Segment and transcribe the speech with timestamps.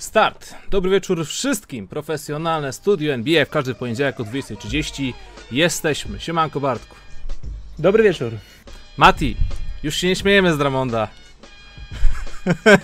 [0.00, 0.54] Start.
[0.70, 1.88] Dobry wieczór wszystkim.
[1.88, 5.12] Profesjonalne studio NBA w każdy poniedziałek o 20.30.
[5.52, 6.20] Jesteśmy.
[6.20, 6.96] Siemanko Bartku.
[7.78, 8.32] Dobry wieczór.
[8.96, 9.36] Mati,
[9.82, 11.08] już się nie śmiejemy z Dramonda.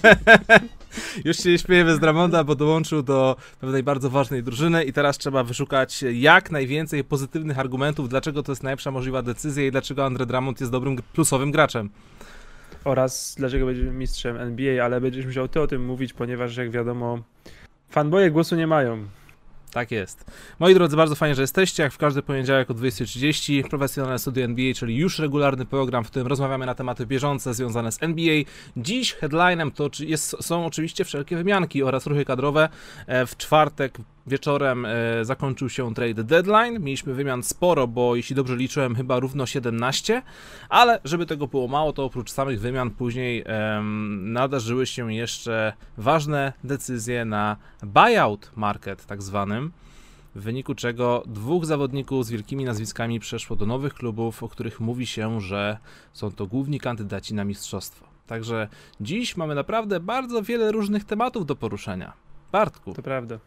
[1.24, 5.18] już się nie śmiejemy z Dramonda, bo dołączył do pewnej bardzo ważnej drużyny i teraz
[5.18, 10.26] trzeba wyszukać jak najwięcej pozytywnych argumentów, dlaczego to jest najlepsza możliwa decyzja i dlaczego Andre
[10.26, 11.90] Drummond jest dobrym plusowym graczem.
[12.86, 17.18] Oraz dlaczego będzie mistrzem NBA, ale będziesz musiał ty o tym mówić, ponieważ jak wiadomo,
[17.90, 19.06] fanboye głosu nie mają.
[19.72, 20.24] Tak jest.
[20.58, 21.82] Moi drodzy, bardzo fajnie, że jesteście.
[21.82, 26.26] Jak w każdy poniedziałek o 20.30 Profesjonalne Studio NBA, czyli już regularny program, w którym
[26.28, 28.42] rozmawiamy na tematy bieżące związane z NBA.
[28.76, 32.68] Dziś headlinem to jest, są oczywiście wszelkie wymianki oraz ruchy kadrowe.
[33.06, 36.82] E, w czwartek wieczorem e, zakończył się trade deadline.
[36.82, 40.22] Mieliśmy wymian sporo, bo jeśli dobrze liczyłem, chyba równo 17,
[40.68, 43.44] ale żeby tego było mało, to oprócz samych wymian później
[44.18, 49.72] nadarzyły się jeszcze ważne decyzje na buyout market, tak zwanym
[50.36, 55.06] w wyniku czego dwóch zawodników z wielkimi nazwiskami przeszło do nowych klubów, o których mówi
[55.06, 55.78] się, że
[56.12, 58.06] są to główni kandydaci na mistrzostwo.
[58.26, 58.68] Także
[59.00, 62.12] dziś mamy naprawdę bardzo wiele różnych tematów do poruszenia.
[62.52, 62.94] Bartku.
[62.94, 63.38] To prawda.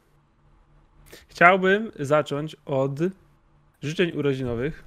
[1.28, 3.00] Chciałbym zacząć od
[3.84, 4.84] życzeń urodzinowych.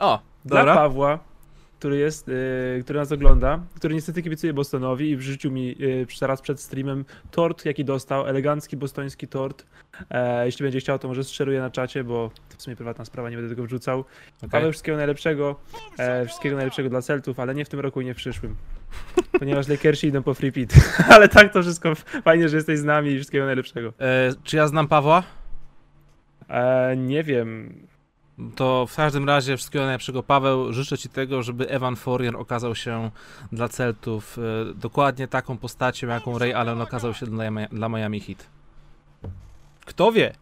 [0.00, 0.64] O, dobra.
[0.64, 1.18] Dla Pawła,
[1.78, 6.40] który jest, yy, który nas ogląda, który niestety kibicuje Bostonowi i wrzucił mi yy, zaraz
[6.40, 9.66] przed streamem tort, jaki dostał, elegancki bostoński tort.
[10.10, 13.30] E, jeśli będzie chciał, to może strzeluję na czacie, bo to w sumie prywatna sprawa,
[13.30, 14.00] nie będę tego wrzucał.
[14.38, 14.50] Okay.
[14.50, 15.56] Paweł, wszystkiego najlepszego,
[15.98, 18.56] e, wszystkiego najlepszego dla Celtów, ale nie w tym roku i nie w przyszłym.
[19.40, 20.74] Ponieważ Lakersi idą po free pit.
[21.14, 23.92] ale tak to wszystko, fajnie, że jesteś z nami i wszystkiego najlepszego.
[24.00, 25.22] E, czy ja znam Pawła?
[26.48, 27.74] E, nie wiem.
[28.56, 30.72] To w każdym razie wszystkiego najlepszego, Paweł.
[30.72, 33.10] Życzę Ci tego, żeby Evan Fourier okazał się
[33.52, 38.46] dla Celtów e, dokładnie taką postacią, jaką Ray Allen okazał się dla, dla Miami Heat.
[39.84, 40.32] Kto wie?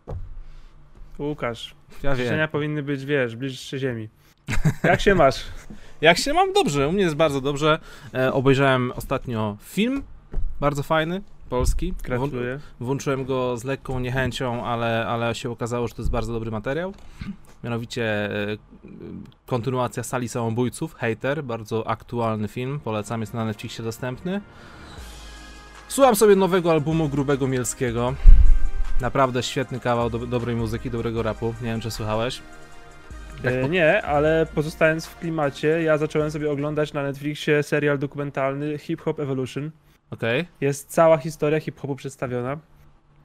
[1.18, 4.08] Łukasz, ja życzenia powinny być, wiesz, bliższe ziemi.
[4.84, 5.44] Jak się masz?
[6.00, 6.52] Jak się mam?
[6.52, 7.78] Dobrze, u mnie jest bardzo dobrze.
[8.14, 10.02] E, obejrzałem ostatnio film,
[10.60, 11.94] bardzo fajny, polski.
[12.02, 12.60] Gratuluję.
[12.80, 16.92] Włączyłem go z lekką niechęcią, ale, ale się okazało, że to jest bardzo dobry materiał.
[17.64, 18.04] Mianowicie
[18.52, 18.56] e,
[19.46, 24.40] kontynuacja Sali Samobójców, Hater, bardzo aktualny film, polecam, jest na Netflixie dostępny.
[25.88, 28.14] Słucham sobie nowego albumu Grubego Mielskiego.
[29.00, 31.54] Naprawdę świetny kawał do, dobrej muzyki, dobrego rapu.
[31.60, 32.42] Nie wiem, czy słuchałeś.
[33.44, 39.00] E, nie, ale pozostając w klimacie, ja zacząłem sobie oglądać na Netflixie serial dokumentalny Hip
[39.00, 39.70] Hop Evolution.
[40.10, 40.46] Okay.
[40.60, 42.58] Jest cała historia hip-hopu przedstawiona.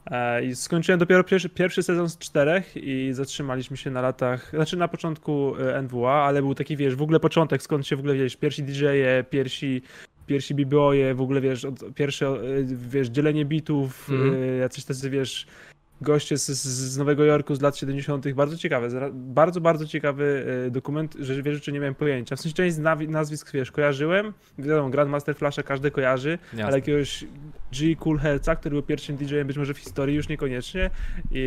[0.05, 4.77] E, I skończyłem dopiero pierwszy, pierwszy sezon z czterech i zatrzymaliśmy się na latach, znaczy
[4.77, 8.15] na początku e, NWA, ale był taki, wiesz, w ogóle początek, skąd się w ogóle,
[8.15, 9.81] wiesz, pierwsi DJ-e, pierwsi,
[10.27, 12.39] pierwsi b-boye, w ogóle, wiesz, od, pierwsze, e,
[12.89, 14.59] wiesz, dzielenie bitów, mm.
[14.59, 15.47] jacyś tacy, wiesz,
[16.01, 18.31] goście z, z Nowego Jorku z lat 70.
[18.33, 22.35] Bardzo ciekawe, bardzo, bardzo ciekawy e, dokument, że wiesz, że nie miałem pojęcia.
[22.35, 26.65] W sensie część nazwisk, wiesz, kojarzyłem, wiadomo, Grandmaster Flasha każdy kojarzy, Jasne.
[26.65, 27.25] ale jakiegoś
[27.71, 27.95] G.
[27.95, 30.89] Cool Helca, który był pierwszym DJ-em być może w historii, już niekoniecznie,
[31.31, 31.43] I,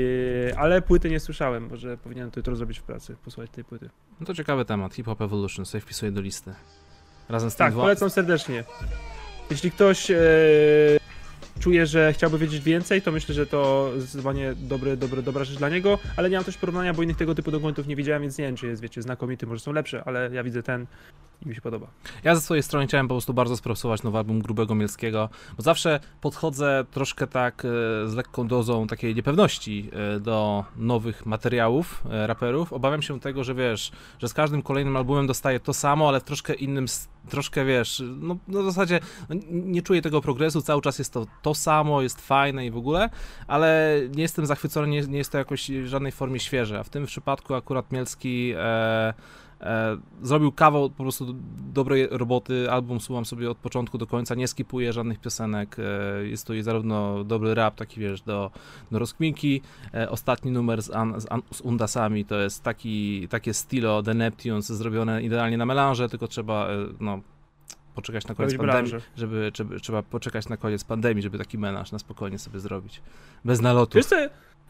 [0.57, 3.91] ale płyty nie słyszałem, może powinienem to jutro zrobić w pracy, posłuchać tej płyty.
[4.21, 6.55] No to ciekawy temat, Hip Hop Evolution, sobie wpisuję do listy.
[7.29, 8.65] Razem z tym Tak, polecam serdecznie.
[9.51, 10.17] Jeśli ktoś e,
[11.61, 15.69] czuje, że chciałby wiedzieć więcej, to myślę, że to zdecydowanie dobry, dobry, dobra rzecz dla
[15.69, 18.45] niego, ale nie mam też porównania, bo innych tego typu dokumentów nie widziałem, więc nie
[18.45, 20.87] wiem, czy jest, wiecie, znakomity, może są lepsze, ale ja widzę ten
[21.47, 21.87] i mi się podoba.
[22.25, 26.01] Ja ze swojej strony chciałem po prostu bardzo sprostować nowy album Grubego Mielskiego, bo zawsze
[26.21, 27.69] podchodzę troszkę tak e,
[28.09, 32.73] z lekką dozą takiej niepewności e, do nowych materiałów e, raperów.
[32.73, 36.25] Obawiam się tego, że wiesz, że z każdym kolejnym albumem dostaję to samo, ale w
[36.25, 36.87] troszkę innym,
[37.29, 41.27] troszkę wiesz, no, no w zasadzie no, nie czuję tego progresu, cały czas jest to
[41.43, 43.11] to samo, jest fajne i w ogóle,
[43.47, 46.89] ale nie jestem zachwycony, nie, nie jest to jakoś w żadnej formie świeże, a w
[46.89, 49.15] tym przypadku akurat Mielski e,
[50.23, 51.35] zrobił kawał po prostu
[51.73, 56.47] dobrej roboty, album słucham sobie od początku do końca, nie skipuję żadnych piosenek, e, jest
[56.47, 58.51] to zarówno dobry rap, taki wiesz, do,
[58.93, 59.63] do rozkminki,
[59.95, 64.15] e, ostatni numer z, an, z, an, z, Undasami to jest taki, takie stilo The
[64.15, 66.69] Neptunes zrobione idealnie na melanże, tylko trzeba,
[67.01, 67.21] no,
[67.95, 71.99] poczekać na koniec pandemii, żeby, żeby, trzeba poczekać na koniec pandemii, żeby taki melanż na
[71.99, 73.03] spokojnie sobie zrobić,
[73.45, 73.95] bez nalotów.
[73.95, 74.17] Wiesz co,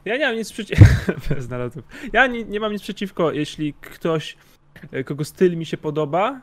[0.05, 0.85] ja nie mam nic przeciwko,
[1.29, 4.58] bez nalotów, ja nie, nie mam nic przeciwko, jeśli ktoś E,
[5.05, 6.41] kogo styl mi się podoba,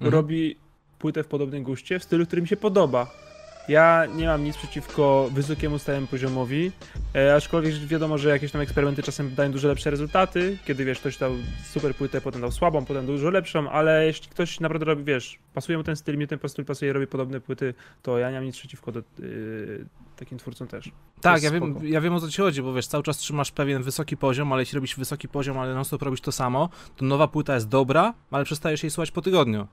[0.00, 0.14] mhm.
[0.14, 0.56] robi
[0.98, 3.25] płytę w podobnym guście, w stylu, który mi się podoba.
[3.68, 6.72] Ja nie mam nic przeciwko wysokiemu stałemu poziomowi,
[7.14, 11.16] e, aczkolwiek wiadomo, że jakieś tam eksperymenty czasem dają dużo lepsze rezultaty, kiedy wiesz, ktoś
[11.18, 11.32] dał
[11.64, 15.78] super płytę, potem dał słabą, potem dużo lepszą, ale jeśli ktoś naprawdę robi, wiesz, pasuje
[15.78, 18.56] mu ten styl, mi ten styl pasuje, robi podobne płyty, to ja nie mam nic
[18.56, 19.86] przeciwko do, yy,
[20.16, 20.90] takim twórcom też.
[21.20, 23.82] Tak, ja wiem, ja wiem o co ci chodzi, bo wiesz, cały czas trzymasz pewien
[23.82, 27.28] wysoki poziom, ale jeśli robisz wysoki poziom, ale non stop robisz to samo, to nowa
[27.28, 29.66] płyta jest dobra, ale przestajesz jej słuchać po tygodniu.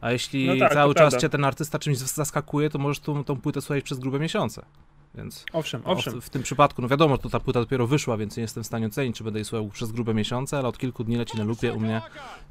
[0.00, 1.18] A jeśli no tak, cały czas prawda.
[1.18, 4.66] cię ten artysta czymś zaskakuje, to możesz tą, tą płytę słuchać przez grube miesiące.
[5.14, 6.20] Więc owszem, owszem.
[6.20, 8.66] W, w, tym przypadku, no wiadomo, to ta płyta dopiero wyszła, więc nie jestem w
[8.66, 11.44] stanie ocenić, czy będę jej słuchał przez grube miesiące, ale od kilku dni leci na
[11.44, 12.02] lupie u mnie,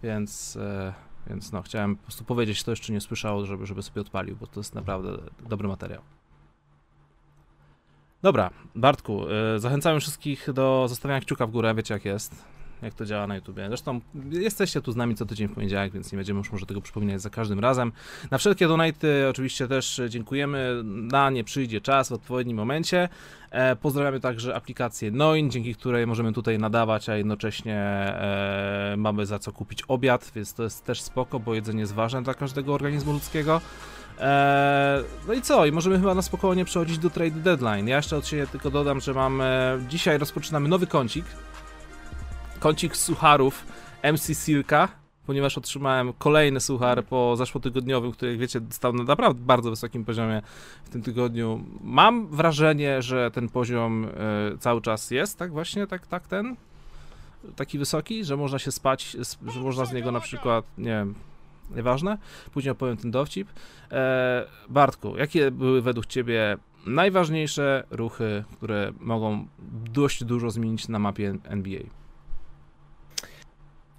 [0.04, 0.94] więc, e,
[1.28, 4.48] więc no, chciałem po prostu powiedzieć, kto jeszcze nie słyszał, żeby, żeby sobie odpalił, bo
[4.48, 5.18] to jest naprawdę
[5.50, 6.02] dobry materiał.
[8.22, 12.46] Dobra, Bartku, e, zachęcamy wszystkich do zostawiania kciuka w górę, wiecie jak jest
[12.82, 13.68] jak to działa na YouTubie.
[13.68, 16.82] Zresztą jesteście tu z nami co tydzień w poniedziałek, więc nie będziemy już może tego
[16.82, 17.92] przypominać za każdym razem.
[18.32, 20.82] Na wszelkie donaty oczywiście też dziękujemy.
[20.84, 23.10] Na nie przyjdzie czas w odpowiednim momencie.
[23.52, 29.40] E, pozdrawiamy także aplikację Noin, dzięki której możemy tutaj nadawać, a jednocześnie e, mamy za
[29.40, 33.14] co kupić obiad, więc to jest też spoko, bo jedzenie jest ważne dla każdego organizmu
[33.14, 33.62] ludzkiego.
[34.20, 35.66] Eee, no i co?
[35.66, 37.88] I możemy chyba na spokojnie przechodzić do trade deadline.
[37.88, 39.80] Ja jeszcze od siebie tylko dodam, że mamy.
[39.90, 41.26] Dzisiaj rozpoczynamy nowy kącik
[42.60, 43.66] kącik sucharów
[44.04, 44.88] MC Silka,
[45.26, 50.42] ponieważ otrzymałem kolejny suchar po zeszłotygodniowym, który, jak wiecie, stał na naprawdę bardzo wysokim poziomie
[50.84, 51.64] w tym tygodniu.
[51.82, 56.56] Mam wrażenie, że ten poziom y, cały czas jest, tak właśnie, tak, tak ten,
[57.56, 59.18] taki wysoki, że można się spać,
[59.48, 61.16] że można z niego na przykład, nie wiem,
[61.76, 62.18] nieważne,
[62.52, 63.50] później opowiem ten dowcip.
[63.92, 69.48] E, Bartku, jakie były według Ciebie najważniejsze ruchy, które mogą
[69.92, 71.82] dość dużo zmienić na mapie NBA?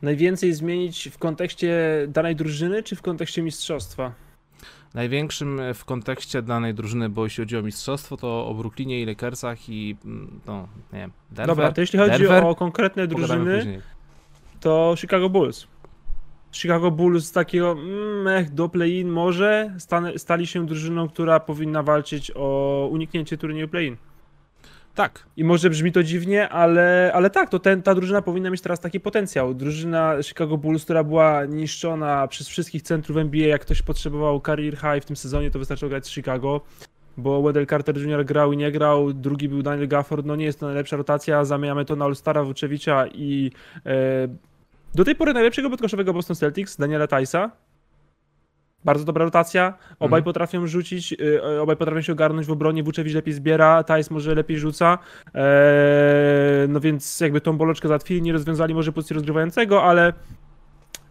[0.03, 4.13] Najwięcej zmienić w kontekście danej drużyny, czy w kontekście mistrzostwa?
[4.95, 9.69] Największym w kontekście danej drużyny, bo jeśli chodzi o mistrzostwo, to o Brooklynie i Lakersach
[9.69, 13.83] i mm, no, nie wiem, Denver, Dobra, to jeśli chodzi Denver, o konkretne drużyny,
[14.61, 15.67] to Chicago Bulls.
[16.53, 19.77] Chicago Bulls z takiego mm, mech do play-in może
[20.17, 23.97] stali się drużyną, która powinna walczyć o uniknięcie turnieju play-in.
[24.95, 25.27] Tak.
[25.37, 28.81] I może brzmi to dziwnie, ale, ale tak, to ten, ta drużyna powinna mieć teraz
[28.81, 29.55] taki potencjał.
[29.55, 35.03] Drużyna Chicago Bulls, która była niszczona przez wszystkich centrów NBA, jak ktoś potrzebował career high
[35.03, 36.61] w tym sezonie, to wystarczyło grać z Chicago,
[37.17, 38.25] bo Wendell Carter Jr.
[38.25, 41.85] grał i nie grał, drugi był Daniel Gafford, no nie jest to najlepsza rotacja, zamieniamy
[41.85, 43.51] to na All-Stara Vucevicza i
[43.87, 44.29] e,
[44.95, 47.51] do tej pory najlepszego podkoszowego Boston Celtics, Daniela Tysa,
[48.85, 49.75] bardzo dobra rotacja.
[49.99, 50.25] Obaj mm.
[50.25, 52.83] potrafią rzucić, y, obaj potrafią się ogarnąć w obronie.
[52.83, 54.99] Vucevic lepiej zbiera, Tajs może lepiej rzuca.
[55.35, 55.43] Eee,
[56.69, 60.13] no więc jakby tą boleczkę załatwili, nie rozwiązali może pozycji rozgrywającego, ale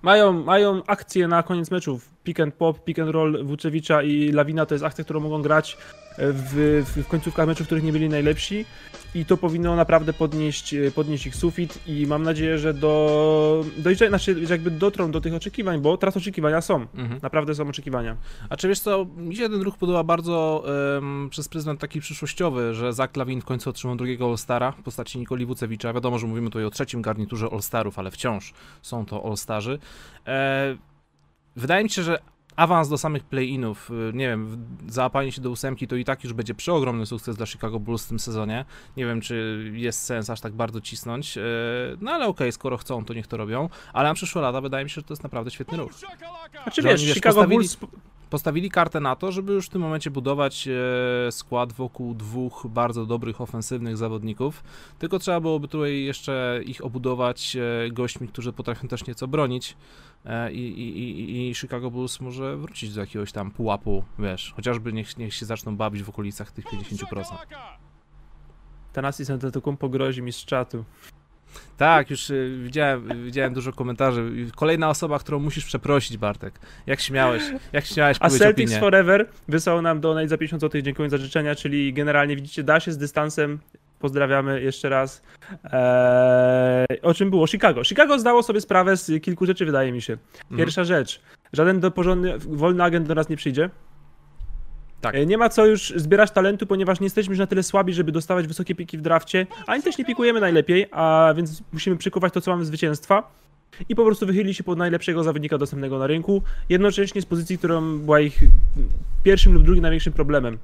[0.01, 2.09] mają, mają akcję na koniec meczów.
[2.23, 5.77] Pick and pop, pick and roll Vucevicza i Lawina to jest akcja, którą mogą grać
[6.17, 8.65] w, w końcówkach meczów, w których nie byli najlepsi
[9.15, 14.47] i to powinno naprawdę podnieść, podnieść ich sufit i mam nadzieję, że do, dojdzie, znaczy,
[14.47, 17.19] że jakby dotrą do tych oczekiwań, bo teraz oczekiwania są, mhm.
[17.21, 18.17] naprawdę są oczekiwania.
[18.49, 20.63] A czy wiesz co, mi się ten ruch podoba bardzo
[20.95, 25.19] um, przez pryzmat taki przyszłościowy, że Zach Lawin w końcu otrzymał drugiego All-Stara w postaci
[25.19, 25.93] Nikoli Wucewicza.
[25.93, 29.79] Wiadomo, że mówimy tutaj o trzecim garniturze All-Starów, ale wciąż są to All-Starzy.
[30.27, 30.77] E,
[31.55, 32.19] wydaje mi się, że
[32.55, 36.33] awans do samych play-inów, y, nie wiem, załapanie się do ósemki to i tak już
[36.33, 38.65] będzie przeogromny sukces dla Chicago Bulls w tym sezonie.
[38.97, 41.41] Nie wiem, czy jest sens aż tak bardzo cisnąć, y,
[42.01, 44.83] no ale okej, okay, skoro chcą, to niech to robią, ale na przyszłe lata wydaje
[44.83, 45.91] mi się, że to jest naprawdę świetny ruch.
[46.63, 47.77] Znaczy wiesz, wiesz Chicago postawili, Bulls...
[48.29, 53.05] postawili kartę na to, żeby już w tym momencie budować e, skład wokół dwóch bardzo
[53.05, 54.63] dobrych ofensywnych zawodników,
[54.99, 57.57] tylko trzeba byłoby tutaj jeszcze ich obudować
[57.91, 59.77] gośćmi, którzy potrafią też nieco bronić,
[60.51, 65.33] i, i, i Chicago Bulls może wrócić do jakiegoś tam pułapu, wiesz, chociażby niech, niech
[65.33, 67.23] się zaczną bawić w okolicach tych 50%.
[68.93, 70.85] Tanasi Antetokounmpo grozi mi z czatu.
[71.77, 74.47] Tak, już y, widziałem, widziałem dużo komentarzy.
[74.55, 76.59] Kolejna osoba, którą musisz przeprosić, Bartek.
[76.87, 78.79] Jak śmiałeś, jak śmiałeś A Celtics opinię.
[78.79, 82.91] Forever wysłał nam donate za 50 zł, dziękuję za życzenia, czyli generalnie widzicie, da się
[82.91, 83.59] z dystansem
[83.99, 85.21] Pozdrawiamy jeszcze raz.
[85.63, 87.47] Eee, o czym było?
[87.47, 87.83] Chicago.
[87.83, 90.13] Chicago zdało sobie sprawę z kilku rzeczy, wydaje mi się.
[90.13, 90.57] Mhm.
[90.57, 90.99] Pierwsza mhm.
[90.99, 91.21] rzecz.
[91.53, 93.69] Żaden do porządny, wolny agent do nas nie przyjdzie.
[95.01, 95.15] Tak.
[95.15, 98.11] E, nie ma co już zbierać talentu, ponieważ nie jesteśmy już na tyle słabi, żeby
[98.11, 102.41] dostawać wysokie piki w drafcie, ani też nie pikujemy najlepiej, a więc musimy przykuwać to,
[102.41, 103.31] co mamy zwycięstwa.
[103.89, 107.99] I po prostu wychylili się pod najlepszego zawodnika dostępnego na rynku, jednocześnie z pozycji, którą
[107.99, 108.39] była ich
[109.23, 110.57] pierwszym lub drugim największym problemem.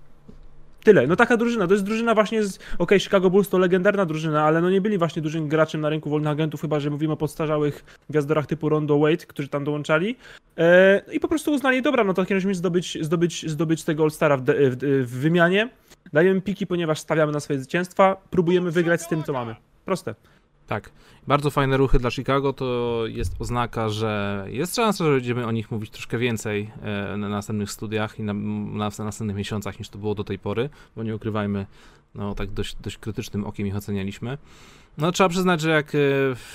[0.86, 1.08] Tyle.
[1.08, 4.62] No taka drużyna, to jest drużyna właśnie z, okej, Chicago Bulls to legendarna drużyna, ale
[4.62, 7.86] no nie byli właśnie dużym graczem na rynku wolnych agentów, chyba że mówimy o podstarzałych
[8.10, 10.16] gwiazdorach typu Rondo Wade, którzy tam dołączali.
[10.58, 14.38] E, I po prostu uznali, dobra, no to w takim zdobyć, zdobyć, zdobyć tego All-Stara
[14.38, 15.70] w, w, w wymianie.
[16.14, 19.56] Dajemy piki, ponieważ stawiamy na swoje zwycięstwa, próbujemy wygrać z tym, co mamy.
[19.86, 20.16] Proste.
[20.68, 20.92] Tak.
[21.28, 25.72] Bardzo fajne ruchy dla Chicago to jest oznaka, że jest szansa, że będziemy o nich
[25.72, 29.98] mówić troszkę więcej e, na następnych studiach i na, na, na następnych miesiącach niż to
[29.98, 31.66] było do tej pory, bo nie ukrywajmy,
[32.16, 34.38] no tak dość, dość krytycznym okiem ich ocenialiśmy.
[34.98, 36.00] No trzeba przyznać, że jak e,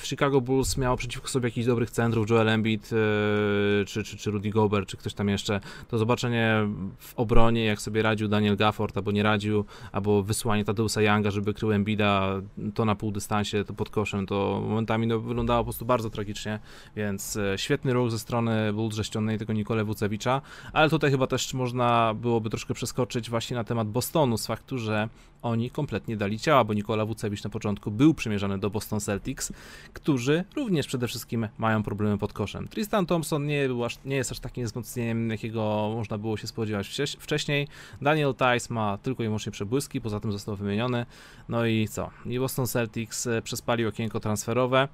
[0.04, 4.50] Chicago Bulls miało przeciwko sobie jakichś dobrych centrów, Joel Embiid, e, czy, czy, czy Rudy
[4.50, 6.68] Gobert, czy ktoś tam jeszcze, to zobaczenie
[6.98, 11.54] w obronie, jak sobie radził Daniel Gafford, albo nie radził, albo wysłanie Tadeusa Younga, żeby
[11.54, 12.40] krył Embida
[12.74, 16.58] to na pół dystansie, to pod koszem, to momentami no, wyglądało po prostu bardzo tragicznie,
[16.96, 20.42] więc e, świetny ruch ze strony Bulls, że ściągnęli tego Nikolę Wucewicza,
[20.72, 25.08] ale tutaj chyba też można byłoby troszkę przeskoczyć właśnie na temat Bostonu, z faktu, że
[25.42, 29.52] oni kompletnie dali ciała, bo Nikola Wucewicz na początku był przymierzany do Boston Celtics,
[29.92, 32.68] którzy również przede wszystkim mają problemy pod koszem.
[32.68, 37.00] Tristan Thompson nie, był aż, nie jest aż takim wzmocnieniem, jakiego można było się spodziewać
[37.18, 37.68] wcześniej.
[38.02, 41.06] Daniel Tice ma tylko i wyłącznie przebłyski, poza tym został wymieniony.
[41.48, 42.10] No i co?
[42.26, 44.88] I Boston Celtics e, przespali okienko transferowe.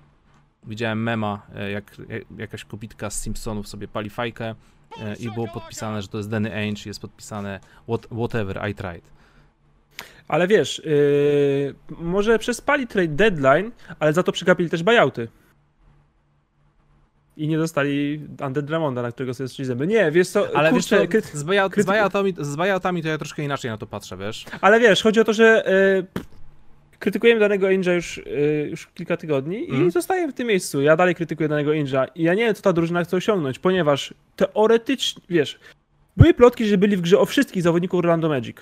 [0.67, 1.97] Widziałem mema, e, jak
[2.39, 4.55] jakaś kobitka z Simpsonów sobie pali fajkę
[5.01, 9.16] e, i było podpisane, że to jest Danny Ainge, jest podpisane what, whatever I tried.
[10.29, 15.29] Ale wiesz, yy, może przespali trade deadline, ale za to przegapili też buyouty.
[17.37, 19.87] I nie dostali Under Dramonda, na którego sobie zęby.
[19.87, 21.83] Nie, wiesz co, Ale kurczę, wiesz co, z, buyout, kryty...
[21.83, 24.45] z, buyoutami, z buyoutami to ja troszkę inaczej na to patrzę, wiesz?
[24.61, 25.65] Ale wiesz, chodzi o to, że
[26.15, 26.25] yy,
[26.99, 29.69] krytykujemy danego Inja już, yy, już kilka tygodni mm.
[29.69, 29.91] i mhm.
[29.91, 30.83] zostajemy w tym miejscu.
[30.83, 34.15] Ja dalej krytykuję danego Inja i ja nie wiem, co ta drużyna chce osiągnąć, ponieważ
[34.37, 35.59] teoretycznie, wiesz,
[36.17, 38.57] były plotki, że byli w grze o wszystkich zawodników Orlando Magic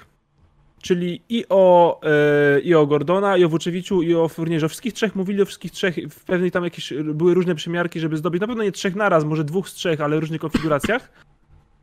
[0.85, 4.67] czyli i o, e, i o Gordona, i o Wuczewiczu, i o Furnierze.
[4.67, 5.97] O wszystkich trzech mówili, o wszystkich trzech.
[6.11, 8.41] W pewnej tam jakieś były różne przymiarki, żeby zdobyć.
[8.41, 11.13] Na pewno nie trzech naraz, może dwóch z trzech, ale w różnych konfiguracjach.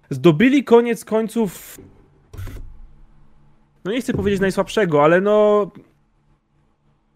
[0.09, 1.77] Zdobyli koniec końców.
[3.85, 5.71] No nie chcę powiedzieć najsłabszego, ale no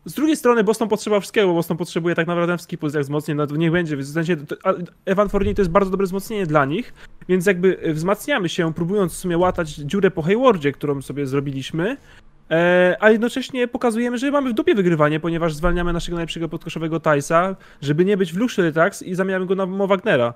[0.05, 3.47] z drugiej strony Boston potrzeba wszystkiego, bo Boston potrzebuje tak naprawdę wszystkich pozycjach wzmocnień, no
[3.47, 4.35] to niech będzie, w sensie
[5.05, 6.93] Evan Fournier to jest bardzo dobre wzmocnienie dla nich,
[7.29, 11.97] więc jakby wzmacniamy się, próbując w sumie łatać dziurę po Haywardzie, którą sobie zrobiliśmy,
[12.51, 17.55] e, a jednocześnie pokazujemy, że mamy w dupie wygrywanie, ponieważ zwalniamy naszego najlepszego podkoszowego Tysa,
[17.81, 20.33] żeby nie być w Luxury Tax i zamieniamy go na Mo Wagnera.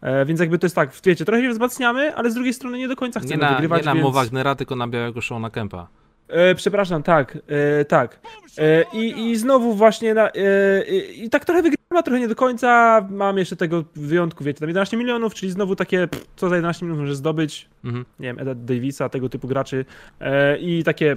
[0.00, 2.88] E, więc jakby to jest tak, wiecie, trochę się wzmacniamy, ale z drugiej strony nie
[2.88, 3.80] do końca chcemy nie na, wygrywać.
[3.80, 4.04] Nie na więc...
[4.04, 6.01] Mo Wagnera, tylko na białego Shona Kempa.
[6.32, 7.38] E, przepraszam, tak,
[7.80, 8.20] e, tak.
[8.58, 10.84] E, i, I znowu właśnie na, e,
[11.14, 13.00] i tak trochę wygrywa, trochę nie do końca.
[13.10, 16.84] Mam jeszcze tego wyjątku, wiecie, tam 11 milionów, czyli znowu takie, pff, co za 11
[16.84, 18.04] milionów może zdobyć, mhm.
[18.20, 19.84] nie wiem, Eda Davisa, tego typu graczy
[20.20, 21.16] e, i takie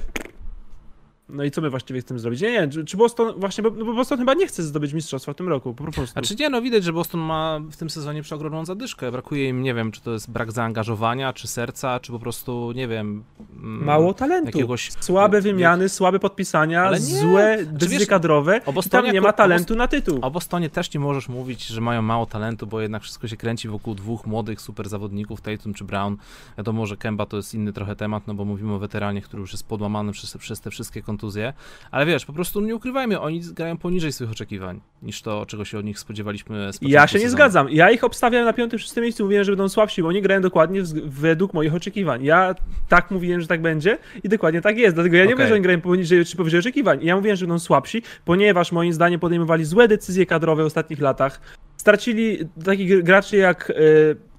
[1.30, 2.42] no i co my właściwie chcemy zrobić?
[2.42, 5.50] Nie, nie, czy Boston właśnie, bo, bo Boston chyba nie chce zdobyć mistrzostwa w tym
[5.50, 6.20] roku, po prostu.
[6.20, 9.12] A czy nie, no widać, że Boston ma w tym sezonie przeogromną zadyszkę.
[9.12, 12.88] Brakuje im, nie wiem, czy to jest brak zaangażowania, czy serca, czy po prostu, nie
[12.88, 13.24] wiem...
[13.56, 14.46] Mm, Mało talentu.
[14.46, 14.92] Jakiegoś...
[15.00, 19.88] Słabe wymiany, słabe podpisania, nie, złe decyzje kadrowe o Bostonie, tam nie ma talentu na
[19.88, 20.20] tytuł.
[20.22, 23.68] O Bostonie też nie możesz mówić, że mają mało talentu, bo jednak wszystko się kręci
[23.68, 26.18] wokół dwóch młodych super zawodników, Tatum czy Brown.
[26.58, 29.52] Wiadomo, że Kemba to jest inny trochę temat, no bo mówimy o weteranie, który już
[29.52, 31.54] jest podłamany przez, przez te wszystkie kontuzje,
[31.92, 35.78] ale wiesz, po prostu nie ukrywajmy, oni grają poniżej swoich oczekiwań, niż to, czego się
[35.78, 36.74] od nich spodziewaliśmy.
[36.74, 37.70] Z ja się nie zgadzam.
[37.70, 40.82] Ja ich obstawiam na piątym, szóstym miejscu, mówiłem, że będą słabsi, bo oni grają dokładnie
[41.06, 42.24] według moich oczekiwań.
[42.24, 42.56] Ja
[42.90, 44.96] tak mówiłem, że tak będzie i dokładnie tak jest.
[44.96, 45.36] Dlatego ja nie okay.
[45.36, 47.00] mówię, że oni grają poniżej czy powyżej oczekiwań.
[47.02, 51.42] Ja mówiłem, że będą słabsi, ponieważ moim zdaniem podejmowali złe decyzje kadrowe w ostatnich latach.
[51.78, 53.74] Stracili takich graczy jak...
[53.78, 54.36] Yy,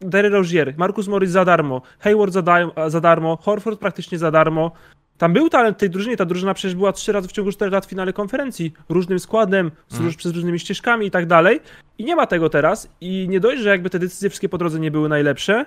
[0.00, 4.72] Derry Rozier, Marcus Morris za darmo, Hayward za, da za darmo, Horford praktycznie za darmo.
[5.20, 7.86] Tam był talent tej drużynie, ta drużyna przecież była trzy razy w ciągu 4 lat
[7.86, 10.14] w finale konferencji, różnym składem, mm.
[10.14, 11.60] przez różnymi ścieżkami i tak dalej.
[11.98, 12.88] I nie ma tego teraz.
[13.00, 15.66] I nie dość, że jakby te decyzje wszystkie po drodze nie były najlepsze.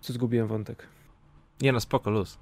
[0.00, 0.86] Co zgubiłem wątek?
[1.60, 2.38] Nie no, spoko, luz.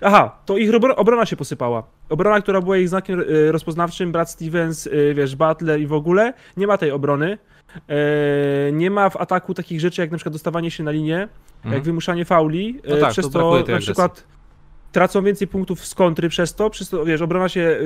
[0.00, 1.82] Aha, to ich obrona się posypała.
[2.08, 6.32] Obrona, która była ich znakiem y, rozpoznawczym, Brad Stevens, y, wiesz, Butler i w ogóle,
[6.56, 7.38] nie ma tej obrony.
[7.88, 11.74] E, nie ma w ataku takich rzeczy jak na przykład dostawanie się na linię, mhm.
[11.74, 14.24] jak wymuszanie fauli, no e, tak, przez to, to na przykład
[14.92, 17.78] tracą więcej punktów z kontry przez to, przez to, wiesz, obrona się,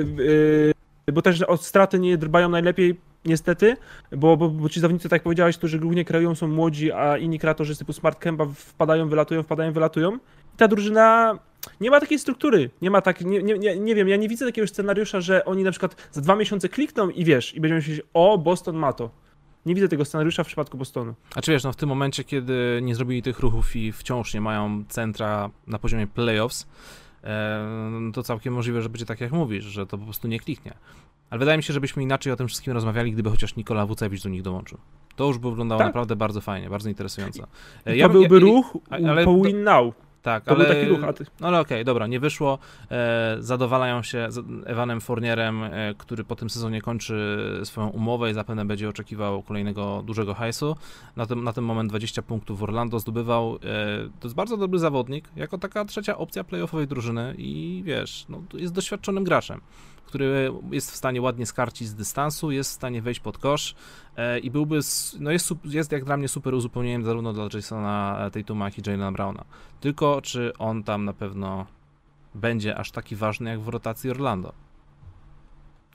[1.05, 3.77] yy, bo też od straty nie dbają najlepiej, niestety,
[4.11, 7.39] bo, bo, bo ci zawodnicy, tak jak powiedziałeś, którzy głównie kreują są młodzi, a inni
[7.39, 10.15] kreatorzy typu Smart Kemba wpadają, wylatują, wpadają, wylatują.
[10.53, 11.39] I ta drużyna
[11.81, 14.67] nie ma takiej struktury, nie ma tak, nie, nie, nie wiem, ja nie widzę takiego
[14.67, 18.37] scenariusza, że oni na przykład za dwa miesiące klikną i wiesz, i będziemy myśleć, o,
[18.37, 19.09] Boston ma to.
[19.65, 21.13] Nie widzę tego scenariusza w przypadku Bostonu.
[21.35, 24.41] A czy wiesz, no w tym momencie, kiedy nie zrobili tych ruchów i wciąż nie
[24.41, 26.67] mają centra na poziomie playoffs,
[27.23, 30.39] e, no to całkiem możliwe, że będzie tak jak mówisz, że to po prostu nie
[30.39, 30.73] kliknie.
[31.29, 34.29] Ale wydaje mi się, żebyśmy inaczej o tym wszystkim rozmawiali, gdyby chociaż Nikola Wucewicz do
[34.29, 34.77] nich dołączył.
[35.15, 35.87] To już by wyglądało Tak.
[35.87, 37.41] naprawdę bardzo fajnie, bardzo interesująco.
[37.41, 37.47] To
[37.91, 39.93] E, ja- byłby ja- ruch ale- po win now.
[40.21, 40.65] Tak, To ale...
[40.65, 41.25] był taki ruch, a ty...
[41.39, 42.59] No ale okej, dobra, nie wyszło.
[42.91, 48.33] E, zadowalają się z Evanem Fournierem, e, który po tym sezonie kończy swoją umowę i
[48.33, 50.75] zapewne będzie oczekiwał kolejnego dużego hajsu.
[51.15, 53.55] Na ten, na ten moment 20 punktów w Orlando zdobywał.
[53.55, 53.59] E,
[54.19, 58.73] to jest bardzo dobry zawodnik, jako taka trzecia opcja playoffowej drużyny i wiesz, no, jest
[58.73, 59.61] doświadczonym graczem,
[60.07, 63.75] który jest w stanie ładnie skarcić z dystansu, jest w stanie wejść pod kosz
[64.17, 64.79] e, i byłby,
[65.19, 69.11] no jest, jest jak dla mnie super uzupełnieniem zarówno dla Jasona Tatuma, jak i Jalena
[69.11, 69.45] Browna.
[69.79, 71.65] Tylko czy on tam na pewno
[72.35, 74.53] będzie aż taki ważny jak w rotacji Orlando?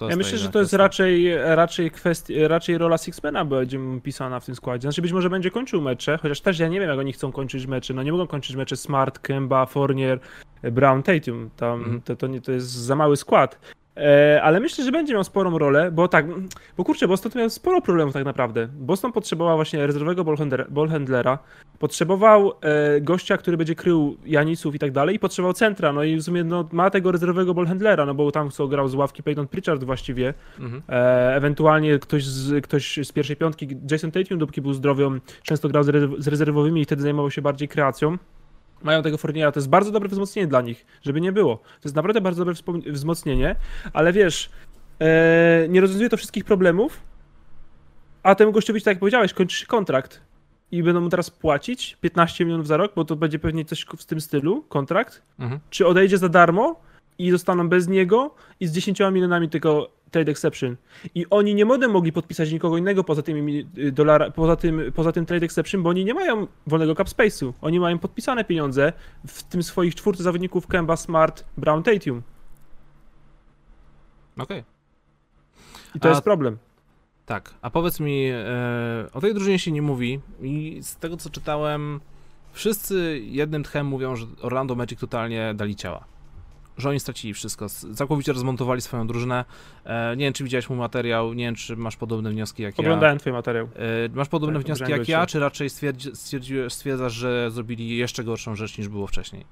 [0.01, 4.55] Ja myślę, że to jest raczej, raczej, kwestia, raczej rola Sixmana będzie pisana w tym
[4.55, 4.83] składzie.
[4.83, 7.67] Znaczy być może będzie kończył mecze, chociaż też ja nie wiem, jak oni chcą kończyć
[7.67, 7.95] mecze.
[7.95, 10.21] No nie mogą kończyć mecze Smart, Kemba, Fournier,
[10.63, 11.51] Brown, Tatum.
[11.57, 12.01] Tam, Mhm.
[12.03, 13.59] to, to, nie, to jest za mały skład.
[13.97, 16.27] E, ale myślę, że będzie miał sporą rolę, bo tak,
[16.77, 18.69] bo kurczę, Boston miał sporo problemów tak naprawdę.
[18.73, 20.25] Boston potrzebował właśnie rezerwowego
[20.69, 21.39] ballhandlera,
[21.79, 26.17] potrzebował e, gościa, który będzie krył Janiców i tak dalej i potrzebował centra, no i
[26.17, 29.49] w sumie no, ma tego rezerwowego ballhandlera, no bo tam co grał z ławki Peyton
[29.49, 30.83] Pritchard właściwie, Mhm.
[30.89, 35.85] E, ewentualnie ktoś z, ktoś z pierwszej piątki, Jason Tatum, dopóki był zdrowy, często grał
[36.19, 38.19] z rezerwowymi i wtedy zajmował się bardziej kreacją.
[38.83, 41.57] Mają tego Fourniera, to jest bardzo dobre wzmocnienie dla nich, żeby nie było.
[41.57, 42.55] To jest naprawdę bardzo dobre
[42.93, 43.57] wzmocnienie,
[43.93, 44.51] ale wiesz,
[45.01, 47.01] e, nie rozwiązuje to wszystkich problemów,
[48.23, 50.21] a temu gościowi, tak jak powiedziałeś, kończy się kontrakt
[50.71, 54.05] i będą mu teraz płacić 15 milionów za rok, bo to będzie pewnie coś w
[54.05, 55.61] tym stylu, kontrakt, Mhm.
[55.71, 56.81] czy odejdzie za darmo
[57.19, 60.77] i zostaną bez niego i z 10 milionami tylko trade exception.
[61.15, 65.13] I oni nie będą mogli podpisać nikogo innego poza tym, y, dolara, poza tym, poza
[65.13, 67.53] tym trade exception, bo oni nie mają wolnego cap space'u.
[67.61, 68.93] Oni mają podpisane pieniądze
[69.27, 72.23] w tym swoich czwórce zawodników Kemba, Smart, Brown, Tatum.
[74.39, 74.65] Okej.
[75.95, 76.59] I to A- jest problem.
[77.27, 81.31] Tak, a powiedz mi, e, o tej drużynie się nie mówi i z tego co
[81.31, 82.01] czytałem,
[82.53, 86.05] wszyscy jednym tchem mówią, że Orlando Magic totalnie dali ciała.
[86.79, 89.45] Że oni stracili wszystko, całkowicie rozmontowali swoją drużynę.
[89.85, 92.85] E, nie wiem, czy widziałeś mój materiał, nie wiem, czy masz podobne wnioski jak ja.
[92.85, 93.69] Oglądałem twój materiał.
[93.77, 96.11] E, masz podobne Tak, wnioski jak ja, czy raczej stwierdzi,
[96.69, 99.45] stwierdzasz, że zrobili jeszcze gorszą rzecz niż było wcześniej?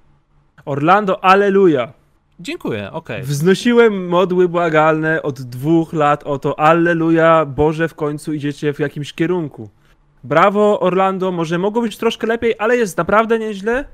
[0.64, 1.92] Orlando, aleluja!
[2.40, 3.22] Dziękuję, okej.
[3.22, 9.12] Wznosiłem modły błagalne od dwóch lat o to, alleluja, Boże, w końcu idziecie w jakimś
[9.12, 9.70] kierunku.
[10.24, 13.84] Brawo, Orlando, może mogło być troszkę lepiej, ale jest naprawdę nieźle.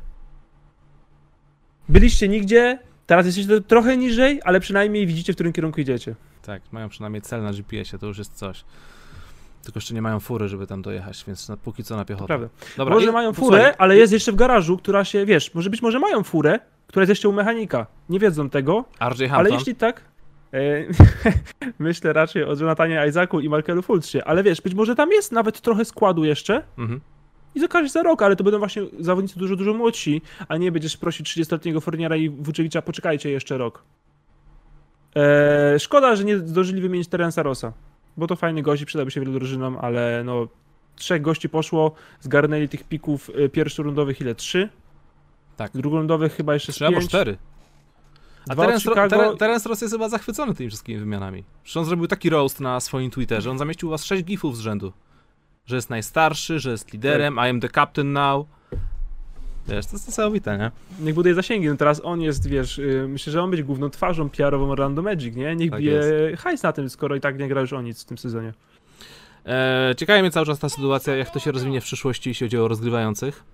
[1.89, 6.15] Byliście nigdzie, teraz jesteście trochę niżej, ale przynajmniej widzicie, w którym kierunku idziecie.
[6.43, 8.65] Tak, mają przynajmniej cel na GPS-ie, to już jest coś.
[9.65, 12.27] Tylko jeszcze nie mają fury, żeby tam dojechać, więc na, póki co na piechotę.
[12.27, 12.49] Prawda.
[12.77, 15.83] Dobra, może i- mają furę, ale jest jeszcze w garażu, która się, wiesz, może być
[15.83, 17.87] może mają furę, która jest jeszcze u mechanika.
[18.09, 20.01] Nie wiedzą tego, RJ ale jeśli tak,
[20.53, 20.59] e,
[21.79, 25.61] myślę raczej o Jonathanie Isaacu i Markelu Fultzie, ale wiesz, być może tam jest nawet
[25.61, 27.01] trochę składu jeszcze mhm.
[27.57, 30.97] I zakażesz za rok, ale to będą właśnie zawodnicy dużo, dużo młodsi, a nie będziesz
[30.97, 33.83] prosić 30-letniego Forniera i Vucevicza, poczekajcie jeszcze rok.
[35.17, 37.73] E, szkoda, że nie zdążyli wymienić Terensa Rossa,
[38.17, 40.49] bo to fajny gość i przydałby się wielu drużynom, ale no
[40.97, 44.35] trzech gości poszło, zgarnęli tych pików y, pierwszorundowych ile?
[44.35, 44.69] Trzy?
[45.57, 45.73] Tak.
[45.73, 47.39] Drugorundowych chyba jeszcze Trzy albo cztery.
[48.49, 51.45] A Terence, Chicago- Ter- Terence Ross jest chyba zachwycony tymi wszystkimi wymianami.
[51.63, 54.61] Przecież on zrobił taki roast na swoim Twitterze, on zamieścił u was sześć gifów z
[54.61, 54.93] rzędu.
[55.67, 58.47] Że jest najstarszy, że jest liderem, I am the captain now.
[59.69, 60.71] Wiesz, to jest niesamowite, nie?
[61.01, 64.31] Niech buduje zasięgi, no teraz on jest, wiesz, y, myślę, że on będzie główną twarzą
[64.31, 65.57] PR-ową Orlando Magic, nie?
[65.57, 66.03] Niech Tak bije
[66.39, 68.53] hajs na tym, skoro i tak nie gra już o nic w tym sezonie.
[69.47, 72.59] E, ciekawi mnie cały czas ta sytuacja, jak to się rozwinie w przyszłości, jeśli chodzi
[72.59, 73.45] o rozgrywających.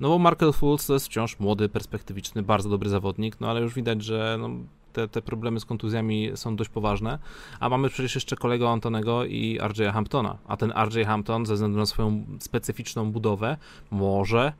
[0.00, 3.74] No bo Markel Fultz to jest wciąż młody, perspektywiczny, bardzo dobry zawodnik, no ale już
[3.74, 4.48] widać, że no,
[4.92, 7.18] te, te problemy z kontuzjami są dość poważne.
[7.60, 10.38] A mamy przecież jeszcze kolegę Antonego i RJ Hamptona.
[10.46, 13.56] A ten RJ Hampton, ze względu na swoją specyficzną budowę,
[13.90, 14.52] może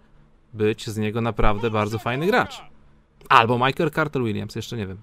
[0.54, 2.62] być z niego naprawdę bardzo fajny gracz.
[3.28, 4.98] Albo Michael Carter Williams, jeszcze nie wiem.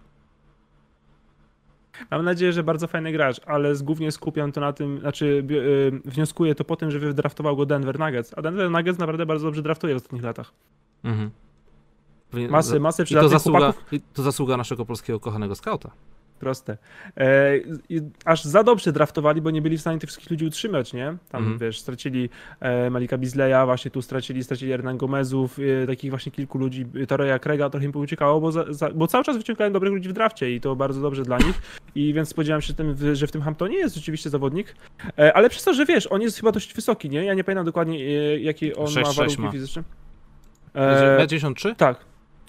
[2.12, 6.02] Mam nadzieję, że bardzo fajny gracz, ale głównie skupiam to na tym, znaczy bi- y,
[6.06, 9.62] wnioskuję to po tym, że wydraftował go Denver Nuggets, a Denver Nuggets naprawdę bardzo dobrze
[9.62, 10.52] draftuje w ostatnich latach.
[11.04, 11.30] Mhm.
[12.50, 14.00] Masy, masy I to zasługa, chłopaków.
[14.14, 15.92] to zasługa naszego polskiego kochanego skauta.
[16.40, 16.78] Proste.
[17.18, 17.54] E,
[18.26, 21.18] aż za dobrze draftowali, bo nie byli w stanie tych wszystkich ludzi utrzymać, nie?
[21.30, 21.58] Tam, Mhm.
[21.58, 26.58] wiesz, stracili e, Malika Bizleya, właśnie tu stracili, stracili Hernan Gomezów, e, takich właśnie kilku
[26.58, 29.94] ludzi, e, Toreya Craiga trochę im pouciekało, bo, za, za, bo cały czas wyciągają dobrych
[29.94, 31.62] ludzi w drafcie i to bardzo dobrze dla nich.
[31.96, 34.76] I więc spodziewałem się, tym, że w tym Hamptonie jest rzeczywiście zawodnik,
[35.20, 37.26] e, ale przez to, że wiesz, on jest chyba dość wysoki, nie?
[37.26, 39.52] Ja nie pamiętam dokładnie, e, jakie on Sześć, ma sześć warunki ma.
[39.52, 39.84] fizyczne.
[40.76, 41.76] E, 53?
[41.76, 41.98] tak.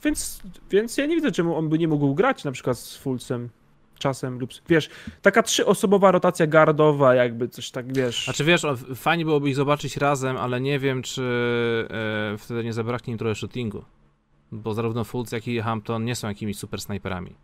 [0.05, 3.49] Więc, więc ja nie widzę, czemu on by nie mógł grać na przykład z Fulcem
[4.05, 4.91] czasem lub, wiesz,
[5.23, 8.25] taka trzyosobowa rotacja gardowa, jakby coś tak, wiesz.
[8.25, 11.23] Znaczy wiesz, o, fajnie byłoby ich zobaczyć razem, ale nie wiem, czy
[12.35, 13.85] e, wtedy nie zabraknie im trochę shootingu.
[14.53, 17.35] Bo zarówno Fultz, jak i Hampton nie są jakimiś super snajperami.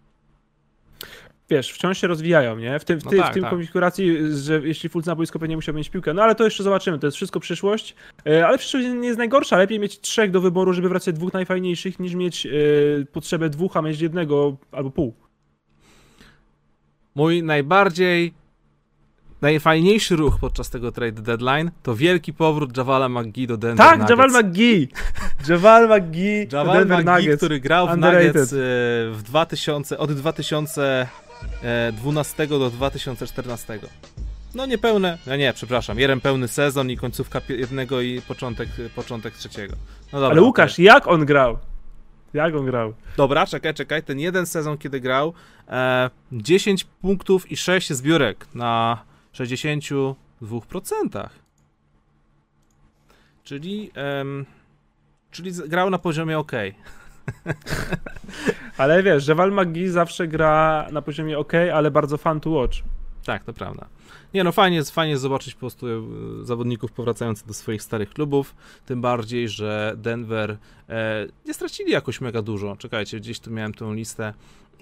[1.50, 2.78] Wiesz, wciąż się rozwijają, nie?
[2.78, 3.50] W tym, w No ty, tak, w tym tak.
[3.50, 6.98] konfiguracji, że jeśli Fulc na boisko pewnie musiał mieć piłkę, no ale to jeszcze zobaczymy,
[6.98, 7.94] to jest wszystko przyszłość,
[8.26, 12.00] E, ale przyszłość nie jest najgorsza, lepiej mieć trzech do wyboru, żeby wracać dwóch najfajniejszych,
[12.00, 12.50] niż mieć e,
[13.12, 15.14] potrzebę dwóch, a mieć jednego albo pół.
[17.20, 18.34] Mój najbardziej,
[19.42, 24.10] najfajniejszy ruch podczas tego trade deadline to wielki powrót Javala McGee do Denver Tak, Nuggets.
[24.10, 24.88] Javal McGee!
[25.48, 27.36] Javal McGee, Javal Denver McGee, Nuggets.
[27.36, 28.26] który grał w Underrated.
[28.34, 28.56] Nuggets e,
[29.12, 33.78] w 2000, od 2012 do 2014.
[34.54, 39.76] No niepełne, no nie, przepraszam, jeden pełny sezon i końcówka jednego i początek, początek trzeciego.
[40.12, 40.84] No dobra, Ale Łukasz, okej.
[40.84, 41.58] jak on grał?
[42.34, 42.94] Jak on grał?
[43.16, 45.32] Dobra, czekaj, czekaj, ten jeden sezon, kiedy grał,
[45.68, 51.28] e, 10 punktów i 6 zbiórek na 62%.
[53.44, 54.46] Czyli, em,
[55.30, 56.52] czyli grał na poziomie ok.
[58.78, 62.78] Ale wiesz, Javal McGee zawsze gra na poziomie ok, ale bardzo fun to watch.
[63.24, 63.86] Tak, to prawda.
[64.34, 66.02] Nie no, fajnie fajnie zobaczyć po prostu e,
[66.42, 68.54] zawodników powracających do swoich starych klubów,
[68.86, 72.76] tym bardziej, że Denver e, nie stracili jakoś mega dużo.
[72.76, 74.34] Czekajcie, gdzieś tu miałem tą listę.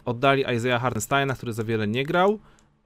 [0.04, 2.38] Oddali Isaiah Hartensteina, który za wiele nie grał,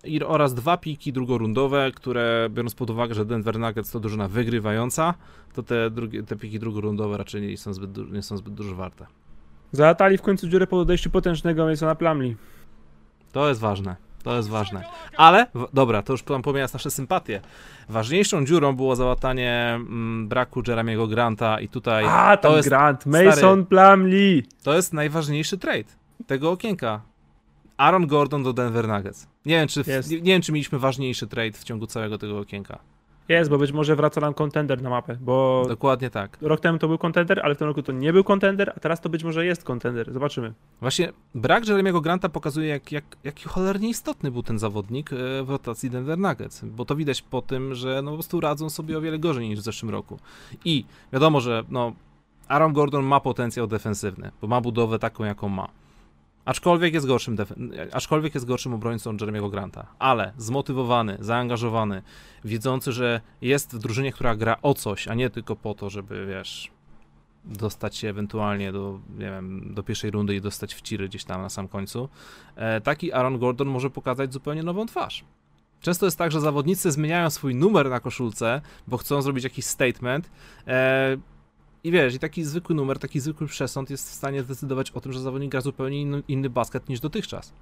[0.04, 5.14] i, oraz dwa piki drugorundowe, które biorąc pod uwagę, że Denver Nuggets to drużyna wygrywająca,
[5.54, 9.06] to te, drugie, te piki drugorundowe raczej nie są zbyt, nie są zbyt dużo warte.
[9.72, 12.36] Załatali w końcu dziurę po odejściu potężnego Masona Plumlee.
[13.32, 13.96] To jest ważne.
[14.22, 14.84] To jest ważne.
[15.16, 17.40] Ale, w, dobra, to już tam pomijając nasze sympatie.
[17.88, 23.66] Ważniejszą dziurą było załatanie mm, braku Jeremiego Granta i tutaj A, to jest, Grant, Mason
[23.66, 24.42] Plumlee.
[24.62, 25.84] to jest najważniejszy trade
[26.26, 27.00] tego okienka.
[27.76, 29.26] Aaron Gordon do Denver Nuggets.
[29.46, 32.38] Nie wiem, czy, w, nie, nie wiem, czy mieliśmy ważniejszy trade w ciągu całego tego
[32.38, 32.78] okienka.
[33.28, 36.38] Jest, bo być może wraca nam kontender na mapę, bo Dokładnie tak.
[36.40, 39.00] rok temu to był kontender, ale w tym roku to nie był kontender, a teraz
[39.00, 40.12] to być może jest kontender.
[40.12, 40.52] Zobaczymy.
[40.80, 45.50] Właśnie brak Jeremiego Granta pokazuje, jak, jak, jaki cholernie istotny był ten zawodnik e, w
[45.50, 49.00] rotacji Denver Nuggets, bo to widać po tym, że no po prostu radzą sobie o
[49.00, 50.18] wiele gorzej niż w zeszłym roku.
[50.64, 51.92] I wiadomo, że no,
[52.48, 55.68] Aaron Gordon ma potencjał defensywny, bo ma budowę taką, jaką ma.
[56.44, 57.36] Aczkolwiek jest gorszym,
[57.92, 62.02] aczkolwiek jest gorszym obrońcą Jeremiego Granta, ale zmotywowany, zaangażowany,
[62.44, 66.26] wiedzący, że jest w drużynie, która gra o coś, a nie tylko po to, żeby,
[66.26, 66.70] wiesz,
[67.44, 71.42] dostać się ewentualnie do, nie wiem, do pierwszej rundy i dostać w ciry gdzieś tam
[71.42, 72.08] na sam końcu,
[72.56, 75.24] e, taki Aaron Gordon może pokazać zupełnie nową twarz.
[75.80, 80.30] Często jest tak, że zawodnicy zmieniają swój numer na koszulce, bo chcą zrobić jakiś statement
[80.66, 81.16] e,
[81.84, 85.12] i wiesz, i taki zwykły numer, taki zwykły przesąd jest w stanie zdecydować o tym,
[85.12, 87.54] że zawodnik gra zupełnie inny, inny basket niż dotychczas.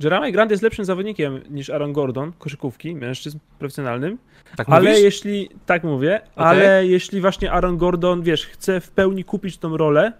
[0.00, 4.18] Jeremy Grant jest lepszym zawodnikiem niż Aaron Gordon, koszykówki, mężczyzn profesjonalnym,
[4.56, 5.04] Tak ale mówisz?
[5.04, 10.12] jeśli, tak mówię, ale jeśli właśnie Aaron Gordon, wiesz, chce w pełni kupić tą rolę,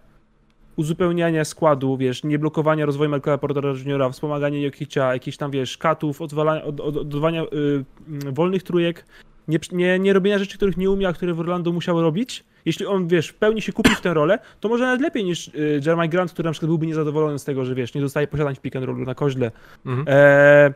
[0.77, 6.23] uzupełniania składu, wiesz, nie blokowania rozwoju Michaela Portera Juniora, wspomaganie Jokicia, jakichś tam, wiesz, katów,
[6.23, 7.47] odwalania, od, od, oddawania y,
[8.09, 9.07] mm, wolnych trójek,
[9.49, 12.87] nie, nie, nie robienia rzeczy, których nie umie, a które w Orlando musiał robić, jeśli
[12.87, 15.81] on, wiesz, w pełni się kupi w tę rolę, to może nawet lepiej niż y,
[15.87, 18.61] Jeremy Grant, który na przykład byłby niezadowolony z tego, że, wiesz, nie dostaje posiadań w
[18.61, 19.51] pick and rollu na koźle,
[19.87, 20.07] Mhm.
[20.09, 20.73] Eee,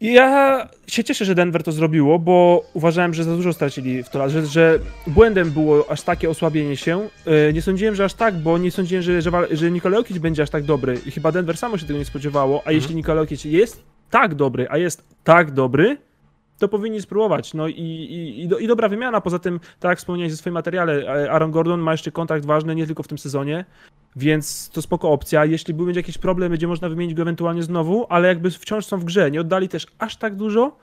[0.00, 4.28] ja się cieszę, że Denver to zrobiło, bo uważałem, że za dużo stracili w to,
[4.30, 7.08] że, że błędem było aż takie osłabienie się.
[7.26, 10.42] Eee, nie sądziłem, że aż tak, bo nie sądziłem, że, że, że Nikola Jokic będzie
[10.42, 13.44] aż tak dobry i chyba Denver samo się tego nie spodziewało, a jeśli Nikola Jokic
[13.44, 15.96] jest tak dobry, a jest tak dobry,
[16.58, 17.54] to powinni spróbować.
[17.54, 19.20] No i, i, i, do, i dobra wymiana.
[19.20, 22.74] Poza tym, tak jak wspomniałeś w swoim materiale, e, Aaron Gordon ma jeszcze kontrakt ważny
[22.74, 23.64] nie tylko w tym sezonie,
[24.16, 25.44] więc to spoko opcja.
[25.44, 29.04] Jeśli będzie jakiś problem, będzie można wymienić go ewentualnie znowu, ale jakby wciąż są w
[29.04, 29.30] grze.
[29.30, 30.76] Nie oddali też aż tak dużo.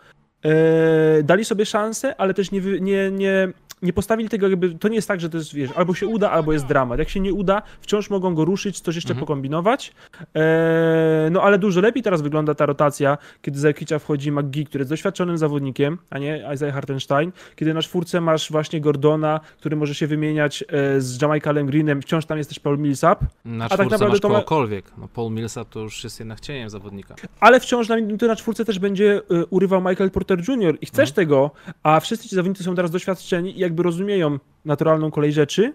[0.45, 3.47] E, dali sobie szansę, ale też nie, nie, nie,
[3.83, 6.31] nie postawili tego jakby, to nie jest tak, że to jest, wiesz, albo się uda,
[6.31, 6.99] albo jest dramat.
[6.99, 9.25] Jak się nie uda, wciąż mogą go ruszyć, coś jeszcze mhm.
[9.25, 9.93] pokombinować.
[10.33, 14.81] Eee, no ale dużo lepiej teraz wygląda ta rotacja, kiedy za Jokicia wchodzi McGee, który
[14.81, 19.95] jest doświadczonym zawodnikiem, a nie Isaiah Hartenstein, kiedy na czwórce masz właśnie Gordona, który może
[19.95, 23.21] się wymieniać e, z Jamaicalem Greenem, wciąż tam jest też Paul Millsap.
[23.45, 24.35] Na czwórce a tak naprawdę masz to ma...
[24.35, 24.85] kogokolwiek.
[24.97, 27.15] No, Paul Millsap to już jest jednak cieniem zawodnika.
[27.39, 30.77] Ale wciąż na, to na czwórce też będzie y, urywał Michael Porter Jr.
[30.81, 31.15] i chcesz mhm.
[31.15, 31.51] tego,
[31.83, 35.73] a wszyscy ci zawodnicy są teraz doświadczeni i jakby rozumieją naturalną kolej rzeczy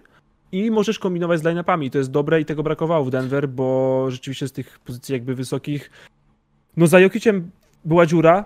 [0.51, 1.91] i możesz kombinować z line-upami.
[1.91, 5.91] To jest dobre i tego brakowało w Denver, bo rzeczywiście z tych pozycji jakby wysokich
[6.77, 7.51] no za Jokiciem
[7.85, 8.45] była dziura,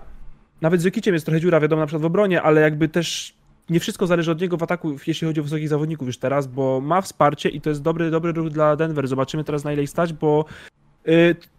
[0.60, 3.34] nawet z Jokiciem jest trochę dziura, wiadomo, na przykład w obronie, ale jakby też
[3.70, 6.80] nie wszystko zależy od niego w ataku, jeśli chodzi o wysokich zawodników już teraz, bo
[6.80, 9.08] ma wsparcie i to jest dobry, dobry ruch dla Denver.
[9.08, 10.44] Zobaczymy teraz na ile ich stać, bo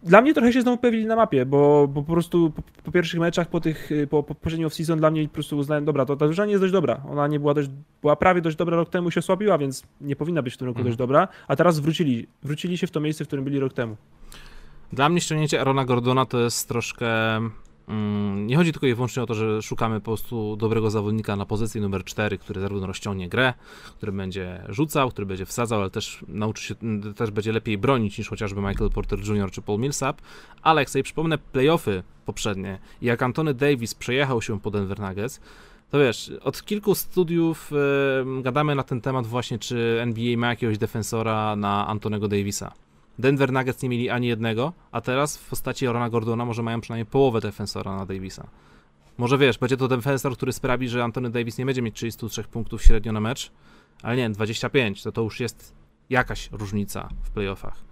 [0.04, 3.20] dla mnie trochę się znowu pojawili na mapie, bo, bo po prostu po, po, pierwszych
[3.20, 6.16] meczach, po tych, y, po, po poprzednim off-season dla mnie po prostu uznałem, dobra, to
[6.16, 7.02] ta drużyna nie jest dość dobra.
[7.10, 7.70] Ona nie była dość,
[8.02, 10.80] była prawie dość dobra rok temu, się osłabiła, więc nie powinna być w tym roku
[10.80, 10.88] mhm.
[10.88, 13.96] dość dobra, a teraz wrócili, wrócili się w to miejsce, w którym byli rok temu.
[14.94, 17.08] Dla mnie ściągnięcie Arona Gordona to jest troszkę
[18.36, 21.82] nie chodzi tylko i wyłącznie o to, że szukamy po prostu dobrego zawodnika na pozycji
[21.82, 23.54] numer 4, który zarówno rozciągnie grę,
[23.98, 26.76] który będzie rzucał, który będzie wsadzał, ale też nauczy się,
[27.16, 29.52] też będzie lepiej bronić niż chociażby Michael Porter Jr.
[29.52, 30.22] czy Paul Millsap.
[30.62, 35.42] Ale jak sobie przypomnę playoffy poprzednie jak Antony Davis przejechał się po Denver Nuggets,
[35.90, 37.72] to wiesz, od kilku studiów
[38.26, 42.85] yy, gadamy na ten temat właśnie, czy NBA ma jakiegoś defensora na Antonego Davisa.
[43.20, 47.06] Denver Nuggets nie mieli ani jednego, a teraz w postaci Orona Gordona może mają przynajmniej
[47.06, 48.48] połowę defensora na Davisa.
[49.18, 52.84] Może wiesz, będzie to defensor, który sprawi, że Antony Davis nie będzie mieć 33 punktów
[52.84, 53.52] średnio na mecz,
[54.04, 55.76] ale nie, 25, to to już jest
[56.10, 57.84] jakaś różnica w playoffach.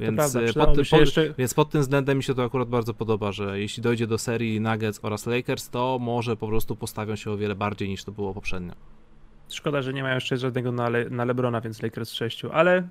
[0.00, 1.34] Więc, prawda, e, pod, pod, jeszcze...
[1.38, 4.60] więc pod tym względem mi się to akurat bardzo podoba, że jeśli dojdzie do serii
[4.60, 8.34] Nuggets oraz Lakers, to może po prostu postawią się o wiele bardziej niż to było
[8.34, 8.72] poprzednio.
[9.48, 12.88] Szkoda, że nie mają jeszcze żadnego na, Le na Lebrona, więc Lakers 6, ale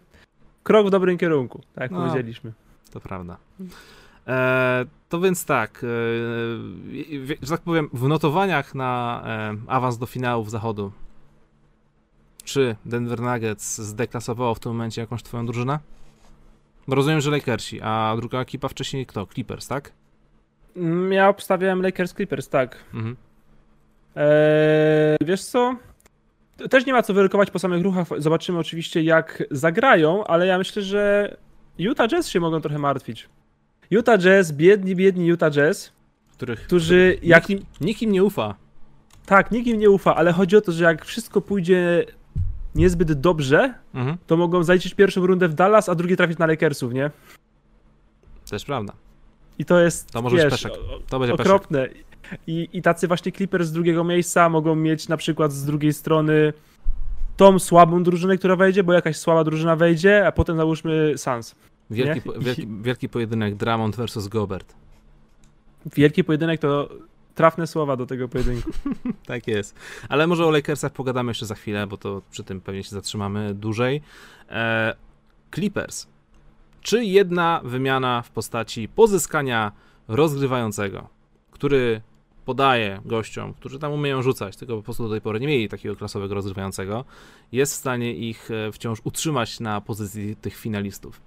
[0.65, 2.53] krok w dobrym kierunku, tak jak no, powiedzieliśmy.
[2.91, 3.37] To prawda.
[4.27, 5.87] E, to więc tak, e,
[7.41, 10.91] że tak powiem, w notowaniach na e, awans do finałów zachodu,
[12.43, 15.79] czy Denver Nuggets zdeklasowało w tym momencie jakąś twoją drużynę?
[16.87, 19.25] Bo rozumiem, że Lakersi, a druga ekipa wcześniej kto?
[19.25, 19.91] Clippers, tak?
[21.09, 22.77] Ja obstawiałem Lakers Clippers, tak.
[22.93, 23.15] Mhm.
[24.15, 25.75] Eee, wiesz co?
[26.69, 28.07] Też nie ma co wyrokować po samych ruchach.
[28.17, 31.35] Zobaczymy oczywiście, jak zagrają, ale ja myślę, że
[31.77, 33.29] Utah Jazz się mogą trochę martwić.
[33.89, 35.91] Utah Jazz, biedni, biedni Utah Jazz,
[36.33, 37.49] których, którzy których jak...
[37.49, 38.55] Nikim, nikim nie ufa.
[39.25, 42.05] Tak, nikim nie ufa, ale chodzi o to, że jak wszystko pójdzie
[42.75, 44.17] niezbyt dobrze, mhm.
[44.27, 47.11] to mogą zaliczyć pierwszą rundę w Dallas, a drugie trafić na Lakersów, nie?
[48.49, 48.93] Też prawda.
[49.59, 50.71] I to jest, to może wiesz, peszek.
[51.09, 51.87] To będzie okropne.
[51.87, 52.05] Peszek.
[52.47, 56.53] I, I tacy właśnie Clippers z drugiego miejsca mogą mieć na przykład z drugiej strony
[57.37, 61.55] tą słabą drużynę, która wejdzie, bo jakaś słaba drużyna wejdzie, a potem załóżmy Suns.
[61.89, 64.75] Wielki, po, wielki, wielki pojedynek Dramont versus Gobert.
[65.95, 66.89] Wielki pojedynek to
[67.35, 68.71] trafne słowa do tego pojedynku.
[69.27, 69.75] tak jest.
[70.09, 73.53] Ale może o Lakersach pogadamy jeszcze za chwilę, bo to przy tym pewnie się zatrzymamy
[73.53, 74.01] dłużej.
[74.49, 74.95] E,
[75.55, 76.07] Clippers.
[76.81, 79.71] Czy jedna wymiana w postaci pozyskania
[80.07, 81.07] rozgrywającego,
[81.51, 82.01] który
[82.45, 85.95] podaje gościom, którzy tam umieją rzucać, tylko po prostu do tej pory nie mieli takiego
[85.95, 87.05] klasowego rozgrywającego,
[87.51, 91.21] jest w stanie ich e, wciąż utrzymać na pozycji tych finalistów.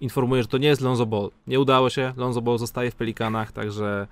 [0.00, 1.30] Informuję, że to nie jest Lonzo Ball.
[1.46, 4.06] Nie udało się, Lonzo Ball zostaje w Pelikanach, także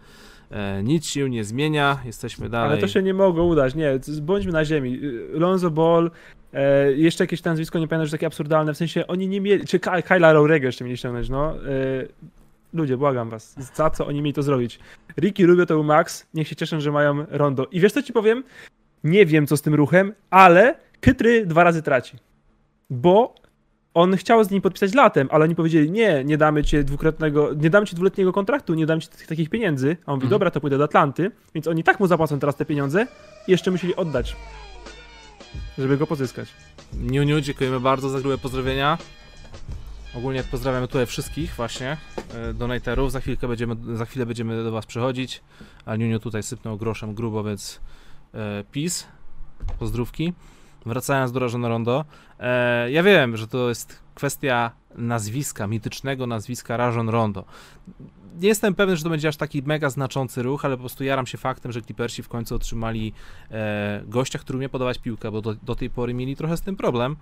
[0.50, 2.72] e, nic się nie zmienia, jesteśmy dalej.
[2.72, 5.00] Ale to się nie mogło udać, nie, bądźmy na ziemi.
[5.32, 6.10] Lonzo Ball,
[6.52, 9.80] e, jeszcze jakieś nazwisko, nie pamiętam, że takie absurdalne, w sensie oni nie mieli, czy
[9.80, 11.54] Kyla Rowrego jeszcze mieli ściągnąć, no.
[11.54, 12.37] E,
[12.72, 14.78] Ludzie, błagam was, za co oni mieli to zrobić?
[15.20, 17.66] Ricky Rubio to był Max, niech się cieszą, że mają rondo.
[17.66, 18.44] I wiesz co ci powiem?
[19.04, 22.16] Nie wiem co z tym ruchem, ale Kytry dwa razy traci.
[22.90, 23.34] Bo
[23.94, 27.70] on chciał z nim podpisać latem, ale oni powiedzieli, nie, nie damy ci dwukrotnego, nie
[27.70, 29.96] damy ci dwuletniego kontraktu, nie damy ci tych, takich pieniędzy.
[30.06, 30.30] A on mówi, mhm.
[30.30, 33.06] dobra, to pójdę do Atlanty, więc oni tak mu zapłacą teraz te pieniądze
[33.48, 34.36] i jeszcze musieli oddać,
[35.78, 36.48] żeby go pozyskać.
[36.92, 38.98] Niu, niu, dziękujemy bardzo za grube pozdrowienia.
[40.14, 41.96] Ogólnie pozdrawiamy tutaj wszystkich właśnie
[42.34, 43.12] e, donaterów.
[43.12, 45.42] Za chwilkę będziemy, za chwilę będziemy do was przychodzić.
[45.86, 47.80] A Niunio tutaj sypnął groszem grubo, więc
[48.34, 49.04] e, peace.
[49.78, 50.32] Pozdrówki.
[50.88, 52.04] Wracając do Rażona Rondo.
[52.38, 57.44] E, ja wiem, że to jest kwestia nazwiska, mitycznego nazwiska Rajon Rondo.
[58.40, 61.26] Nie jestem pewien, że to będzie aż taki mega znaczący ruch, ale po prostu jaram
[61.26, 63.12] się faktem, że Clippersi w końcu otrzymali
[63.50, 66.76] e, gościa, który umie podawać piłkę, bo do, do tej pory mieli trochę z tym
[66.76, 67.16] problem.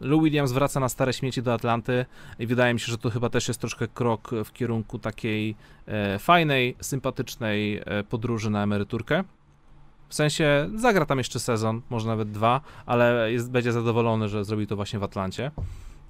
[0.00, 2.06] Lou Williams wraca na stare śmieci do Atlanty
[2.38, 5.56] i wydaje mi się, że to chyba też jest troszkę krok w kierunku takiej
[5.86, 9.24] e, fajnej, sympatycznej e, podróży na emeryturkę.
[10.12, 14.66] W sensie zagra tam jeszcze sezon, może nawet dwa, ale jest, będzie zadowolony, że zrobił
[14.66, 15.50] to właśnie w Atlancie.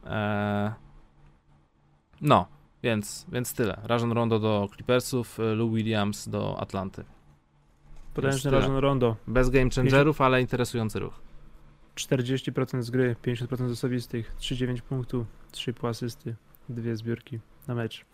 [0.06, 0.70] Eee,
[2.20, 2.46] no,
[2.82, 3.80] więc, więc tyle.
[3.84, 7.04] Rajon Rondo do Clippersów, Lou Williams do Atlanty.
[8.14, 8.50] Potężny.
[8.50, 9.16] Rajon Rondo.
[9.26, 11.20] Bez game changerów, ale interesujący ruch.
[11.96, 16.34] 40% z gry, 50% z osobistych, 3,9 punktów, 3,5 asysty,
[16.68, 18.04] dwie zbiórki na mecz.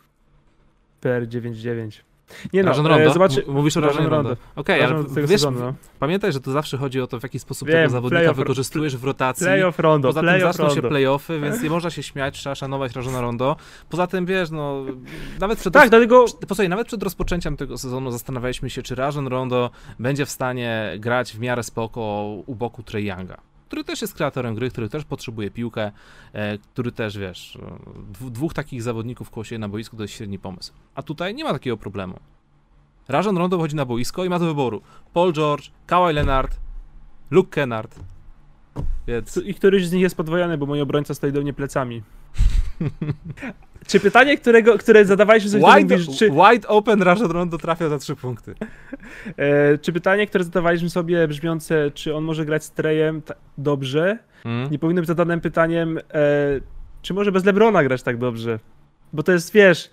[1.01, 2.08] PR 9,9.
[2.53, 3.11] Nie no, Rajon Rondo?
[3.11, 3.45] e, zobaczy...
[3.49, 4.37] Mówisz o Rajon Rondo.
[4.57, 5.75] Okej, ale z tego wiesz, sezonu, no.
[5.99, 9.05] pamiętaj, że to zawsze chodzi o to, w jaki sposób Wiem, tego zawodnika wykorzystujesz w
[9.05, 9.47] rotacji.
[9.47, 10.89] Playoff Rondo, Poza tym playoff zaczną się Rondo.
[10.89, 13.57] playoffy, więc nie można się śmiać, trzeba szanować Rajona Rondo.
[13.89, 14.85] Poza tym, wiesz, no,
[15.41, 19.71] nawet przed, Tak, dlatego Posłuchaj, nawet przed rozpoczęciem tego sezonu zastanawialiśmy się, czy Rajon Rondo
[19.99, 22.01] będzie w stanie grać w miarę spoko
[22.47, 23.37] u boku Trae Younga,
[23.69, 25.93] który też jest kreatorem gry, który też potrzebuje piłkę,
[26.33, 27.59] e, który też, wiesz,
[28.27, 30.73] e, dwóch takich zawodników koło na boisku to jest średni pomysł.
[30.95, 32.21] A tutaj nie ma takiego problemu.
[33.09, 36.61] Rajon Rondo wchodzi na boisko i ma do wyboru Paul George, Kawhi Leonard,
[37.31, 38.01] Luke Kennard.
[39.07, 39.37] Więc...
[39.37, 42.03] i któryś z nich jest podwojony, bo mój obrońca stoi do mnie plecami.
[43.87, 47.89] Czy pytanie, którego, które zadawaliśmy sobie wtedy, Wide, mówisz, czy, wide open Rajon Rondo trafia
[47.89, 48.55] za trzy punkty.
[49.37, 53.23] e, czy pytanie, które zadawaliśmy sobie brzmiące, czy on może grać z Trejem
[53.59, 54.71] dobrze, Mm.
[54.71, 56.03] nie powinno być zadanym pytaniem, e,
[57.03, 58.59] czy może bez Lebrona grać tak dobrze?
[59.13, 59.91] Bo to jest, wiesz,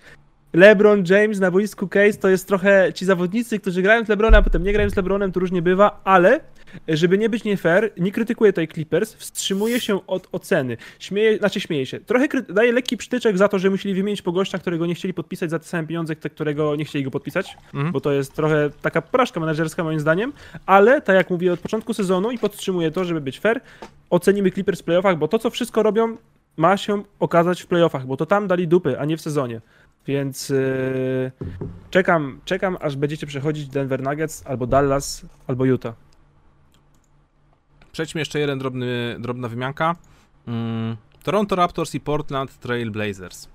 [0.52, 4.42] LeBron James na boisku Case to jest trochę ci zawodnicy, którzy grają z LeBronem, a
[4.42, 6.40] potem nie grają z LeBronem, to różnie bywa, ale
[6.88, 10.76] żeby nie być nie fair, nie krytykuję tej Clippers, wstrzymuje się od oceny.
[10.98, 12.00] Śmieje, znaczy śmieje się.
[12.00, 15.14] Trochę kry- daje lekki przytyczek za to, że musieli wymienić po gościa, którego nie chcieli
[15.14, 17.92] podpisać za te same pieniądze, którego nie chcieli go podpisać, Mhm.
[17.92, 20.32] bo to jest trochę taka porażka menedżerska moim zdaniem,
[20.66, 23.60] ale tak jak mówię od początku sezonu i podtrzymuję to, żeby być fair,
[24.10, 26.16] ocenimy Clippers w playoffach, bo to, co wszystko robią,
[26.56, 29.60] ma się okazać w playoffach, bo to tam dali dupy, a nie w sezonie.
[30.06, 31.32] Więc yy,
[31.90, 35.94] czekam, czekam, aż będziecie przechodzić Denver Nuggets, albo Dallas, albo Utah.
[37.96, 39.96] Przejdźmy jeszcze jeden drobny, drobna wymianka.
[40.46, 43.48] Mm, Toronto Raptors i Portland Trail Blazers.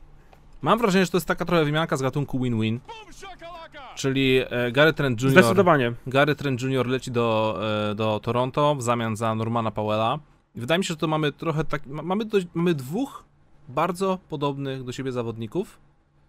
[0.61, 2.79] Mam wrażenie, że to jest taka trochę wymianka z gatunku win-win,
[3.95, 5.31] czyli e, Gary Trent Jr.
[5.31, 5.93] Zdecydowanie.
[6.07, 6.87] Gary Trent Jr.
[6.87, 7.59] leci do,
[7.91, 10.19] e, do Toronto w zamian za Normana Powella.
[10.55, 11.85] Wydaje mi się, że to mamy trochę tak.
[11.87, 13.23] ma- Mamy, mamy dwóch
[13.69, 15.79] bardzo podobnych do siebie zawodników.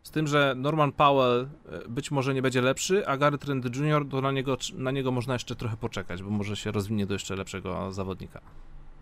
[0.02, 4.08] Z tym, że Norman Powell e, być może nie będzie lepszy, a Gary Trent Jr.
[4.10, 7.36] to na niego, na niego można jeszcze trochę poczekać, bo może się rozwinie do jeszcze
[7.36, 8.40] lepszego zawodnika.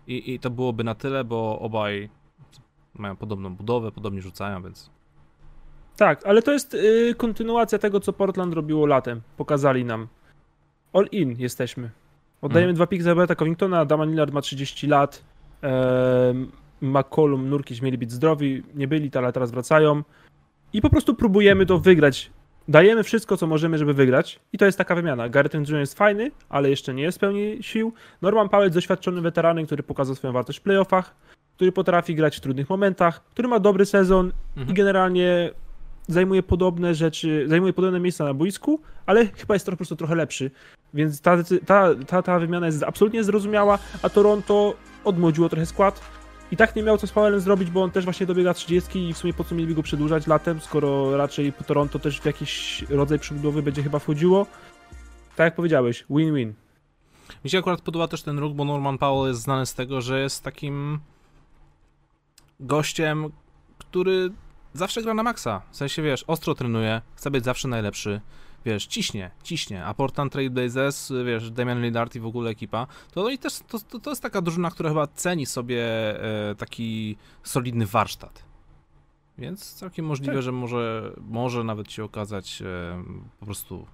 [0.07, 2.09] I, I to byłoby na tyle, bo obaj
[2.93, 4.89] mają podobną budowę, podobnie rzucają, więc.
[5.97, 9.21] Tak, ale to jest yy, kontynuacja tego, co Portland robiło latem.
[9.37, 10.07] Pokazali nam.
[10.93, 11.89] All in jesteśmy.
[12.41, 12.75] Oddajemy Mhm.
[12.75, 15.23] dwa piki za Roberta Covingtona, Damian Lillard ma 30 lat,
[15.61, 20.03] em, McCollum, Nurkic mieli być zdrowi, nie byli, ale teraz wracają.
[20.73, 22.31] I po prostu próbujemy to wygrać.
[22.67, 24.39] Dajemy wszystko, co możemy, żeby wygrać.
[24.53, 25.29] I to jest taka wymiana.
[25.29, 25.79] Trent Jr.
[25.79, 27.93] jest fajny, ale jeszcze nie jest w pełni sił.
[28.21, 31.15] Norman Powell doświadczony weteranem, który pokazał swoją wartość w playoffach,
[31.55, 34.75] który potrafi grać w trudnych momentach, który ma dobry sezon i Mhm.
[34.75, 35.51] generalnie
[36.07, 40.51] zajmuje podobne rzeczy, zajmuje podobne miejsca na boisku, ale chyba jest po prostu trochę lepszy.
[40.93, 46.01] Więc ta, ta, ta, ta wymiana jest absolutnie zrozumiała, a Toronto odmłodziło trochę skład.
[46.51, 49.13] I tak nie miał co z Powellem zrobić, bo on też właśnie dobiega 30 i
[49.13, 53.19] w sumie po co mieliby go przedłużać latem, skoro raczej Toronto też w jakiś rodzaj
[53.19, 54.47] przebudowy będzie chyba wchodziło.
[55.35, 56.53] Tak jak powiedziałeś, win-win.
[57.43, 60.21] Mi się akurat podoba też ten ruch, bo Norman Powell jest znany z tego, że
[60.21, 60.99] jest takim
[62.59, 63.31] gościem,
[63.77, 64.31] który
[64.73, 65.61] zawsze gra na maksa.
[65.71, 68.21] W sensie, wiesz, ostro trenuje, chce być zawsze najlepszy.
[68.65, 69.85] Wiesz, ciśnie, ciśnie.
[69.85, 73.79] A Portland Trail Blazers, wiesz, Damian Lillard i w ogóle ekipa, to oni też, to,
[73.79, 75.83] to, to jest taka drużyna, która chyba ceni sobie
[76.51, 78.43] e, taki solidny warsztat.
[79.37, 80.41] Więc całkiem możliwe, Tak.
[80.43, 83.03] że może, może nawet się okazać e,
[83.39, 83.85] po prostu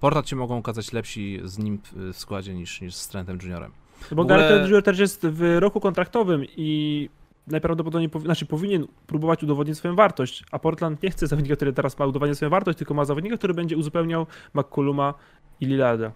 [0.00, 3.72] Portland się mogą okazać lepsi z nim w w składzie niż, niż z Trentem Juniorem.
[4.12, 4.82] Bo ogóle- Jr.
[4.82, 7.10] też jest w roku kontraktowym i
[7.46, 11.98] najprawdopodobniej powi- znaczy powinien próbować udowodnić swoją wartość, a Portland nie chce zawodnika, który teraz
[11.98, 15.14] ma udowodnić swoją wartość, tylko ma zawodnika, który będzie uzupełniał McColluma
[15.60, 16.12] i Lillarda.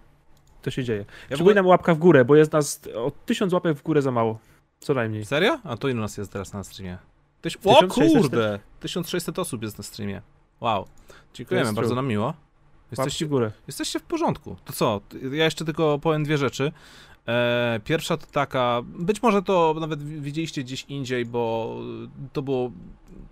[0.61, 1.05] To się dzieje.
[1.29, 4.39] Ja Przypominam łapka w górę, bo jest nas o tysiąc łapek w górę za mało.
[4.79, 5.25] Co najmniej.
[5.25, 5.59] Serio?
[5.63, 6.97] A to ilu nas jest teraz na streamie?
[7.41, 7.55] Tyś...
[7.55, 8.21] O 1600.
[8.21, 8.59] kurde!
[8.79, 10.21] 1600 osób jest na streamie.
[10.61, 10.85] Wow.
[11.33, 11.95] Dziękujemy, bardzo true.
[11.95, 12.33] nam miło.
[12.91, 13.51] Jesteście, w górę.
[13.67, 14.55] jesteście w porządku.
[14.65, 15.01] To co?
[15.31, 16.71] Ja jeszcze tylko powiem dwie rzeczy.
[17.27, 21.75] E, pierwsza to taka, być może to nawet wi- widzieliście gdzieś indziej, bo
[22.33, 22.71] to było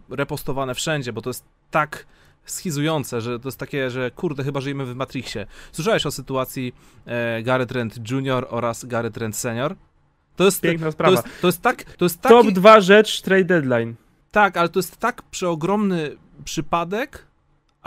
[0.09, 2.05] repostowane wszędzie, bo to jest tak
[2.45, 5.47] schizujące, że to jest takie, że kurde, chyba żyjemy w Matrixie.
[5.71, 6.73] Słyszałeś o sytuacji
[7.05, 8.47] e, Gary Trent Jr.
[8.49, 9.75] oraz Gary Trent Senior?
[10.35, 11.11] To jest, Piękna to sprawa.
[11.11, 13.95] jest, to jest tak, to jest taki, Top 2 rzecz trade deadline.
[14.31, 17.26] tak, ale to jest tak przeogromny przypadek,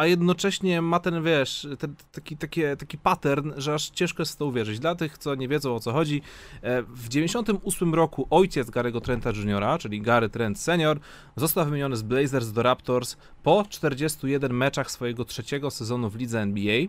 [0.01, 2.37] a jednocześnie ma ten, wiesz, ten, taki,
[2.79, 4.79] taki pattern, że aż ciężko jest w to uwierzyć.
[4.79, 6.23] Dla tych, co nie wiedzą o co chodzi,
[6.63, 11.01] e, w 98 roku ojciec Gary'ego Trenta Jr., czyli Gary Trent Senior,
[11.37, 16.87] został wymieniony z Blazers do Raptors po 41 meczach swojego trzeciego sezonu w lidze NBA.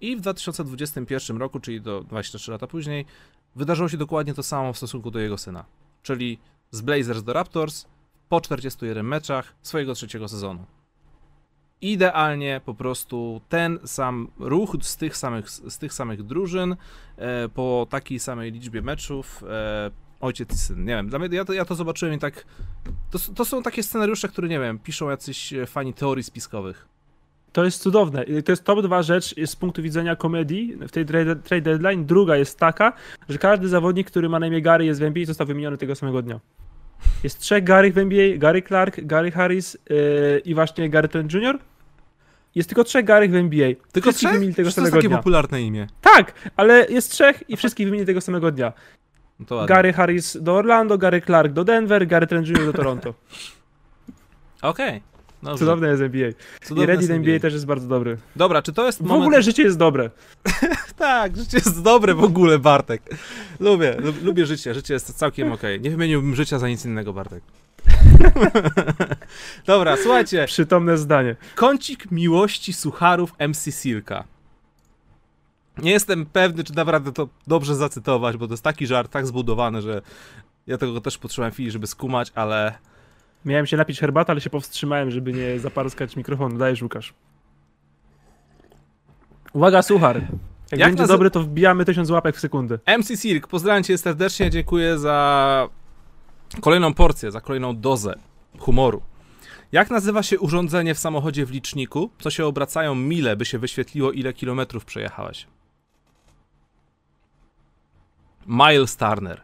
[0.00, 3.04] I w 2021 roku, czyli do 23 lata później,
[3.56, 5.64] wydarzyło się dokładnie to samo w stosunku do jego syna.
[6.02, 6.38] Czyli
[6.70, 7.86] z Blazers do Raptors
[8.28, 10.77] po 41 meczach swojego trzeciego sezonu
[11.82, 16.76] idealnie po prostu ten sam ruch z tych samych, z tych samych drużyn
[17.16, 19.44] e, po takiej samej liczbie meczów.
[19.50, 19.90] E,
[20.20, 20.84] ojciec i syn.
[20.84, 22.44] Nie wiem, dla mnie, ja, to, ja to zobaczyłem i tak.
[23.10, 26.88] To, to są takie scenariusze, które nie wiem, piszą jacyś fani teorii spiskowych.
[27.52, 28.24] To jest cudowne.
[28.44, 32.06] To jest top dwa rzecz z punktu widzenia komedii w tej trade deadline.
[32.06, 32.92] Druga jest taka,
[33.28, 36.22] że każdy zawodnik, który ma na imię Gary jest w NBA został wymieniony tego samego
[36.22, 36.40] dnia.
[37.24, 41.58] Jest trzech Gary w NBA, Gary Clark, Gary Harris yy, i właśnie Gary Trent Jr.
[42.58, 43.68] Jest tylko trzech Gary w NBA.
[43.92, 44.32] Tylko trzech?
[44.32, 45.16] wymienili tego samego to jest takie dnia.
[45.16, 45.86] popularne imię.
[46.02, 48.72] Tak, ale jest trzech i wszystkich wymienili tego samego dnia.
[49.50, 52.64] No Gary Harris do Orlando, Gary Clark do Denver, Gary Trent Jr.
[52.66, 53.14] do Toronto.
[54.62, 55.02] Okej.
[55.42, 55.58] Okay.
[55.58, 56.30] Cudowne jest NBA.
[56.62, 57.16] Cudowne I Reddit NBA.
[57.16, 58.18] NBA też jest bardzo dobry.
[58.36, 59.18] Dobra, czy to jest moment...
[59.18, 60.10] W ogóle życie jest dobre.
[60.96, 63.02] tak, życie jest dobre w ogóle, Bartek.
[63.60, 65.74] Lubię, lubię życie, życie jest całkiem okej.
[65.74, 65.84] Okay.
[65.84, 67.42] Nie wymieniłbym życia za nic innego, Bartek.
[69.66, 70.46] Dobra, słuchajcie.
[70.46, 71.36] Przytomne zdanie.
[71.54, 74.24] Kącik miłości sucharów MC Silka.
[75.82, 79.82] Nie jestem pewny, czy naprawdę to dobrze zacytować, bo to jest taki żart, tak zbudowany,
[79.82, 80.02] że
[80.66, 82.74] ja tego też potrzebowałem chwili, żeby skumać, ale...
[83.44, 86.58] Miałem się napić herbatę, ale się powstrzymałem, żeby nie zaparskać mikrofonu.
[86.58, 87.14] Dajesz, Łukasz.
[89.52, 90.16] Uwaga, suchar.
[90.16, 92.78] Jak, Jak będzie dobry, to wbijamy tysiąc łapek w sekundę.
[92.98, 95.68] MC Silk, pozdrawiam cię serdecznie, dziękuję za
[96.60, 98.14] kolejną porcję, za kolejną dozę
[98.58, 99.02] humoru.
[99.72, 104.12] Jak nazywa się urządzenie w samochodzie w liczniku, co się obracają mile, by się wyświetliło,
[104.12, 105.46] ile kilometrów przejechałeś?
[108.46, 109.42] Miles Turner.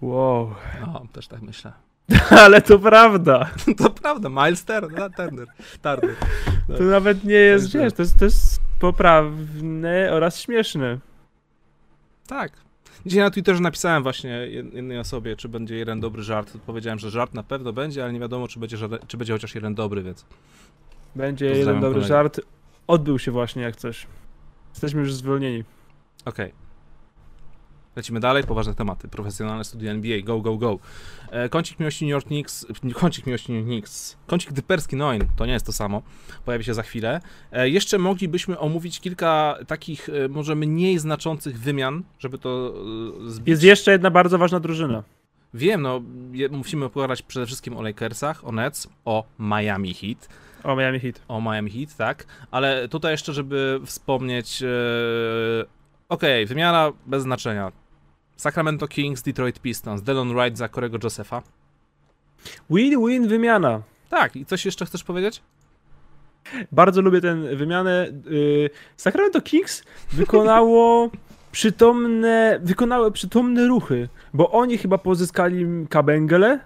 [0.00, 0.54] Wow.
[0.80, 1.72] No, też tak myślę.
[2.44, 3.50] Ale to prawda.
[3.78, 5.10] to prawda, Miles Turner.
[5.16, 5.46] Turner.
[5.82, 6.16] Turner.
[6.68, 6.78] No.
[6.78, 10.98] To nawet nie jest, wiesz, to jest, to jest poprawne oraz śmieszne.
[12.26, 12.52] Tak.
[13.06, 14.30] Dzisiaj na Twitterze napisałem właśnie
[14.72, 16.52] jednej osobie, czy będzie jeden dobry żart.
[16.66, 19.54] Powiedziałem, że żart na pewno będzie, ale nie wiadomo, czy będzie, żaden, czy będzie chociaż
[19.54, 20.26] jeden dobry, więc.
[21.16, 22.08] Będzie jeden dobry kolegę.
[22.08, 22.40] żart.
[22.86, 24.06] Odbył się właśnie jak coś.
[24.70, 25.64] Jesteśmy już zwolnieni.
[26.24, 26.46] Okej.
[26.46, 26.62] Okay.
[27.96, 29.08] Lecimy dalej, poważne tematy.
[29.08, 30.78] Profesjonalne studia NBA, go, go, go.
[31.30, 35.46] E, kącik miłości New York Knicks, kącik miłości New York Knicks, kącik dyperski Noin, to
[35.46, 36.02] nie jest to samo,
[36.44, 37.20] pojawi się za chwilę.
[37.52, 42.74] E, jeszcze moglibyśmy omówić kilka takich e, może mniej znaczących wymian, żeby to
[43.26, 43.48] e, zbić.
[43.48, 45.02] Jest jeszcze jedna bardzo ważna drużyna.
[45.54, 50.28] Wiem, no je, musimy opowiadać przede wszystkim o Lakersach, o Nets, o Miami Heat.
[50.64, 51.20] O Miami Heat.
[51.28, 52.26] O Miami Heat, tak.
[52.50, 54.62] Ale tutaj jeszcze, żeby wspomnieć...
[54.62, 57.72] E, Okej, okay, wymiana bez znaczenia.
[58.36, 61.42] Sacramento Kings, Detroit Pistons, Delon Wright za Korego Josepha.
[62.70, 63.82] Win-win wymiana.
[64.08, 65.42] Tak, i coś jeszcze chcesz powiedzieć?
[66.72, 68.06] Bardzo lubię tę wymianę.
[68.26, 71.10] Y, Sacramento Kings wykonało
[71.52, 76.60] przytomne, wykonały przytomne ruchy, bo oni chyba pozyskali Kabengele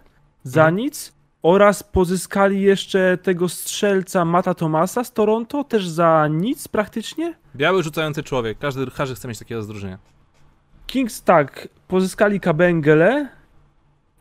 [0.44, 0.76] za hmm.
[0.76, 1.12] nic
[1.42, 7.34] oraz pozyskali jeszcze tego strzelca Mata Tomasa z Toronto też za nic praktycznie.
[7.56, 9.98] Biały rzucający człowiek, każdy, każdy chce mieć takiego zdróżenia.
[10.86, 13.28] Kings tak, pozyskali Kabengele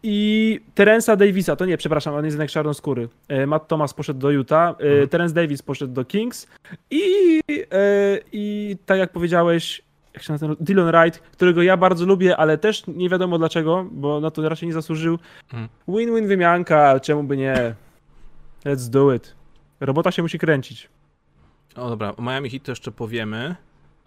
[0.03, 3.09] i Terensa Davisa, to nie, przepraszam, on jest jednak czarnoskóry.
[3.27, 5.09] E, Matt Thomas poszedł do Utah, e, mhm.
[5.09, 6.47] Terence Davis poszedł do Kings
[6.91, 9.81] i, e, i tak jak powiedziałeś,
[10.13, 14.19] jak się nazywa, Dylan Wright, którego ja bardzo lubię, ale też nie wiadomo dlaczego, bo
[14.19, 15.19] na to raczej nie zasłużył.
[15.43, 15.69] Mhm.
[15.87, 17.75] Win-win wymianka, czemu by nie?
[18.65, 19.35] Let's do it.
[19.79, 20.89] Robota się musi kręcić.
[21.75, 23.55] O dobra, o Miami Heat to jeszcze powiemy.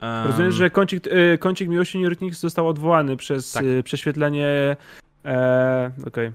[0.03, 0.27] Um...
[0.27, 3.65] Rozumiem, że kącik, y, kącik miłości New York Knicks został odwołany przez tak.
[3.65, 4.77] y, prześwietlenie.
[5.25, 6.09] E, Okej.
[6.09, 6.33] Okay.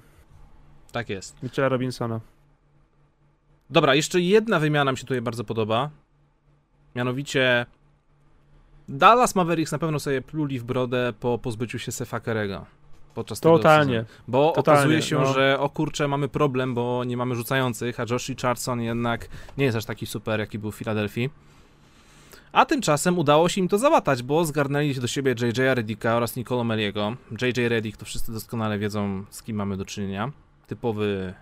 [0.92, 1.44] Tak jest.
[1.44, 2.20] Mitchella Robinsona.
[3.70, 5.90] Dobra, jeszcze jedna wymiana mi się tutaj bardzo podoba.
[6.96, 7.66] Mianowicie
[8.90, 12.66] Dallas Mavericks na pewno sobie pluli w brodę po pozbyciu się Sefa Kerego
[13.14, 13.94] podczas Totalnie.
[13.94, 14.24] tego sezonu.
[14.28, 15.34] Bo Totalnie, okazuje się, no.
[15.34, 19.78] że o kurczę, mamy problem, bo nie mamy rzucających, a Josh Richardson jednak nie jest
[19.78, 21.30] aż taki super, jaki był w Filadelfii.
[22.54, 26.64] A tymczasem udało się im to załatać, bo zgarnęli do siebie JJ Redicka oraz Nicolo
[26.64, 27.16] Meliego.
[27.42, 30.32] JJ Redick to wszyscy doskonale wiedzą, z kim mamy do czynienia.
[30.68, 31.34] typowy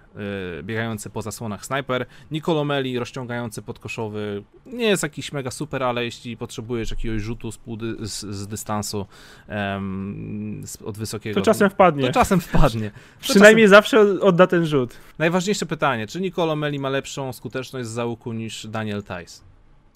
[0.60, 2.06] y, biegający po zasłonach snajper.
[2.32, 4.44] Nicolo Meli rozciągający podkoszowy.
[4.66, 9.06] Nie jest jakiś mega super, ale jeśli potrzebujesz jakiegoś rzutu z, półdy, z, z dystansu
[9.48, 11.40] em, z, od wysokiego...
[11.40, 12.08] To czasem wpadnie.
[12.08, 12.92] To czasem wpadnie.
[13.22, 14.90] To Przynajmniej zawsze odda ten rzut.
[14.90, 15.04] czasem...
[15.20, 19.51] Najważniejsze pytanie, czy Nicolo Meli ma lepszą skuteczność z załuku niż Daniel Tice?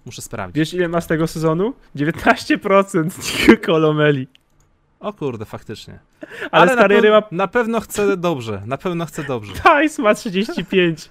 [0.06, 0.56] Muszę sprawdzić.
[0.56, 1.74] Wiesz ile ma z tego sezonu?
[1.96, 4.28] 19% Kolomeli.
[5.00, 6.00] O kurde, faktycznie.
[6.52, 7.28] Ale, z na, ma...
[7.32, 9.54] na pewno chce dobrze, na pewno chce dobrze.
[9.82, 11.10] Tice ma 35.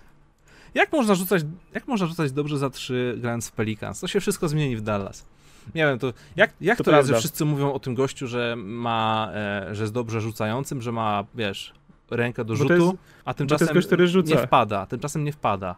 [0.74, 1.42] Jak można rzucać,
[1.74, 4.00] jak można rzucać dobrze za 3 grając w Pelicans?
[4.00, 5.26] To się wszystko zmieni w Dallas.
[5.74, 8.54] Nie wiem, to jak, jak to, To jest, że wszyscy mówią o tym gościu, że
[8.56, 11.74] ma, e, że jest dobrze rzucającym, że ma, wiesz,
[12.10, 13.88] rękę do rzutu, jest- a tymczasem gość,
[14.26, 15.76] nie wpada, tymczasem nie wpada.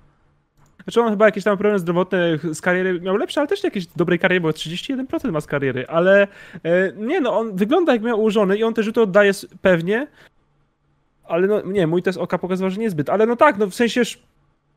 [0.87, 4.19] Znaczy on chyba jakieś tam problemy zdrowotne z kariery miał lepsze, ale też jakiejś dobrej
[4.19, 6.29] kariery, bo 31% ma z kariery, ale
[6.65, 9.33] e, nie no, on wygląda jak miał ułożony i on te rzuty oddaje
[9.63, 10.07] pewnie,
[11.25, 14.03] ale no nie, mój test oka pokazywał, że niezbyt, ale no tak, no w sensie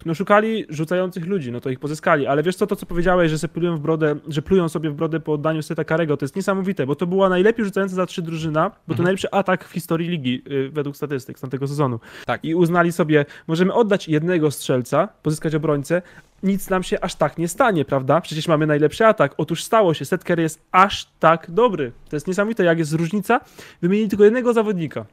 [0.05, 3.39] no szukali rzucających ludzi, no to ich pozyskali, ale wiesz co, to co powiedziałeś, że
[3.39, 6.35] se plują w brodę, że plują sobie w brodę po oddaniu Seta Karego, to jest
[6.35, 9.03] niesamowite, bo to była najlepiej rzucająca za trzy drużyna, bo to Mhm.
[9.03, 11.99] najlepszy atak w historii ligi y, według statystyk z tamtego sezonu.
[12.25, 12.45] Tak.
[12.45, 16.01] I uznali sobie, możemy oddać jednego strzelca, pozyskać obrońcę,
[16.43, 18.21] nic nam się aż tak nie stanie, prawda?
[18.21, 19.33] Przecież mamy najlepszy atak.
[19.37, 21.91] Otóż stało się, Curry jest aż tak dobry.
[22.09, 23.39] To jest niesamowite, jak jest różnica.
[23.81, 25.05] Wymienili tylko jednego zawodnika.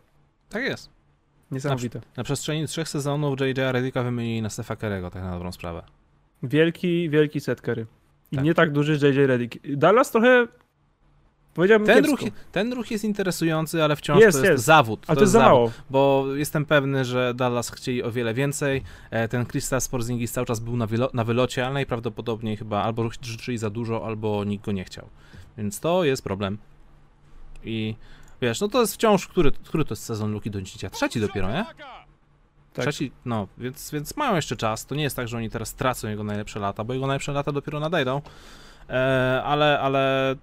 [0.48, 0.95] Tak jest.
[1.50, 2.00] Niesamowite.
[2.16, 3.72] Na przestrzeni trzech sezonów J.J.
[3.72, 5.82] Redicka wymienili na Stefa Kerego, tak na dobrą sprawę.
[6.42, 7.86] Wielki, wielki Curry.
[8.32, 8.44] I Tak.
[8.44, 9.56] nie tak duży JJ Redick.
[9.76, 10.46] Dallas trochę,
[11.54, 12.20] powiedziałbym Ten ruch,
[12.52, 14.64] ten ruch jest interesujący, ale wciąż Jest, to jest, jest.
[14.64, 15.04] zawód.
[15.06, 15.52] Ale to jest za zawód.
[15.54, 15.70] mało.
[15.90, 18.82] bo jestem pewny, że Dallas chcieli o wiele więcej.
[19.10, 23.08] E, Ten Kristaps Porzingis cały czas był na, wylo- na wylocie, ale najprawdopodobniej chyba albo
[23.22, 25.08] życzyli za dużo, albo nikt go nie chciał.
[25.58, 26.58] Więc to jest problem.
[27.64, 27.94] I
[28.40, 30.90] wiesz, no to jest wciąż, który, który to jest sezon Luki Doncicia?
[30.90, 31.64] Trzeci dopiero, nie?
[31.64, 32.84] Tak.
[32.84, 34.86] Trzeci, no, więc, więc mają jeszcze czas.
[34.86, 37.52] To nie jest tak, że oni teraz tracą jego najlepsze lata, bo jego najlepsze lata
[37.52, 38.22] dopiero nadejdą.
[38.90, 40.34] E, ale, ale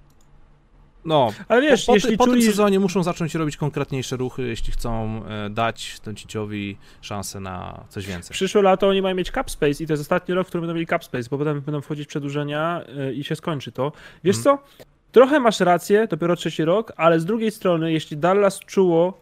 [1.06, 4.48] no, Ale wiesz, po, po, jeśli po tym czuli, sezonie muszą zacząć robić konkretniejsze ruchy,
[4.48, 8.34] jeśli chcą e, dać Donciciowi szansę na coś więcej.
[8.34, 10.74] przyszłe lato oni mają mieć cap space i to jest ostatni rok, w którym będą
[10.74, 13.92] mieli cap space, bo potem będą wchodzić przedłużenia y, i się skończy to.
[14.24, 14.58] Wiesz Mhm.
[14.58, 14.64] co?
[15.14, 19.22] Trochę masz rację, dopiero trzeci rok, ale z drugiej strony, jeśli Dallas czuło,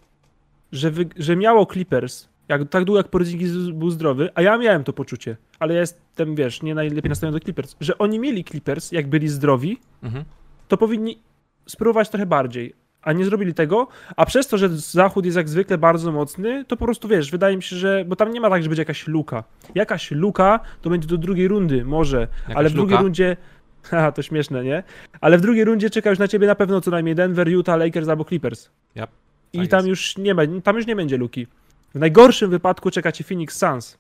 [0.72, 4.84] że, wy, że miało Clippers, jak, tak długo jak Porzingis był zdrowy, a ja miałem
[4.84, 8.92] to poczucie, ale ja jestem, wiesz, nie najlepiej nastawiony do Clippers, że oni mieli Clippers,
[8.92, 10.26] jak byli zdrowi, Mhm.
[10.68, 11.20] to powinni
[11.66, 12.74] spróbować trochę bardziej.
[13.02, 16.78] A nie zrobili tego, a przez to, że zachód jest jak zwykle bardzo mocny, to
[16.78, 18.06] po prostu wiesz, wydaje mi się, że.
[18.08, 19.44] Bo tam nie ma tak, że będzie jakaś luka.
[19.76, 23.04] Jakaś luka to będzie do drugiej rundy, może, Jakaś ale w drugiej luka?
[23.04, 23.38] rundzie.
[23.90, 24.84] Haha, to śmieszne, nie?
[25.22, 28.08] Ale w drugiej rundzie czeka już na ciebie na pewno co najmniej Denver, Utah, Lakers
[28.10, 28.70] albo Clippers.
[28.96, 29.10] Yep,
[29.54, 29.88] I tak tam jest.
[29.88, 31.48] już nie ma, tam już nie będzie luki.
[31.96, 33.98] W najgorszym wypadku czeka cię Phoenix Suns.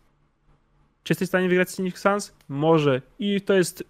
[1.03, 2.33] Czy jesteś w stanie wygrać z Phoenix Suns?
[2.49, 3.01] Może.
[3.19, 3.83] I to jest.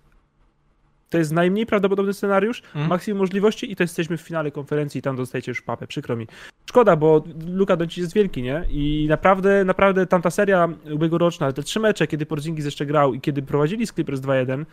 [1.09, 2.87] To jest najmniej prawdopodobny scenariusz, Mhm.
[2.87, 6.27] maksimum możliwości i to jesteśmy w finale konferencji i tam dostajecie już papę, przykro mi.
[6.69, 8.65] Szkoda, bo Luka Doncic jest wielki, nie?
[8.69, 13.41] I naprawdę, naprawdę tamta seria ubiegłoroczna, te trzy mecze, kiedy Porzingis jeszcze grał i kiedy
[13.41, 14.65] prowadzili z Clippers 2-1,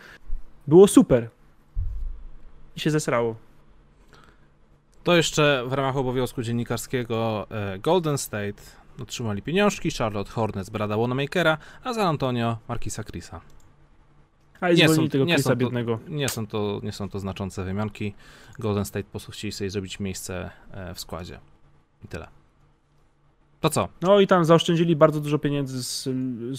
[0.69, 1.31] było super.
[2.77, 3.37] I się zesrało.
[5.05, 8.63] To jeszcze w ramach obowiązku dziennikarskiego e, Golden State
[9.03, 13.41] otrzymali pieniążki, Charlotte Hornets Brada Wonamakera, a San Antonio Markisa Chrisa.
[14.61, 15.99] A i Nie są- tego nie Chrisa są to- biednego.
[16.09, 18.15] Nie są to, nie są to znaczące wymianki.
[18.59, 21.41] Golden State po prostu chcieli sobie zrobić miejsce e, w składzie.
[22.05, 22.29] I tyle.
[23.61, 23.89] To co?
[24.03, 26.03] No i tam zaoszczędzili bardzo dużo pieniędzy z,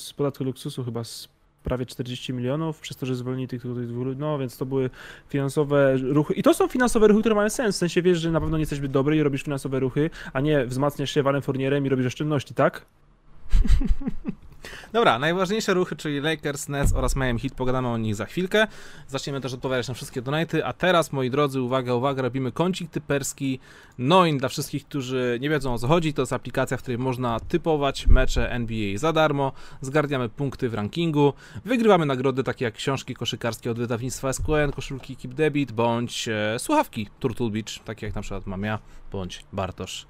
[0.01, 1.29] z podatku luksusu, chyba z
[1.63, 4.19] prawie 40 milionów, przez to, że zwolnili tych, dwóch ludzi.
[4.19, 4.89] No więc to były
[5.29, 6.33] finansowe ruchy.
[6.33, 7.75] I to są finansowe ruchy, które mają sens.
[7.75, 10.39] W sensie wiesz, że na pewno nie jesteś zbyt dobry i robisz finansowe ruchy, a
[10.41, 12.85] nie wzmacniasz się Walem Fournierem i robisz oszczędności, tak?
[14.93, 18.67] Dobra, najważniejsze ruchy, czyli Lakers, Nets oraz Miami Heat, pogadamy o nich za chwilkę.
[19.07, 23.59] Zaczniemy też odpowiadać na wszystkie donaty, a teraz, moi drodzy, uwaga, uwaga, robimy kącik typerski
[23.97, 26.13] Noin dla wszystkich, którzy nie wiedzą o co chodzi.
[26.13, 29.51] To jest aplikacja, w której można typować mecze NBA za darmo,
[29.81, 31.33] zgarniamy punkty w rankingu,
[31.65, 37.07] wygrywamy nagrody takie jak książki koszykarskie od wydawnictwa SQN, koszulki Keep Debit, bądź e, słuchawki
[37.19, 38.79] Turtle Beach, takie jak na przykład mam ja,
[39.11, 40.07] bądź Bartosz.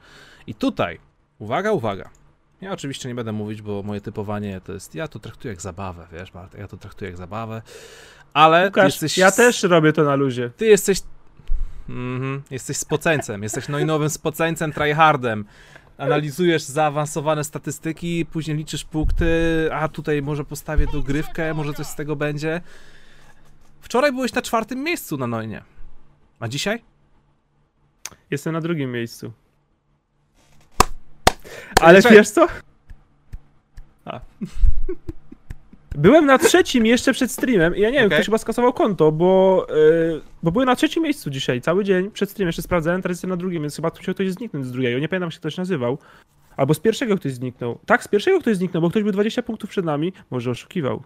[0.47, 1.00] I tutaj,
[1.39, 2.10] uwaga, uwaga,
[2.62, 4.95] ja oczywiście nie będę mówić, bo moje typowanie to jest.
[4.95, 7.62] Ja to traktuję jak zabawę, wiesz, Bartek, ja to traktuję jak zabawę.
[8.34, 9.18] Ale Łukasz, jesteś.
[9.18, 10.49] ja też robię to na luzie.
[10.57, 11.01] Ty jesteś.
[11.89, 15.45] Mhm, jesteś spoceńcem, jesteś nowym spoceńcem, tryhardem.
[15.97, 22.16] Analizujesz zaawansowane statystyki, później liczysz punkty, a tutaj może postawię dogrywkę, może coś z tego
[22.16, 22.62] będzie.
[23.82, 25.64] Wczoraj byłeś na czwartym miejscu na Noinie.
[26.39, 26.84] A dzisiaj?
[28.32, 29.32] Jestem na drugim miejscu.
[31.80, 32.18] Ale Czekaj.
[32.18, 32.48] wiesz co?
[34.06, 34.20] A.
[35.96, 38.18] Byłem na trzecim jeszcze przed streamem i ja nie wiem, Okej.
[38.18, 42.30] ktoś chyba skasował konto, bo, yy, bo byłem na trzecim miejscu dzisiaj, cały dzień, przed
[42.30, 45.10] streamem jeszcze sprawdzałem, teraz jestem na drugim, więc chyba musiał ktoś zniknąć z drugiego, nie
[45.10, 45.98] pamiętam jak się ktoś nazywał.
[46.58, 47.80] Albo z pierwszego ktoś zniknął.
[47.86, 51.04] Tak, z pierwszego ktoś zniknął, bo ktoś był 20 punktów przed nami, może oszukiwał.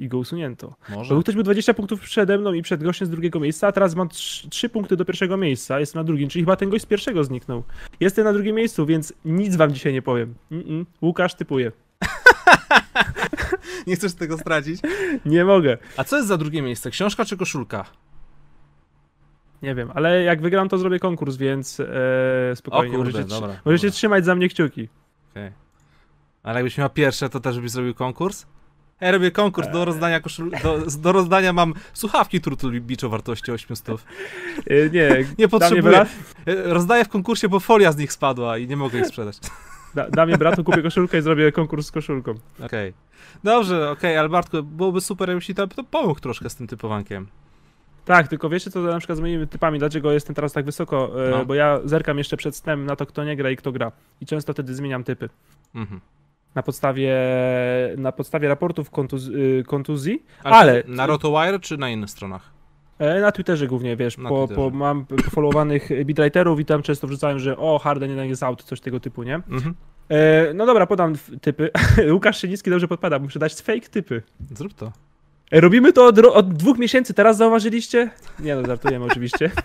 [0.00, 0.74] I go usunięto.
[0.88, 1.14] Może.
[1.14, 3.94] Bo ktoś był 20 punktów przede mną i przed gościem z drugiego miejsca, a teraz
[3.94, 7.24] mam 3, punkty do pierwszego miejsca, jestem na drugim, czyli chyba ten gość z pierwszego
[7.24, 7.62] zniknął.
[8.00, 10.34] Jestem na drugim miejscu, więc nic wam dzisiaj nie powiem.
[10.52, 10.84] Mm-mm.
[11.02, 11.72] Łukasz typuje.
[13.86, 14.80] Nie chcesz tego stracić?
[15.24, 15.78] Nie mogę.
[15.96, 16.90] A co jest za drugie miejsce?
[16.90, 17.84] Książka czy koszulka?
[19.62, 22.94] Nie wiem, ale jak wygram, to zrobię konkurs, więc e, spokojnie.
[22.94, 23.96] O kurde, możecie, dobra, możecie dobra.
[23.96, 24.88] trzymać za mnie kciuki.
[25.30, 25.52] Okej.
[26.42, 28.46] Ale jakbyś miał pierwsze, to też byś zrobił konkurs?
[29.00, 30.50] Ja robię konkurs do rozdania koszul...
[30.62, 34.04] do, do rozdania mam słuchawki Turtle Beach o wartości 800.
[34.66, 36.00] E, nie, Nie potrzebuję.
[36.00, 36.06] E,
[36.46, 39.38] Rozdaję w konkursie, bo folia z nich spadła i nie mogę ich sprzedać.
[39.94, 42.34] da, da mnie bratu, kupię koszulkę i zrobię konkurs z koszulką.
[42.64, 42.92] Okej.
[43.44, 47.26] Dobrze, okej, ale Bartku, byłoby super, ci to, to pomógł troszkę z tym typowankiem.
[48.04, 51.30] Tak, tylko wiecie co na przykład z moimi typami, dlaczego jestem teraz tak wysoko, e,
[51.30, 51.44] No.
[51.44, 53.92] bo ja zerkam jeszcze przed snem na to, kto nie gra i kto gra.
[54.20, 55.28] I często wtedy zmieniam typy.
[55.74, 56.00] Mhm.
[56.54, 57.16] Na podstawie,
[57.96, 60.56] na podstawie raportów kontuz, y, kontuzji, Ale...
[60.56, 62.50] Ale- Na RotoWire czy na innych stronach?
[62.98, 64.54] e, na Twitterze głównie, wiesz, po, Twitterze.
[64.70, 68.80] po, mam followowanych bitwriterów i tam często wrzucałem, że o, Harden jednak jest out, coś
[68.80, 69.34] tego typu, nie?
[69.34, 69.74] Mhm.
[70.08, 71.70] E, no dobra, podam typy.
[72.14, 74.22] Łukasz Szynicki dobrze podpada, muszę dać fake typy.
[74.54, 74.92] Zrób to.
[75.52, 78.10] E, robimy to od, od dwóch miesięcy, teraz zauważyliście?
[78.40, 79.50] Nie no, żartujemy oczywiście.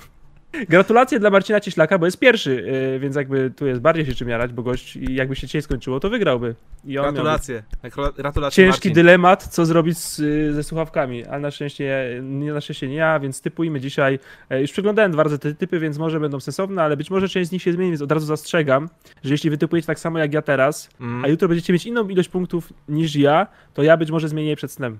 [0.69, 2.65] Gratulacje dla Marcina Cieślaka, bo jest pierwszy,
[2.95, 5.99] e, więc jakby tu jest bardziej się czym jarać, bo gość, jakby się dzisiaj skończyło,
[5.99, 6.55] to wygrałby.
[6.83, 7.63] Gratulacje.
[7.83, 8.93] Gratula- Gratulacje ciężki Marcin.
[8.93, 10.15] dylemat, co zrobić z,
[10.55, 14.19] ze słuchawkami, ale na szczęście, nie, na szczęście nie ja, więc typujmy dzisiaj.
[14.49, 17.49] E, Już przeglądałem dwa razy te typy, więc może będą sensowne, ale być może część
[17.49, 18.89] z nich się zmieni, więc od razu zastrzegam,
[19.23, 21.25] że jeśli wy typujecie tak samo jak ja teraz, Mm.
[21.25, 24.55] a jutro będziecie mieć inną ilość punktów niż ja, to ja być może zmienię je
[24.55, 24.99] przed snem.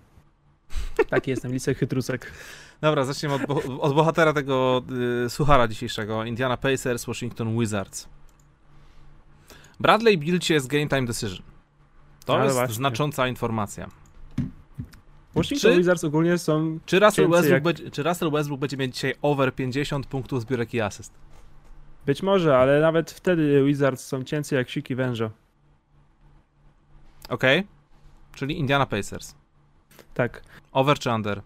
[1.09, 2.31] Taki jestem, Lisek Chytrucek.
[2.81, 4.83] Dobra, zacznijmy od, bo- od bohatera tego
[5.25, 6.23] y, suchara dzisiejszego.
[6.25, 8.09] Indiana Pacers, Washington Wizards.
[9.79, 11.45] Bradley Bill jest game time decision.
[12.25, 12.75] To Ale jest właśnie.
[12.75, 13.87] znacząca informacja.
[15.35, 16.79] Washington Czy- Wizards ogólnie są...
[16.85, 20.73] Czy Russell, Westbrook jak- będzie, czy Russell Westbrook będzie mieć dzisiaj over 50 punktów zbiórek
[20.73, 21.13] i asyst?
[22.05, 25.29] Być może, ale nawet wtedy Wizards są cięcy jak siki węża.
[27.29, 27.67] Okej?
[28.35, 29.35] Czyli Indiana Pacers.
[30.13, 30.41] Tak.
[30.71, 31.41] Over czy under?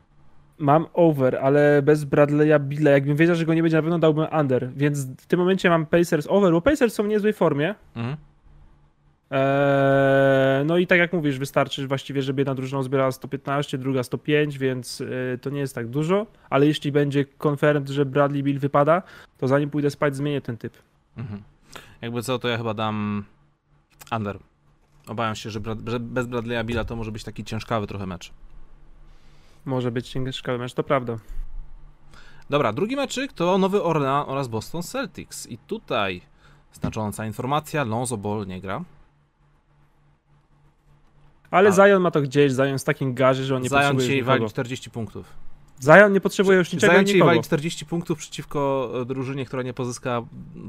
[0.59, 2.91] Mam over, ale bez Bradley'a Billa.
[2.91, 4.69] Jakbym wiedział, że go nie będzie na pewno dałbym under.
[4.75, 7.75] Więc w tym momencie mam Pacers over, bo Pacers są w niezłej formie.
[7.95, 8.17] Mhm.
[9.31, 14.57] Eee, no i tak jak mówisz, wystarczy właściwie, żeby jedna drużyna zbierała 115, druga 105,
[14.57, 16.27] więc e, to nie jest tak dużo.
[16.49, 19.03] Ale jeśli będzie confirmed, że Bradley Bill wypada,
[19.37, 20.73] to zanim pójdę spać, zmienię ten typ.
[21.17, 21.41] Mhm.
[22.01, 23.23] Jakby co, to ja chyba dam
[24.11, 24.39] under.
[25.07, 28.33] Obawiam się, że, Brad, że bez Bradley'a Billa to może być taki ciężkawy trochę mecz.
[29.69, 31.17] Może być ciężkawy mecz, to prawda.
[32.49, 35.47] Dobra, drugi meczyk to Nowy Orlean oraz Boston Celtics.
[35.47, 36.21] I tutaj
[36.73, 38.83] znacząca informacja, Lonzo Ball nie gra.
[41.51, 43.79] Ale A- Zion ma to gdzieś, Zion jest w takim gazie, że on nie Zion
[43.79, 44.49] potrzebuje dzisiaj wali nikogo.
[44.49, 45.33] 40 punktów.
[45.83, 49.73] Zion nie potrzebuje już niczego Zion dzisiaj wali 40 punktów przeciwko e, drużynie, która nie
[49.73, 50.21] pozyska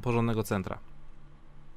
[0.03, 0.78] porządnego centra.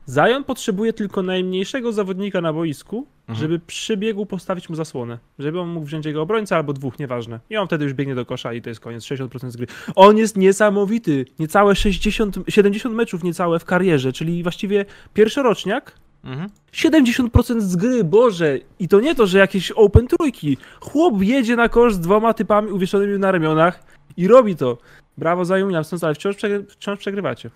[0.10, 3.39] Zion potrzebuje tylko najmniejszego zawodnika na boisku, Mhm.
[3.39, 5.20] żeby przybiegł postawić mu zasłonę.
[5.39, 7.39] Żeby on mógł wziąć jego obrońcę albo dwóch, nieważne.
[7.49, 9.68] I on wtedy już biegnie do kosza i to jest koniec, 60% z gry.
[9.95, 11.26] On jest niesamowity.
[11.39, 15.95] Niecałe 60, 70 meczów niecałe w karierze, czyli właściwie pierwszoroczniak.
[16.24, 16.49] Mhm.
[16.72, 18.58] 70% z gry, Boże!
[18.80, 20.58] I to nie to, że jakieś open trójki.
[20.82, 23.84] Chłop jedzie na kosz z dwoma typami uwieszonymi na ramionach
[24.18, 24.78] i robi to.
[25.18, 27.49] Brawo za Williamson, ale wciąż, przegry- wciąż przegrywacie.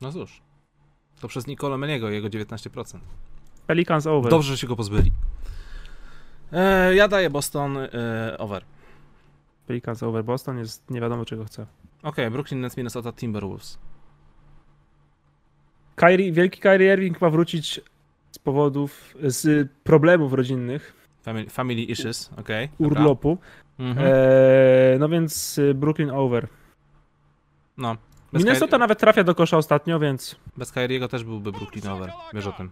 [0.00, 0.40] No cóż.
[1.20, 2.98] To przez Nicolo Meniego, jego 19%.
[3.66, 4.30] Pelicans over.
[4.30, 5.12] Dobrze, że się go pozbyli.
[6.52, 7.88] E, ja daję Boston e,
[8.38, 8.64] over.
[9.66, 10.24] Pelicans over.
[10.24, 11.66] Boston jest nie wiadomo czego chce.
[12.02, 13.78] Okej, Brooklyn Nets, Minnesota Timberwolves.
[15.96, 17.80] Kyrie, wielki Kyrie Irving ma wrócić
[18.32, 22.68] z powodów, z problemów rodzinnych, Family, family issues, okej.
[22.80, 23.00] dobra.
[23.00, 23.38] urlopu.
[23.78, 24.06] Mhm.
[24.06, 26.48] Eee, no więc Brooklyn over.
[27.76, 27.96] No.
[28.32, 30.36] Bez, Minnesota Kyrie- nawet trafia do kosza ostatnio, więc.
[30.56, 32.12] bez Kyriego też byłby Brooklyn over.
[32.34, 32.70] Wiesz o tym.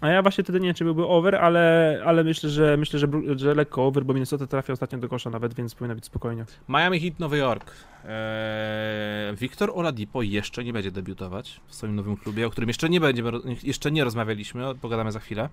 [0.00, 3.06] A ja właśnie wtedy nie wiem, czy byłby over, ale, ale myślę, że myślę, że,
[3.36, 6.44] że lekko over, bo Minnesota trafia ostatnio do kosza nawet, więc powinno być spokojnie.
[6.68, 7.70] Miami Heat, Nowy Jork.
[8.04, 13.00] Eee, Wiktor Oladipo jeszcze nie będzie debiutować w swoim nowym klubie, o którym jeszcze nie
[13.00, 13.30] będziemy,
[13.62, 15.48] jeszcze nie rozmawialiśmy, pogadamy za chwilę.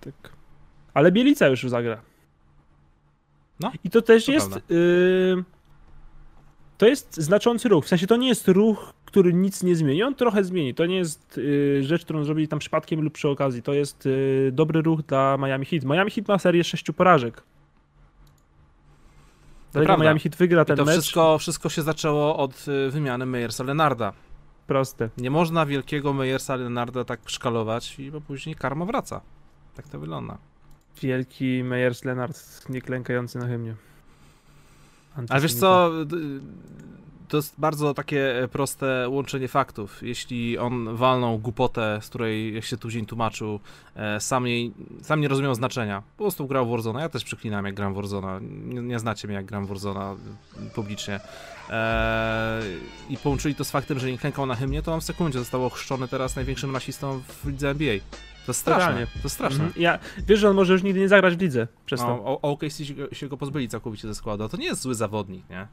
[0.00, 0.32] Tak.
[0.94, 2.00] Ale Bielica już zagra.
[3.60, 4.58] No, I to też to jest.
[6.82, 7.84] To jest znaczący ruch.
[7.84, 10.02] W sensie to nie jest ruch, który nic nie zmieni.
[10.02, 10.74] On trochę zmieni.
[10.74, 13.62] To nie jest y, rzecz, którą zrobili tam przypadkiem lub przy okazji.
[13.62, 15.84] To jest y, dobry ruch dla Miami Heat.
[15.84, 17.42] Miami Heat ma serię sześciu porażek.
[19.72, 20.94] Dlatego Miami Heat wygra ten I to mecz.
[20.94, 24.12] Wszystko, wszystko się zaczęło od y, wymiany Meyersa Lenarda.
[24.66, 25.10] Proste.
[25.18, 29.20] Nie można wielkiego Meyersa Lenarda tak szkalować, bo później karma wraca.
[29.74, 30.38] Tak to wygląda.
[31.02, 33.74] Wielki Meyers Leonard, nie klękający na hymnie.
[35.28, 35.90] Ale wiesz co,
[37.32, 40.02] to jest bardzo takie proste łączenie faktów.
[40.02, 43.60] Jeśli on walnął głupotę, z której, jak się tu dzień tłumaczył,
[43.96, 46.02] e, sam, jej, sam nie rozumiał znaczenia.
[46.16, 47.00] Po prostu grał Warzona.
[47.00, 48.40] Ja też przeklinałem, jak gram Warzona.
[48.42, 50.16] Nie, nie znacie mnie, jak gram Warzona
[50.74, 51.20] publicznie.
[51.70, 52.64] Eee,
[53.10, 55.66] I połączyli to z faktem, że nie klękał na hymnie, to on w sekundzie został
[55.66, 57.98] ochrzczony teraz największym rasistą w lidze NBA.
[58.46, 58.86] To straszne.
[58.86, 59.06] Totalnie.
[59.22, 59.64] To straszne.
[59.64, 59.82] Mhm.
[59.82, 62.24] Ja, wiesz, że on może już nigdy nie zagrać w lidze przez no, to.
[62.24, 64.48] O, OKC się, się go pozbyli całkowicie ze składu.
[64.48, 65.68] To nie jest zły zawodnik, nie?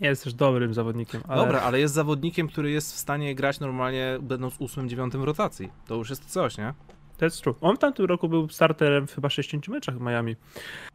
[0.00, 1.22] Jest też dobrym zawodnikiem.
[1.28, 1.42] Ale...
[1.42, 5.70] Dobra, ale jest zawodnikiem, który jest w stanie grać normalnie, będąc 8-9 w rotacji.
[5.86, 6.74] To już jest coś, nie?
[7.18, 7.54] To jest true.
[7.60, 10.36] On w tamtym roku był starterem w chyba 60 meczach w Miami.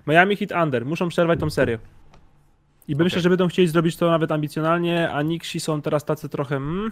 [0.08, 0.86] Miami hit under.
[0.86, 1.80] Muszą przerwać tą serię.
[2.88, 3.04] I okay.
[3.04, 6.56] myślę, że będą chcieli zrobić to nawet ambicjonalnie, a Nixi są teraz tacy trochę...
[6.56, 6.92] Mm,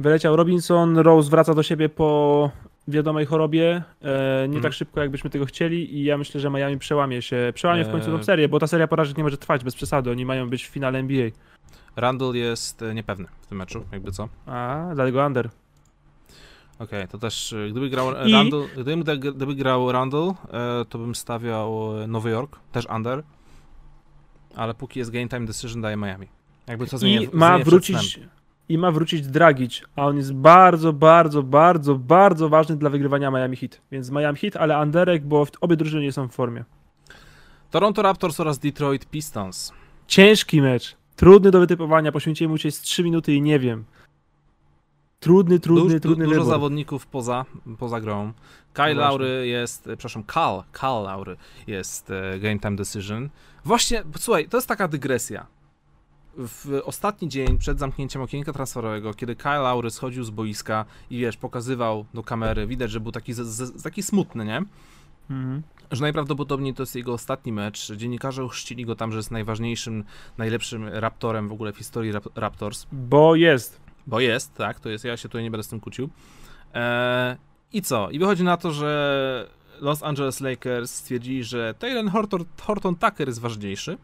[0.00, 2.50] wyleciał Robinson, Rose wraca do siebie po
[2.88, 4.62] wiadomej chorobie, e, nie mm.
[4.62, 8.10] tak szybko jakbyśmy tego chcieli i ja myślę, że Miami przełamie się, przełamie w końcu
[8.10, 10.64] tą e, serię, bo ta seria porażek nie może trwać bez przesady, oni mają być
[10.64, 11.30] w finale NBA.
[11.96, 14.28] Randall jest e, niepewny w tym meczu, jakby co.
[14.46, 15.48] A, dlatego under.
[16.78, 18.32] Okej, okay, to też gdyby grał I...
[18.32, 20.32] Randall, gdyby, gdyby grał Randall,
[20.88, 23.22] to bym stawiał Nowy Jork, też under.
[24.56, 26.26] Ale póki jest game time decision daje Miami.
[26.66, 28.20] Jakby co zmienia, I ma wrócić
[28.70, 33.56] i ma wrócić Dragic, a on jest bardzo, bardzo, bardzo, bardzo ważny dla wygrywania Miami
[33.56, 33.80] Heat.
[33.92, 36.64] Więc Miami Heat, ale Anderek, bo obie drużyny nie są w formie.
[37.70, 39.72] Toronto Raptors oraz Detroit Pistons.
[40.06, 40.96] Ciężki mecz.
[41.16, 42.12] Trudny do wytypowania.
[42.12, 43.84] Poświęciłem mu się z 3 minuty i nie wiem.
[45.20, 46.50] Trudny, trudny, du, trudny Dużo wybór.
[46.50, 47.44] zawodników poza,
[47.78, 48.32] poza grą.
[48.72, 53.28] Kyle no Laury jest, przepraszam, Cal, Cal Laury jest e, game time decision.
[53.64, 55.46] Właśnie, słuchaj, to jest taka dygresja
[56.36, 61.36] w ostatni dzień przed zamknięciem okienka transferowego, kiedy Kyle Lowry schodził z boiska i wiesz,
[61.36, 64.62] pokazywał do kamery, widać, że był taki, z, z, taki smutny, nie?
[65.30, 65.62] Mhm.
[65.90, 67.92] Że najprawdopodobniej to jest jego ostatni mecz.
[67.92, 70.04] Dziennikarze uchrzcili go tam, że jest najważniejszym,
[70.38, 72.86] najlepszym raptorem w ogóle w historii rap Raptors.
[72.92, 73.80] Bo jest.
[74.06, 76.08] Bo jest, tak, to jest, ja się tutaj nie będę z tym kłócił.
[76.74, 77.36] Eee,
[77.72, 78.10] I co?
[78.10, 79.50] I wychodzi na to, że
[79.80, 83.98] Los Angeles Lakers stwierdzili, że Taylor Horton, Horton Tucker jest ważniejszy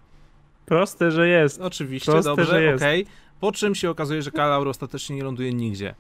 [0.66, 1.60] Proste, że jest.
[1.60, 3.02] Oczywiście, Proste, dobrze, okej.
[3.02, 3.14] Okay.
[3.40, 5.94] Po czym się okazuje, że Kyle ostatecznie nie ląduje nigdzie.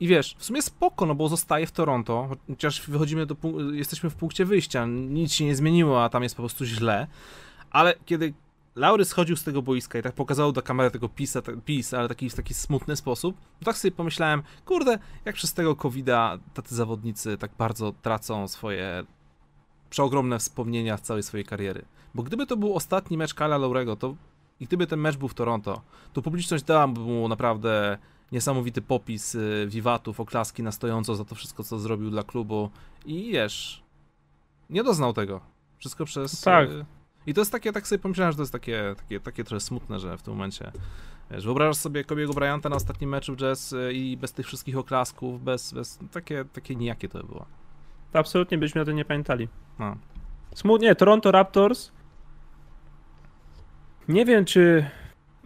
[0.00, 3.36] I wiesz, w sumie spoko, no bo zostaje w Toronto, chociaż wychodzimy do,
[3.72, 7.06] jesteśmy w punkcie wyjścia, nic się nie zmieniło, a tam jest po prostu źle.
[7.70, 8.34] Ale kiedy
[8.76, 12.30] Laury schodził z tego boiska i tak pokazał do kamery tego pisa, pis, ale taki,
[12.30, 17.38] w taki smutny sposób, to tak sobie pomyślałem, kurde, jak przez tego covida tacy zawodnicy
[17.38, 19.04] tak bardzo tracą swoje
[19.90, 21.84] przeogromne wspomnienia z całej swojej kariery.
[22.16, 24.14] Bo gdyby to był ostatni mecz Kala Laurego, to
[24.60, 27.98] i gdyby ten mecz był w Toronto, to publiczność dałaby mu naprawdę
[28.32, 32.70] niesamowity popis y, wiwatów, oklaski na stojąco za to wszystko, co zrobił dla klubu
[33.06, 33.82] i wiesz,
[34.70, 35.40] nie doznał tego.
[35.78, 36.40] Wszystko przez...
[36.40, 36.70] Tak.
[36.70, 36.84] Y,
[37.26, 39.98] I to jest takie, tak sobie pomyślałem, że to jest takie, takie, takie trochę smutne,
[39.98, 40.72] że w tym momencie
[41.30, 44.78] Wiesz, wyobrażasz sobie Kobiego Bryanta na ostatnim meczu w Jazz y, i bez tych wszystkich
[44.78, 47.46] oklasków, bez, bez takie, takie nijakie to by było.
[48.12, 49.48] Absolutnie byśmy o tym nie pamiętali.
[49.78, 49.96] No.
[50.54, 51.92] Smutnie, Toronto Raptors
[54.08, 54.86] nie wiem, czy.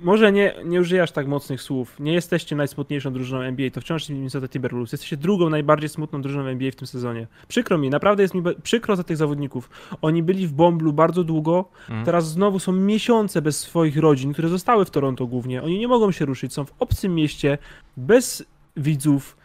[0.03, 2.01] Może nie, nie użyjasz tak mocnych słów.
[2.01, 4.93] Nie jesteście najsmutniejszą drużyną NBA, to wciąż Minnesota Timberwolves.
[4.93, 7.27] Jesteście drugą najbardziej smutną drużyną NBA w tym sezonie.
[7.49, 9.71] Przykro mi, naprawdę jest mi przykro za tych zawodników.
[10.03, 12.05] Oni byli w Bomblu bardzo długo, mm.
[12.05, 15.63] teraz znowu są miesiące bez swoich rodzin, które zostały w Toronto głównie.
[15.63, 17.59] Oni nie mogą się ruszyć, są w obcym mieście,
[17.97, 18.45] bez
[18.77, 19.37] widzów,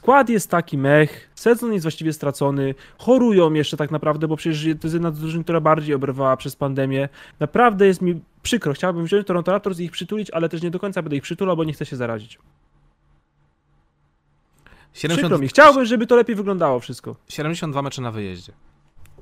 [0.00, 4.86] Skład jest taki mech, sezon jest właściwie stracony, chorują jeszcze tak naprawdę, bo przecież to
[4.86, 7.08] jest jedna z drużyn, która bardziej obrywała przez pandemię.
[7.40, 10.78] Naprawdę jest mi przykro, chciałbym wziąć Toronto Raptors i ich przytulić, ale też nie do
[10.78, 12.38] końca będę ich przytulał, bo nie chcę się zarazić.
[14.92, 15.18] 70...
[15.20, 17.16] Przykro mi, chciałbym, żeby to lepiej wyglądało wszystko.
[17.28, 18.52] 72 mecze na wyjeździe.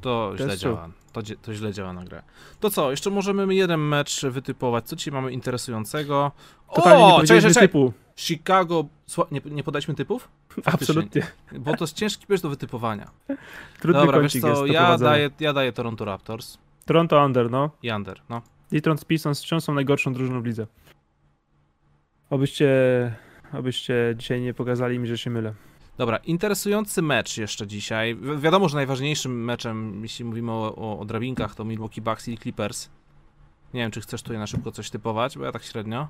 [0.00, 0.88] To, źle działa.
[1.12, 2.22] To, to, źle działa na grę.
[2.60, 4.84] To co, jeszcze możemy jeden mecz wytypować.
[4.84, 6.32] Co dzisiaj mamy interesującego?
[6.74, 7.68] Totalnie o, nie czekaj, czekaj.
[7.68, 7.92] typu.
[8.18, 8.84] Chicago.
[9.30, 10.28] Nie, nie podaliśmy typów?
[10.48, 10.72] Faktycznie.
[10.72, 11.26] Absolutnie.
[11.52, 13.10] Bo to jest ciężki mecz do wytypowania.
[13.80, 16.58] Trudny Dobra, wiesz co, ja daję, ja daję Toronto Raptors.
[16.84, 17.70] Toronto Under, no.
[17.82, 18.42] I Under, no.
[18.72, 20.66] Detroit Pistons wciąż są najgorszą drużyną w lidze.
[22.30, 22.68] Obyście,
[23.52, 25.54] obyście dzisiaj nie pokazali mi, że się mylę.
[25.98, 28.14] Dobra, interesujący mecz jeszcze dzisiaj.
[28.14, 32.38] Wi wiadomo, że najważniejszym meczem, jeśli mówimy o, o, o drabinkach, to Milwaukee Bucks i
[32.38, 32.88] Clippers.
[33.74, 36.08] Nie wiem, czy chcesz tutaj na szybko coś typować, bo ja tak średnio.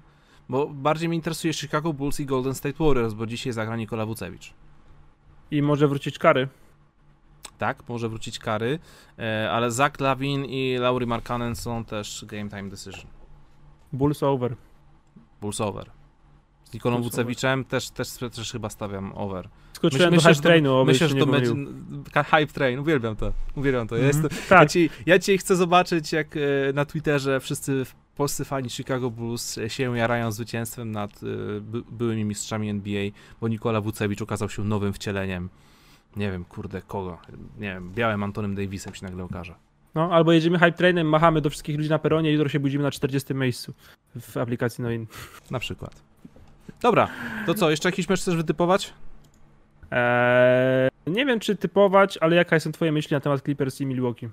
[0.49, 4.53] Bo bardziej mnie interesuje Chicago Bulls i Golden State Warriors, bo dzisiaj zagra Nikola Wucewicz.
[5.51, 6.49] I może wrócić kary.
[7.59, 8.79] Tak, może wrócić kary,
[9.19, 13.07] e, ale Zach Lavin i Laurie Markkanen są też game time decision.
[13.93, 14.57] Bulls over.
[15.41, 15.91] Bulls over.
[16.65, 19.49] Z Nikolą Wucewiczem też, też, też chyba stawiam over.
[19.73, 21.55] Skoczyłem Myślę, do że hype to- trainu, Myślę, że to będzie
[22.15, 23.97] hype train, uwielbiam to, uwielbiam to.
[23.97, 24.23] Ja, Mhm.
[24.25, 26.41] jestem, ja, Tak, ci, ja dzisiaj chcę zobaczyć, jak e,
[26.75, 27.87] na Twitterze wszyscy
[28.19, 33.11] polscy fani Chicago Bulls się jarają zwycięstwem nad e, by, byłymi mistrzami NBA,
[33.41, 35.49] bo Nikola Wucewicz okazał się nowym wcieleniem.
[36.17, 37.19] Nie wiem, kurde, kogo.
[37.59, 39.55] Nie wiem, białym Antonem Davisem się nagle okaże.
[39.95, 42.85] no, albo jedziemy hype trainem, machamy do wszystkich ludzi na peronie i jutro się budzimy
[42.85, 43.75] na 40 miejscu
[44.21, 45.07] w aplikacji Noin.
[45.51, 46.03] Na przykład.
[46.83, 47.09] Dobra,
[47.47, 48.93] to co, jeszcze jakiś mecz chcesz wytypować?
[49.91, 54.29] Eee, nie wiem, czy typować, ale jaka są twoje myśli na temat Clippers i Milwaukee?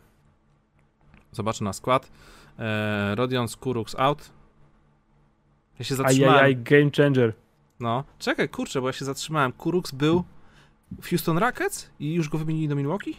[1.32, 2.12] Zobaczę na skład.
[2.60, 4.30] E, Rodion Skuruks out.
[5.80, 6.36] Ja się zatrzymałem.
[6.36, 7.34] Ajajaj, game changer.
[7.80, 9.52] No, czekaj, kurczę, bo ja się zatrzymałem.
[9.52, 10.24] Kuruks był
[11.02, 13.18] w Houston Rockets i już go wymienili do Milwaukee?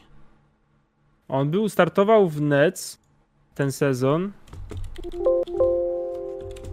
[1.28, 2.98] On był, startował w Nets
[3.54, 4.32] ten sezon.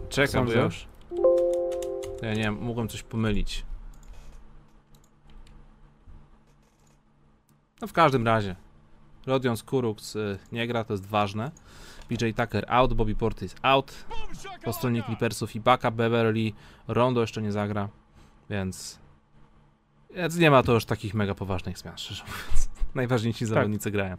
[0.09, 0.57] Czekaj, bo Sądzę.
[0.57, 0.87] ja już...
[2.21, 3.65] Ja nie wiem, mogłem coś pomylić.
[7.81, 8.55] No w każdym razie.
[9.25, 11.51] Rodion Skuruks y, nie gra, to jest ważne.
[12.09, 14.05] PJ Tucker out, Bobby Portis out.
[14.63, 16.51] Po stronie Clippersów i Baka Beverly.
[16.87, 17.89] Rondo jeszcze nie zagra,
[18.49, 18.99] więc...
[20.15, 22.69] Więc nie ma to już takich mega poważnych zmian, szczerze mówiąc.
[22.95, 24.15] Najważniejsi zawodnicy grają.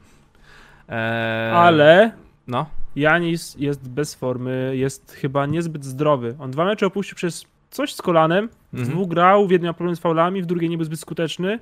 [0.89, 2.12] Eee, Ale
[2.47, 2.66] No,
[2.97, 6.37] Janis jest bez formy, jest chyba niezbyt zdrowy.
[6.41, 8.49] On dwa mecze opuścił przez coś z kolanem.
[8.72, 8.91] W Mhm.
[8.97, 11.59] dwóch grał, w jednym miał problem z faulami, w drugiej nie był zbyt skuteczny.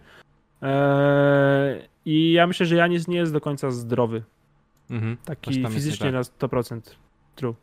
[0.62, 4.22] Eee, I ja myślę, że Janis nie jest do końca zdrowy.
[4.92, 5.16] Mhm.
[5.24, 6.80] Taki fizycznie nie na 100%.
[7.34, 7.54] True.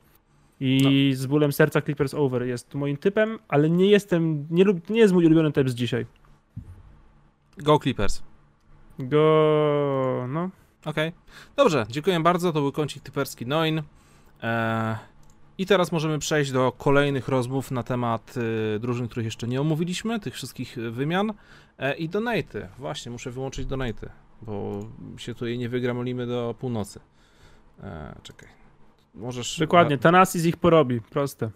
[0.59, 4.99] I z bólem serca Clippers over jest moim typem, ale nie jestem, nie, lub, nie
[4.99, 6.05] jest mój ulubiony typ z dzisiaj.
[7.57, 8.23] Go Clippers.
[8.99, 10.49] Go, no.
[10.85, 11.11] Okej.
[11.55, 12.53] Dobrze, dziękuję bardzo.
[12.53, 13.81] To był kącik typerski Noin.
[14.41, 14.95] Eee,
[15.57, 18.35] I teraz możemy przejść do kolejnych rozmów na temat
[18.75, 21.33] y, drużyn, których jeszcze nie omówiliśmy, tych wszystkich y, wymian.
[21.77, 22.67] E, I donaty.
[22.77, 24.09] Właśnie, muszę wyłączyć donaty,
[24.41, 24.79] bo
[25.17, 26.99] się tutaj nie wygramolimy do północy.
[27.83, 28.49] E, czekaj.
[29.15, 29.59] Możesz.
[29.59, 31.49] Dokładnie, Tanasis ich porobi, proste.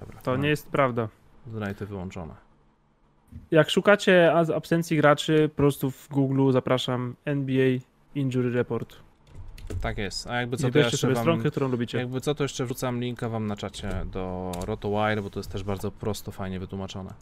[0.00, 1.08] Dobra, To nie jest prawda.
[1.46, 2.34] Donaty wyłączone.
[3.50, 7.78] Jak szukacie absencji graczy, po prostu w Google zapraszam NBA
[8.14, 8.96] Injury Report.
[9.80, 10.26] Tak jest.
[10.26, 11.98] A jakby co to jeszcze sobie wam, stronkę, którą lubicie.
[11.98, 15.62] Jakby co, to jeszcze wrzucam linka wam na czacie do RotoWire, bo to jest też
[15.62, 17.14] bardzo prosto, fajnie wytłumaczone.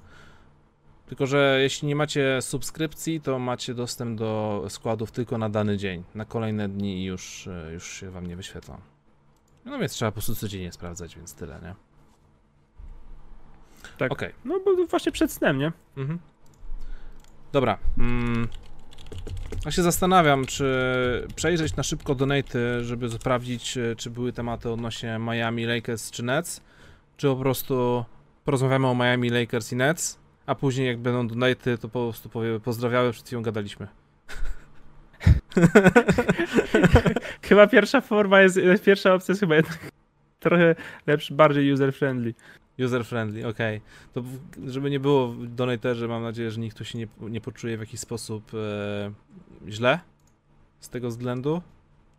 [1.08, 6.04] Tylko, że jeśli nie macie subskrypcji, to macie dostęp do składów tylko na dany dzień.
[6.14, 8.78] Na kolejne dni już, e, już się wam nie wyświetla.
[9.64, 11.74] No więc trzeba po prostu codziennie sprawdzać, więc tyle, nie?
[13.98, 14.12] Tak.
[14.12, 14.34] Okej.
[14.44, 15.72] No bo właśnie przed snem, nie?
[15.96, 16.18] Mhm.
[17.52, 17.78] Dobra.
[17.98, 18.48] Mm.
[19.64, 20.66] Ja się zastanawiam, czy
[21.36, 26.60] przejrzeć na szybko donaty, żeby sprawdzić, e, czy były tematy odnośnie Miami Lakers czy Nets,
[27.16, 28.04] czy po prostu
[28.44, 30.18] porozmawiamy o Miami Lakers i Nets,
[30.48, 33.86] a później jak będą donaty, to po prostu powiemy pozdrawiamy, przed chwilą gadaliśmy.
[37.48, 39.78] Chyba pierwsza forma jest, pierwsza opcja jest chyba jednak
[40.40, 40.74] trochę
[41.06, 42.34] lepszy, bardziej user-friendly.
[42.84, 43.80] User friendly, okej.
[44.12, 47.40] To w- żeby nie było w donaterze, mam nadzieję, że nikt tu się nie, nie
[47.40, 49.10] poczuje w jakiś sposób e,
[49.68, 50.00] źle
[50.80, 51.62] z tego względu,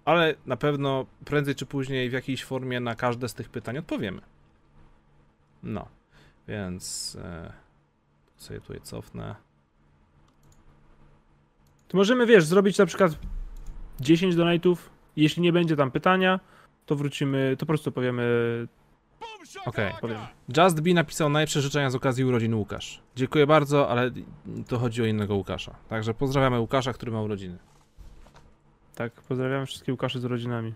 [0.06, 4.22] ale na pewno prędzej czy później w jakiejś formie na każde z tych pytań odpowiemy.
[5.64, 5.88] No,
[6.48, 7.69] więc e,
[8.44, 9.36] sobie tutaj cofnę.
[11.88, 13.20] To możemy, wiesz, zrobić na przykład
[14.00, 14.76] 10 donate'ów.
[15.16, 16.40] Jeśli nie będzie tam pytania,
[16.86, 18.24] to wrócimy, to po prostu powiemy,
[19.66, 19.94] Okej.
[20.02, 20.28] powiemy.
[20.58, 23.02] Just B napisał najlepsze życzenia z okazji urodzin Łukasz.
[23.16, 24.12] Dziękuję bardzo, ale
[24.68, 25.76] to chodzi o innego Łukasza.
[25.90, 27.58] Także pozdrawiamy Łukasza, który ma urodziny.
[28.96, 30.74] Tak, pozdrawiam wszystkich Łukaszy z rodzinami.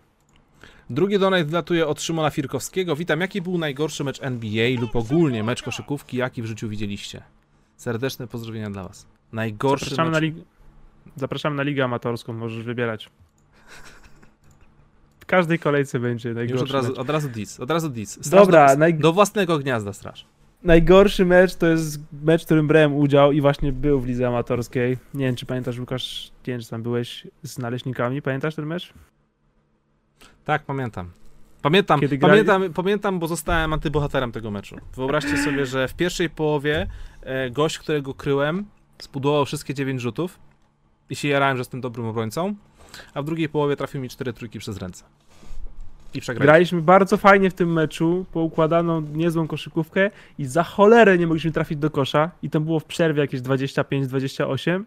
[0.89, 2.95] Drugi donate datuje od Szymona Firkowskiego.
[2.95, 7.23] Witam, jaki był najgorszy mecz NBA lub ogólnie mecz koszykówki, jaki w życiu widzieliście?
[7.83, 9.07] Serdeczne pozdrowienia dla was.
[9.31, 10.13] Najgorszy Zapraszamy mecz...
[10.13, 10.35] na, lig...
[11.15, 13.09] Zapraszamy na ligę amatorską, możesz wybierać.
[15.19, 16.97] W każdej kolejce będzie Już najgorszy od razu, mecz.
[16.99, 18.11] od razu dis, od razu dis.
[18.11, 18.93] Straż Dobra, do, naj...
[18.93, 20.25] do własnego gniazda straż.
[20.63, 24.97] najgorszy mecz to jest mecz, w którym brałem udział i właśnie był w lidze amatorskiej.
[25.13, 28.21] Nie wiem, czy pamiętasz, Łukasz, nie wiem, czy tam byłeś z naleśnikami.
[28.21, 28.93] Pamiętasz ten mecz?
[30.45, 31.09] Tak, pamiętam.
[31.63, 34.75] Pamiętam, grali- pamiętam, pamiętam, bo zostałem antybohaterem tego meczu.
[34.95, 36.87] Wyobraźcie sobie, że w pierwszej połowie
[37.21, 38.65] e, gość, którego kryłem,
[39.01, 40.39] spudował wszystkie 9 rzutów
[41.09, 42.55] i się jarałem, że jestem dobrym obrońcą,
[43.13, 45.03] a w drugiej połowie trafił mi cztery trójki przez ręce.
[46.13, 46.45] I przegraliśmy.
[46.45, 51.77] Graliśmy bardzo fajnie w tym meczu, poukładano niezłą koszykówkę i za cholerę nie mogliśmy trafić
[51.77, 54.83] do kosza i to było w przerwie jakieś 25-28.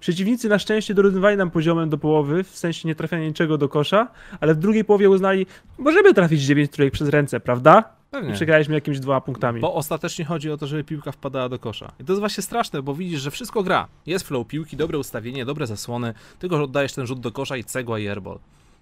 [0.00, 4.08] Przeciwnicy na szczęście dorównywali nam poziomem do połowy, w sensie nie trafiania niczego do kosza,
[4.40, 5.46] ale w drugiej połowie uznali,
[5.78, 7.84] możemy trafić 9 trójek przez ręce, prawda?
[8.08, 8.32] I Pewnie.
[8.34, 9.60] przegraliśmy jakimiś dwoma punktami.
[9.60, 11.92] Bo ostatecznie chodzi o to, żeby piłka wpadała do kosza.
[12.00, 13.88] I to jest właśnie straszne, bo widzisz, że wszystko gra.
[14.06, 17.64] Jest flow piłki, dobre ustawienie, dobre zasłony, tylko że oddajesz ten rzut do kosza i
[17.64, 18.38] cegła i airball.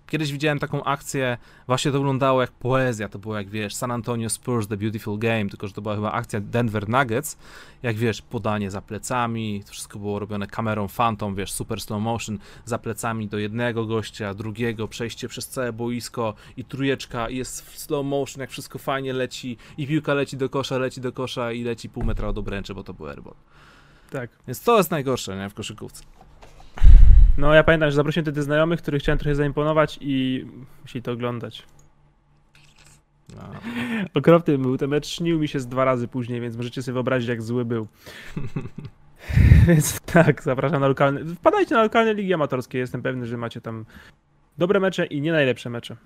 [0.08, 4.30] Kiedyś widziałem taką akcję, właśnie to wyglądało jak poezja, to było jak wiesz, San Antonio
[4.30, 7.38] Spurs, The Beautiful Game, tylko że to była chyba akcja Denver Nuggets,
[7.82, 12.38] jak wiesz, podanie za plecami, to wszystko było robione kamerą Phantom, wiesz, super slow motion,
[12.64, 17.78] za plecami do jednego gościa, drugiego, przejście przez całe boisko i trójeczka i jest w
[17.78, 21.62] slow motion, jak wszystko fajnie leci i piłka leci do kosza, leci do kosza i
[21.62, 23.34] leci pół metra od obręczy, bo to był airball.
[24.10, 24.30] Tak.
[24.46, 26.02] Więc to jest najgorsze, nie, w koszykówce.
[27.38, 30.46] No ja pamiętam, że zaprosiłem wtedy znajomych, których chciałem trochę zaimponować i
[30.82, 31.62] musieli to oglądać.
[33.36, 33.42] No.
[34.14, 37.28] Okropny był ten mecz, śnił mi się z dwa razy później, więc możecie sobie wyobrazić,
[37.28, 37.86] jak zły był.
[39.68, 41.34] więc tak, zapraszam na lokalne.
[41.34, 43.84] Wpadajcie na lokalne ligi amatorskie, jestem pewny, że macie tam
[44.58, 45.96] dobre mecze i nie najlepsze mecze.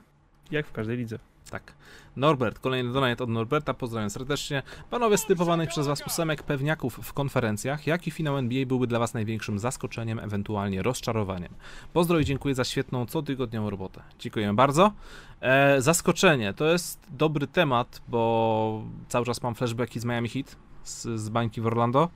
[0.52, 1.18] Jak w każdej lidze.
[1.50, 1.72] Tak.
[2.16, 4.62] Norbert, kolejny donate od Norberta, pozdrawiam serdecznie.
[4.90, 9.14] Panowie z typowanych przez was ósemek pewniaków w konferencjach, jaki finał NBA byłby dla was
[9.14, 11.54] największym zaskoczeniem, ewentualnie rozczarowaniem?
[11.92, 14.02] Pozdro i dziękuję za świetną, cotygodniową robotę.
[14.18, 14.92] Dziękuję bardzo.
[15.40, 21.20] E, zaskoczenie, to jest dobry temat, bo cały czas mam flashbacki z Miami Heat, z,
[21.20, 22.08] z bańki w Orlando.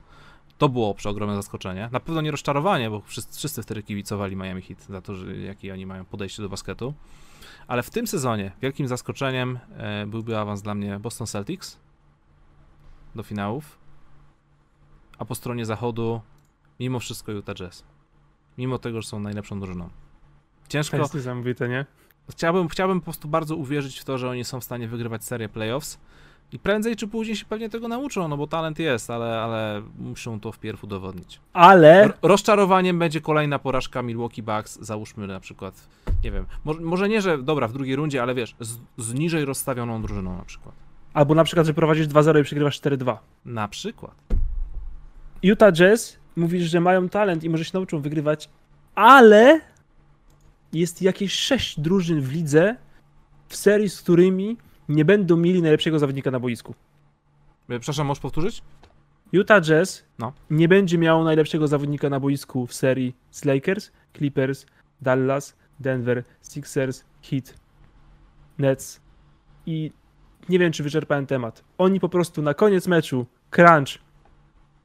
[0.57, 1.89] To było przeogromne zaskoczenie.
[1.91, 5.73] Na pewno nie rozczarowanie, bo wszyscy, wszyscy wtedy kibicowali Miami Heat za to, że jakie
[5.73, 6.93] oni mają podejście do basketu.
[7.67, 11.79] Ale w tym sezonie wielkim zaskoczeniem e, byłby awans dla mnie Boston Celtics
[13.15, 13.79] do finałów,
[15.17, 16.21] a po stronie zachodu
[16.79, 17.83] mimo wszystko Utah Jazz.
[18.57, 19.85] Mimo tego, że są najlepszą drużyną.
[19.85, 20.97] To Ciężko.
[20.97, 21.85] jest niesamowite, nie?
[22.31, 25.49] Chciałbym, chciałbym po prostu bardzo uwierzyć w to, że oni są w stanie wygrywać serię
[25.49, 25.99] playoffs.
[26.51, 30.39] I prędzej czy później się pewnie tego nauczą, no bo talent jest, ale, ale muszą
[30.39, 31.39] to wpierw udowodnić.
[31.53, 35.87] Ale R- rozczarowaniem będzie kolejna porażka Milwaukee Bucks, załóżmy na przykład,
[36.23, 39.45] nie wiem, może, może nie, że dobra, w drugiej rundzie, ale wiesz, z, z niżej
[39.45, 40.75] rozstawioną drużyną na przykład.
[41.13, 43.17] albo na przykład, że prowadzisz 2-0 i przegrywasz 4-2.
[43.45, 44.15] Na przykład.
[45.43, 48.49] Utah Jazz mówisz, że mają talent i może się nauczą wygrywać,
[48.95, 49.61] ale
[50.73, 52.75] jest jakieś sześć drużyn w lidze
[53.47, 54.57] w serii, z którymi
[54.89, 56.75] nie będą mieli najlepszego zawodnika na boisku.
[57.69, 58.61] E, Przepraszam, możesz powtórzyć?
[59.31, 60.33] Utah Jazz No.
[60.49, 64.65] nie będzie miał najlepszego zawodnika na boisku w serii z Lakers, Clippers,
[65.01, 67.53] Dallas, Denver, Sixers, Heat,
[68.57, 69.01] Nets
[69.65, 69.91] i
[70.49, 71.63] nie wiem, czy wyczerpałem temat.
[71.77, 73.89] Oni po prostu na koniec meczu crunch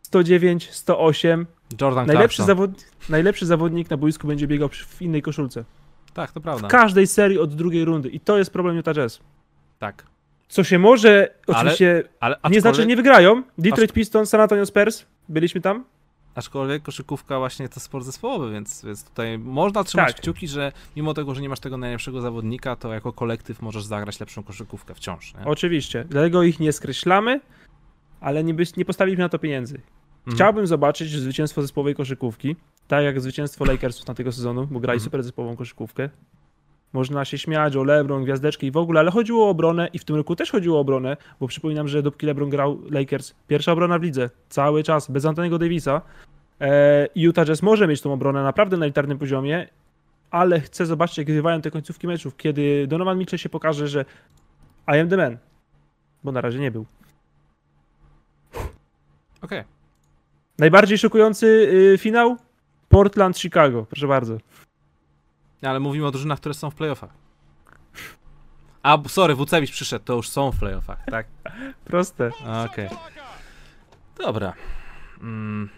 [0.03, 1.47] 109, 108
[1.81, 2.71] Jordan Najlepszy, zawod...
[3.09, 5.65] Najlepszy zawodnik na boisku będzie biegał w innej koszulce.
[6.15, 6.69] Tak, to prawda.
[6.69, 8.09] W każdej serii od drugiej rundy.
[8.09, 9.21] I to jest problem Utah Jazz.
[9.79, 10.07] Tak.
[10.49, 13.43] Co się może, Ale- oczywiście, Ale nie aczkolwiek, znaczy, że nie wygrają.
[13.59, 15.85] Detroit Pistons, San Antonio Spurs, byliśmy tam.
[16.35, 20.21] Aczkolwiek koszykówka właśnie to sport zespołowy, więc, więc tutaj można trzymać Tak.
[20.23, 24.21] kciuki, że mimo tego, że nie masz tego najlepszego zawodnika, to jako kolektyw możesz zagrać
[24.21, 25.35] lepszą koszykówkę wciąż.
[25.35, 25.45] Nie?
[25.45, 26.05] Oczywiście.
[26.09, 27.41] Dlatego ich nie skreślamy,
[28.21, 29.75] ale nie, nie postawiliśmy na to pieniędzy.
[29.75, 30.37] Mhm.
[30.37, 32.57] Chciałbym zobaczyć zwycięstwo zespołowej koszykówki,
[32.89, 35.05] tak jak zwycięstwo Lakersów na tego sezonu, bo grali Mhm.
[35.05, 36.11] super zespołową koszykówkę.
[36.93, 40.05] Można się śmiać o LeBron, gwiazdeczki i w ogóle, ale chodziło o obronę i w
[40.05, 43.99] tym roku też chodziło o obronę, bo przypominam, że dopóki LeBron grał Lakers, pierwsza obrona
[43.99, 46.03] w lidze, cały czas, bez Antoniego Davisa.
[46.61, 49.69] E, i Utah Jazz może mieć tą obronę naprawdę na elitarnym poziomie,
[50.31, 54.05] ale chcę zobaczyć, jak grywają te końcówki meczów, kiedy Donovan Mitchell się pokaże, że
[54.89, 55.39] I am the man,
[56.25, 56.87] bo na razie nie był.
[59.43, 59.65] Okej.
[60.59, 61.47] Najbardziej szokujący
[61.95, 62.37] y, finał?
[62.89, 64.39] Portland-Chicago, proszę bardzo.
[65.63, 67.11] Ale mówimy o drużynach, które są w playoffach.
[68.83, 71.27] A, sorry, Wucewicz przyszedł, to już są w playoffach, tak?
[71.85, 72.31] Proste.
[72.71, 72.89] Okej.
[74.19, 74.53] Dobra.
[75.21, 75.69] Mm.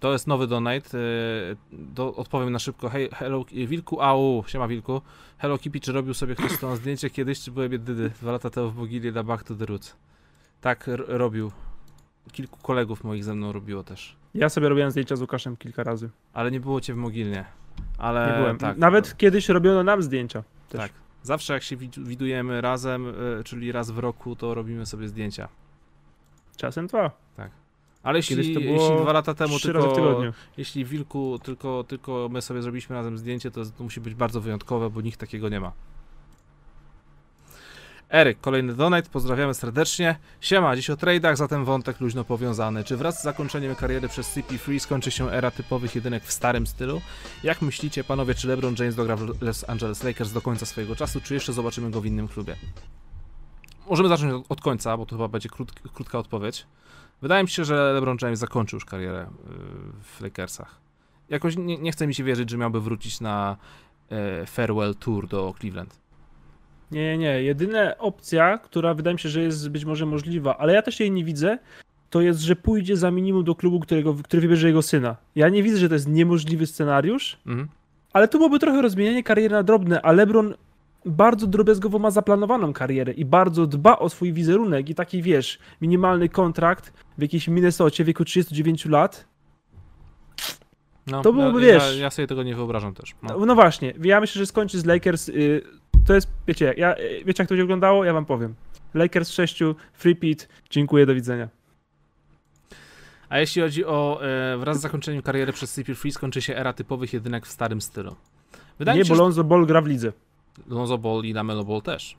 [0.00, 0.98] To jest nowy donate.
[0.98, 2.88] y, Do, odpowiem na szybko.
[2.88, 5.02] Hej, hello, Wilku, au, siema Wilku.
[5.38, 8.70] Hello Kipi, czy robił sobie ktoś to zdjęcie kiedyś, czy byłem jedyny dwa lata temu
[8.70, 9.96] w Mogili dla Back to the Roots?
[10.60, 11.52] Tak, robił.
[12.32, 14.16] Kilku kolegów moich ze mną robiło też.
[14.34, 16.10] Ja sobie robiłem zdjęcia z Łukaszem kilka razy.
[16.32, 17.44] Ale nie było cię w Mogilnie.
[17.98, 18.58] Ale Nie byłem.
[18.58, 18.76] tak.
[18.78, 20.42] Nawet kiedyś robiono nam zdjęcia.
[20.68, 20.80] Też.
[20.80, 20.92] Tak.
[21.22, 23.06] Zawsze jak się wid- widujemy razem,
[23.40, 25.48] y, czyli raz w roku, to robimy sobie zdjęcia.
[26.56, 27.10] Czasem dwa.
[28.02, 30.32] Ale Kiedyś jeśli, to jeśli dwa lata temu Trzy razy w tylko, tygodniu.
[30.56, 34.90] jeśli Wilku tylko, tylko my sobie zrobiliśmy razem zdjęcie, to, to musi być bardzo wyjątkowe,
[34.90, 35.72] bo nikt takiego nie ma.
[38.10, 40.16] Eryk, kolejny donate, pozdrawiamy serdecznie.
[40.40, 42.84] Siema, dziś o tradeach, zatem wątek luźno powiązany.
[42.84, 47.00] Czy wraz z zakończeniem kariery przez CP3 skończy się era typowych jedynek w starym stylu?
[47.42, 51.20] Jak myślicie, panowie, czy LeBron James dogra w Los Angeles Lakers do końca swojego czasu,
[51.20, 52.56] czy jeszcze zobaczymy go w innym klubie?
[53.90, 56.66] Możemy zacząć od, końca, bo to chyba będzie krót, krótka odpowiedź.
[57.22, 59.54] Wydaje mi się, że LeBron James zakończył już karierę yy,
[60.02, 60.80] w Lakersach.
[61.28, 63.56] Jakoś nie, nie chce mi się wierzyć, że miałby wrócić na
[64.10, 66.00] e, farewell tour do Cleveland.
[66.92, 67.42] Nie, nie, nie.
[67.42, 71.10] Jedyna opcja, która wydaje mi się, że jest być może możliwa, ale ja też jej
[71.10, 71.58] nie widzę,
[72.10, 75.16] to jest, że pójdzie za minimum do klubu, którego, który wybierze jego syna.
[75.34, 77.68] Ja nie widzę, że to jest niemożliwy scenariusz, Mhm.
[78.12, 80.54] ale tu byłoby trochę rozmienianie kariery na drobne, a LeBron
[81.06, 86.28] bardzo drobiazgowo ma zaplanowaną karierę i bardzo dba o swój wizerunek i taki, wiesz, minimalny
[86.28, 89.28] kontrakt w jakiejś Minnesocie w wieku 39 lat.
[91.06, 93.14] No, To byłoby, ja, wiesz- Ja, ja sobie tego nie wyobrażam też.
[93.22, 93.38] No.
[93.38, 95.28] No, no właśnie, ja myślę, że skończy z Lakers.
[95.28, 95.62] Y,
[96.06, 98.04] to jest, wiecie, ja, y, wiecie jak to się oglądało?
[98.04, 98.54] Ja wam powiem.
[98.94, 101.48] Lakers w 6, free pit, dziękuję, do widzenia.
[103.28, 107.12] A jeśli chodzi o e, wraz z zakończeniem kariery przez CP3 skończy się era typowych
[107.12, 108.16] jedynek w starym stylu.
[108.78, 110.12] Wydaje nie, się, bo że Lonzo Ball gra w lidze.
[110.66, 112.16] Lonzo Ball i Lamelo Ball też.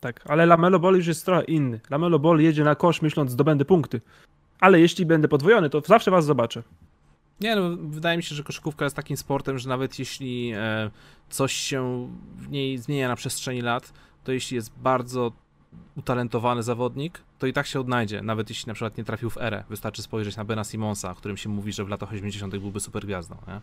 [0.00, 1.80] Tak, ale Lamelo Ball już jest trochę inny.
[1.90, 4.00] Lamelo Ball jedzie na kosz myśląc, zdobędę punkty.
[4.60, 6.62] Ale jeśli będę podwojony, to zawsze was zobaczę.
[7.40, 10.90] Nie, no, wydaje mi się, że koszykówka jest takim sportem, że nawet jeśli e,
[11.28, 13.92] coś się w niej zmienia na przestrzeni lat,
[14.24, 15.32] to jeśli jest bardzo
[15.96, 19.64] utalentowany zawodnik, to i tak się odnajdzie, nawet jeśli na przykład nie trafił w erę.
[19.70, 22.56] Wystarczy spojrzeć na Bena Simonsa, o którym się mówi, że w latach 80.
[22.56, 23.60] byłby super gwiazdą, nie?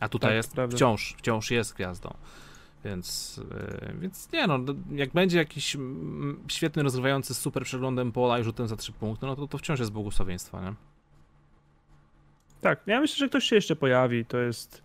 [0.00, 0.76] A tutaj Tak, jest prawda.
[0.76, 2.14] wciąż, wciąż jest gwiazdą.
[2.84, 4.58] Więc, e, więc nie no,
[4.90, 5.76] jak będzie jakiś
[6.48, 9.92] świetny, rozgrywający super przeglądem pola i rzutem za trzy punkty, no to to wciąż jest
[9.92, 10.74] błogosławieństwo, nie?
[12.60, 14.24] Tak, ja myślę, że ktoś się jeszcze pojawi.
[14.24, 14.82] To jest.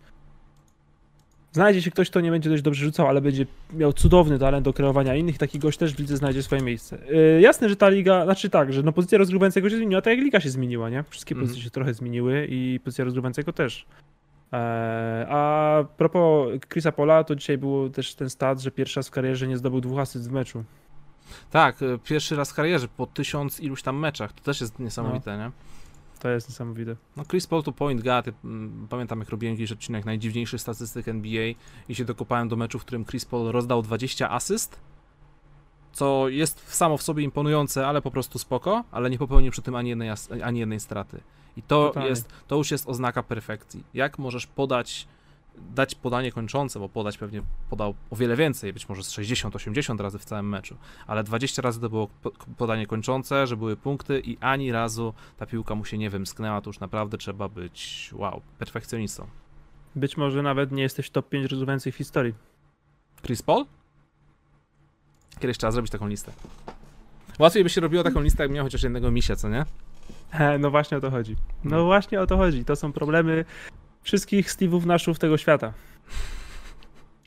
[1.52, 4.72] Znajdzie się ktoś, kto nie będzie dość dobrze rzucał, ale będzie miał cudowny talent do
[4.72, 5.38] kreowania innych.
[5.38, 6.98] Taki gość też w lidze znajdzie swoje miejsce.
[7.34, 10.24] Yy, jasne, że ta liga, znaczy tak, że no pozycja rozgrywającego się zmieniła, tak jak
[10.24, 11.04] liga się zmieniła, nie?
[11.10, 11.46] Wszystkie Mhm.
[11.48, 13.86] pozycje się trochę zmieniły i pozycja rozgrywającego też.
[14.52, 19.10] Eee, a propos Chrisa Pola, to dzisiaj był też ten stat, że pierwszy raz w
[19.10, 20.64] karierze nie zdobył dwóch asyst w meczu.
[21.50, 24.32] Tak, e, pierwszy raz w karierze po tysiąc iluś tam meczach.
[24.32, 25.50] To też jest niesamowite, nie?
[26.22, 26.96] To jest niesamowite.
[27.16, 28.26] No Chris Paul to point guard.
[28.26, 31.54] Ja, mm, Pamiętam jak robiłem jakiś odcinek najdziwniejszych statystyk NBA
[31.88, 34.80] i się dokopałem do meczu, w którym Chris Paul rozdał 20 asyst,
[35.92, 39.74] co jest samo w sobie imponujące, ale po prostu spoko, ale nie popełnił przy tym
[39.74, 40.10] ani jednej,
[40.42, 41.20] ani jednej straty.
[41.56, 42.08] I to, Totalnie.
[42.08, 43.84] jest, to już jest oznaka perfekcji.
[43.94, 45.08] Jak możesz podać,
[45.58, 50.18] dać podanie kończące, bo podać pewnie podał o wiele więcej, być może z 60-80 razy
[50.18, 50.76] w całym meczu,
[51.06, 55.46] ale 20 razy to było po- podanie kończące, że były punkty i ani razu ta
[55.46, 59.26] piłka mu się nie wymsknęła, to już naprawdę trzeba być, wow, perfekcjonistą.
[59.96, 62.34] Być może nawet nie jesteś top 5 rozgrywających w historii.
[63.22, 63.64] Chris Paul?
[65.40, 66.32] Kiedyś trzeba zrobić taką listę.
[67.38, 69.64] Łatwiej by się robiło taką listę, jak miał chociaż jednego misia, co nie?
[70.60, 71.36] No właśnie o to chodzi.
[71.64, 71.86] No Hmm.
[71.86, 72.64] właśnie o to chodzi.
[72.64, 73.44] To są problemy
[74.02, 75.72] wszystkich Steve'ów naszów tego świata.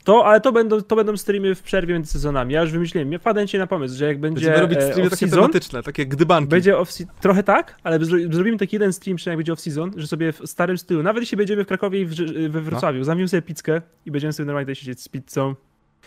[0.04, 2.54] To, ale to będą, to będą streamy w przerwie między sezonami.
[2.54, 3.12] Ja już wymyśliłem.
[3.12, 6.06] Ja wpadłem ci na pomysł, że jak będzie Będziemy robić e, streamy takie tematyczne, takie
[6.06, 6.50] gdybanki.
[6.50, 6.90] będzie off
[7.22, 10.42] trochę tak, ale zro- zrobimy taki jeden stream, przynajmniej jak będzie off-season, że sobie w
[10.46, 12.16] starym stylu, nawet jeśli będziemy w Krakowie i w,
[12.50, 15.56] we Wrocławiu, zamówimy sobie pizzkę i będziemy sobie normalnie siedzieć z pizzą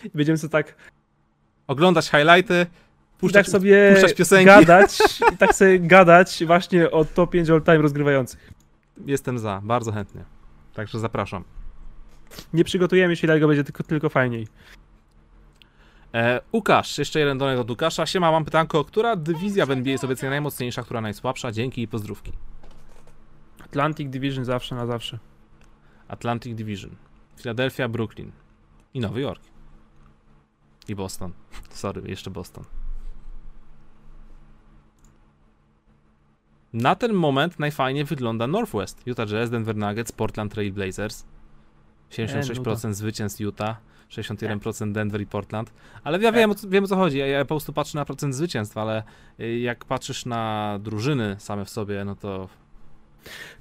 [0.05, 0.75] i będziemy sobie tak
[1.67, 2.65] Oglądać highlighty,
[3.19, 4.45] puszczać, tak sobie puszczać piosenki.
[4.45, 4.97] gadać,
[5.33, 8.53] i tak sobie gadać właśnie o top 5 all-time rozgrywających.
[9.05, 10.23] Jestem za, bardzo chętnie.
[10.73, 11.43] Także zapraszam.
[12.53, 14.47] Nie przygotujemy się, dlatego będzie tylko, tylko fajniej.
[16.13, 18.05] E, Łukasz, jeszcze jeden donek od Łukasza.
[18.05, 21.51] Siema, mam pytanko, która dywizja w NBA jest obecnie najmocniejsza, która najsłabsza?
[21.51, 22.31] Dzięki i pozdrówki.
[23.59, 25.19] Atlantic Division zawsze na zawsze.
[26.07, 26.95] Atlantic Division,
[27.37, 28.31] Philadelphia, Brooklyn
[28.93, 29.41] i Nowy Jork.
[30.87, 31.33] I Boston.
[31.69, 32.63] Sorry, jeszcze Boston.
[36.73, 39.01] Na ten moment najfajniej wygląda Northwest.
[39.05, 41.25] Utah Jazz, Denver Nuggets, Portland Trail Blazers.
[42.11, 43.75] 76% zwycięstw Utah,
[44.09, 45.73] 61% Denver i Portland.
[46.03, 47.17] Ale ja wiem, o co- wiem o co chodzi.
[47.17, 49.03] Ja, ja po prostu patrzę na procent zwycięstw, ale
[49.39, 52.49] y, jak patrzysz na drużyny same w sobie, no to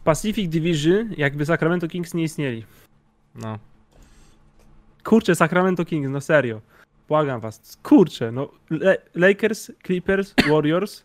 [0.05, 2.65] Pacific Division, jakby Sacramento Kings nie istnieli.
[3.35, 3.59] no,
[5.05, 6.61] Kurczę, Sacramento Kings, no serio.
[7.09, 7.79] Błagam was.
[7.83, 8.49] Kurczę, no.
[8.71, 11.05] Le Lakers, Clippers, Warriors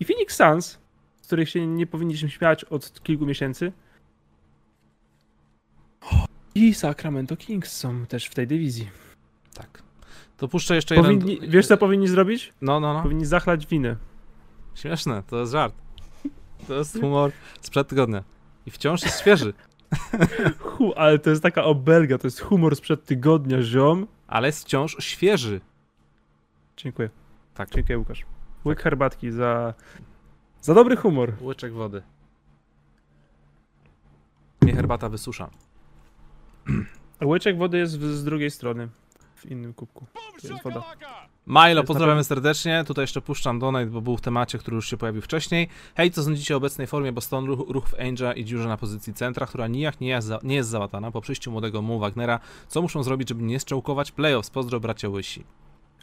[0.00, 0.78] i Phoenix Suns,
[1.26, 3.72] których się nie powinniśmy śmiać od kilku miesięcy.
[6.54, 8.90] I Sacramento Kings są też w tej dywizji.
[9.54, 9.82] tak.
[10.36, 11.20] To puszczę jeszcze jeden...
[11.20, 12.52] Powinni, wiesz co powinni zrobić?
[12.60, 13.02] No, no, no.
[13.02, 13.96] Powinni zachlać winę.
[14.74, 15.74] Śmieszne, to jest żart.
[16.68, 18.24] To jest humor sprzed tygodnia.
[18.66, 19.52] I wciąż jest świeży.
[20.58, 24.06] Hu, ale to jest taka obelga, to jest humor sprzed tygodnia, ziom.
[24.26, 25.60] Ale jest wciąż świeży.
[26.76, 27.10] Dziękuję.
[27.54, 27.70] Tak.
[27.70, 28.24] Dziękuję, Łukasz.
[28.64, 29.74] Łyk herbatki za,
[30.66, 31.32] za dobry humor.
[31.40, 32.02] Łyczek wody.
[34.60, 35.50] Mnie herbata wysusza.
[37.24, 38.88] Łyczek wody jest w, z drugiej strony,
[39.34, 40.06] w innym kubku.
[40.42, 40.82] To jest woda.
[41.46, 42.84] Milo, pozdrawiamy serdecznie.
[42.86, 45.68] Tutaj jeszcze puszczam donate, bo był w temacie, który już się pojawił wcześniej.
[45.96, 49.14] Hej, co sądzicie o obecnej formie Boston ruch, ruch w Angel i dziurze na pozycji
[49.14, 52.40] centra, która nijak nie jest, za, nie jest załatana po przyjściu młodego Mu Wagnera.
[52.68, 54.50] Co muszą zrobić, żeby nie strzałkować playoffs?
[54.50, 55.44] Pozdro bracia Łysi.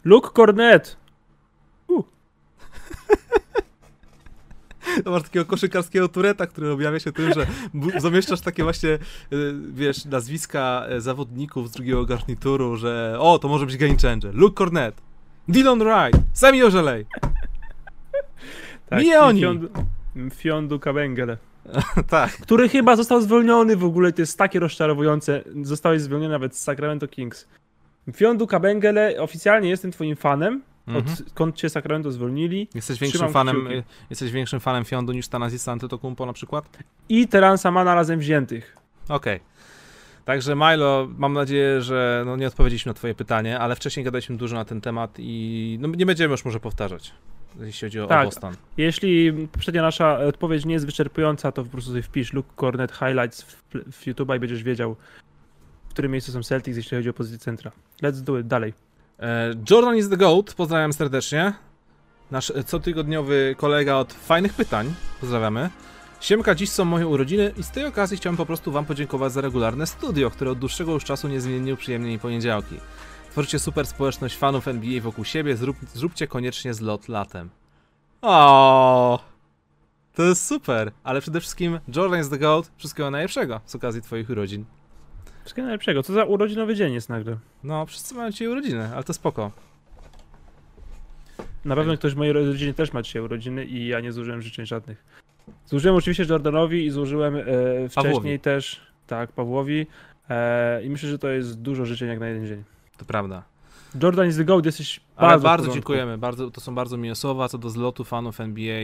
[0.04, 0.96] Luke Cornet!
[5.04, 7.46] To masz takiego koszykarskiego tureta, który objawia się tym, że
[7.98, 8.98] zamieszczasz takie właśnie, y,
[9.72, 14.34] wiesz, nazwiska e, zawodników z drugiego garnituru, że o, to może być game changer.
[14.34, 15.02] Luke Cornet,
[15.48, 17.06] Dylan Wright, Sami Ożelej.
[18.92, 19.40] Nie i oni.
[19.40, 19.68] Fiondu,
[20.34, 21.36] Fiondu Kabengele.
[22.08, 22.32] tak.
[22.32, 25.42] Który chyba został zwolniony w ogóle, to jest takie rozczarowujące.
[25.62, 27.48] Zostałeś zwolniony nawet z Sacramento Kings.
[28.12, 31.16] Fiondu Kabengele, oficjalnie jestem twoim fanem, Mhm.
[31.26, 32.68] odkąd cię Sacramento zwolnili.
[32.74, 33.74] Jesteś większym fanem, kciuki.
[33.74, 36.78] y, jesteś większym fanem Fiondu niż Tanazisa Antetokounmpo na przykład?
[37.08, 38.76] I Teransa Mana razem wziętych.
[39.08, 39.40] Okej.
[40.24, 44.56] Także Milo, mam nadzieję, że no, nie odpowiedzieliśmy na twoje pytanie, ale wcześniej gadaliśmy dużo
[44.56, 47.12] na ten temat i no, nie będziemy już może powtarzać,
[47.60, 48.24] jeśli chodzi o, Tak.
[48.24, 48.54] Boston.
[48.76, 53.42] Jeśli poprzednia nasza odpowiedź nie jest wyczerpująca, to po prostu sobie wpisz Luke Cornet Highlights
[53.42, 53.54] w,
[53.92, 54.96] w YouTube'a i będziesz wiedział,
[55.88, 57.72] w którym miejscu są Celtics, jeśli chodzi o pozycję centra.
[58.02, 58.74] Let's do it, dalej.
[59.18, 61.52] E, Jordan is the GOAT, pozdrawiam serdecznie.
[62.30, 65.70] Nasz e, cotygodniowy kolega od fajnych pytań, pozdrawiamy.
[66.20, 69.40] Siemka, dziś są moje urodziny i z tej okazji chciałem po prostu wam podziękować za
[69.40, 72.76] regularne studio, które od dłuższego już czasu niezmiennie uprzyjemnia mi poniedziałki.
[73.30, 77.50] Tworzycie super społeczność fanów NBA wokół siebie, zrób, zróbcie koniecznie zlot latem.
[78.22, 79.18] O,
[80.14, 84.30] To jest super, ale przede wszystkim Jordan is the GOAT, wszystkiego najlepszego z okazji twoich
[84.30, 84.64] urodzin.
[85.44, 86.02] Wszystkiego najlepszego.
[86.02, 87.36] Co za urodzinowy dzień jest nagle.
[87.64, 89.50] No, wszyscy mają dzisiaj urodziny, ale to spoko.
[91.64, 94.66] Na pewno ktoś w mojej rodzinie też ma dzisiaj urodziny i ja nie zużyłem życzeń
[94.66, 95.04] żadnych.
[95.66, 97.42] Złożyłem oczywiście Jordanowi i złożyłem e,
[97.88, 98.40] wcześniej Pawłowi.
[98.40, 99.86] też, tak, Pawłowi.
[100.30, 102.64] E, I myślę, że to jest dużo życzeń jak na jeden dzień.
[102.96, 103.42] To prawda.
[104.02, 107.48] Jordan is the GOAT, jesteś Ale bardzo, bardzo, dziękujemy, bardzo, to są bardzo miłe słowa
[107.48, 108.82] co do zlotu fanów NBA,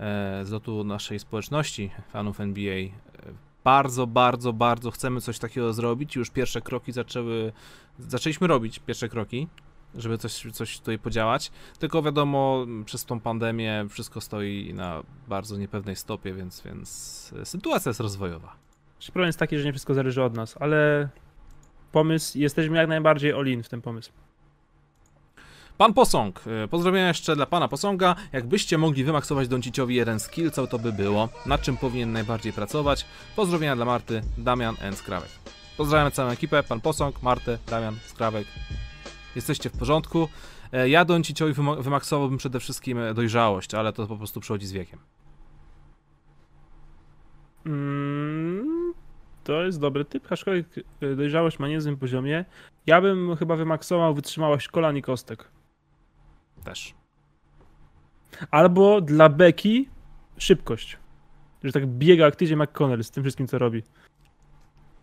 [0.00, 2.88] e, zlotu naszej społeczności fanów NBA.
[3.68, 6.16] Bardzo, bardzo, bardzo chcemy coś takiego zrobić.
[6.16, 7.52] Już pierwsze kroki zaczęły,
[7.98, 9.48] zaczęliśmy robić pierwsze kroki,
[9.94, 11.50] żeby coś, coś tutaj podziałać.
[11.78, 17.90] Tylko wiadomo, przez tą pandemię wszystko stoi na bardzo niepewnej stopie, więc, więc e, sytuacja
[17.90, 18.56] jest rozwojowa.
[18.92, 21.08] Znaczy, Problem jest taki, że nie wszystko zależy od nas, ale
[21.92, 24.12] pomysł, jesteśmy jak najbardziej all-in w ten pomysł.
[25.78, 28.14] Pan Posąg, e, pozdrowienia jeszcze dla pana Posąga.
[28.32, 31.28] Jakbyście mogli wymaksować Donciciowi jeden skill, co to by było?
[31.46, 33.06] Nad czym powinien najbardziej pracować?
[33.36, 35.28] Pozdrowienia dla Marty, Damian and Skrawek.
[35.76, 38.46] Pozdrawiam całą ekipę, pan Posąg, Martę, Damian, Skrawek.
[39.36, 40.28] Jesteście w porządku.
[40.72, 44.72] E, Ja Donciciowi wyma- wymaksowałbym przede wszystkim e, dojrzałość, ale to po prostu przychodzi z
[44.72, 44.98] wiekiem.
[47.66, 48.92] Mm,
[49.44, 50.66] to jest dobry typ, aczkolwiek
[51.16, 52.44] dojrzałość ma niezłym poziomie.
[52.86, 55.48] Ja bym chyba wymaksował wytrzymałość kolan i kostek.
[56.64, 56.94] Też.
[58.50, 59.88] Albo dla Beki
[60.38, 60.96] szybkość.
[61.64, 63.82] Że tak biega jak TJ McConnell z tym wszystkim, co robi.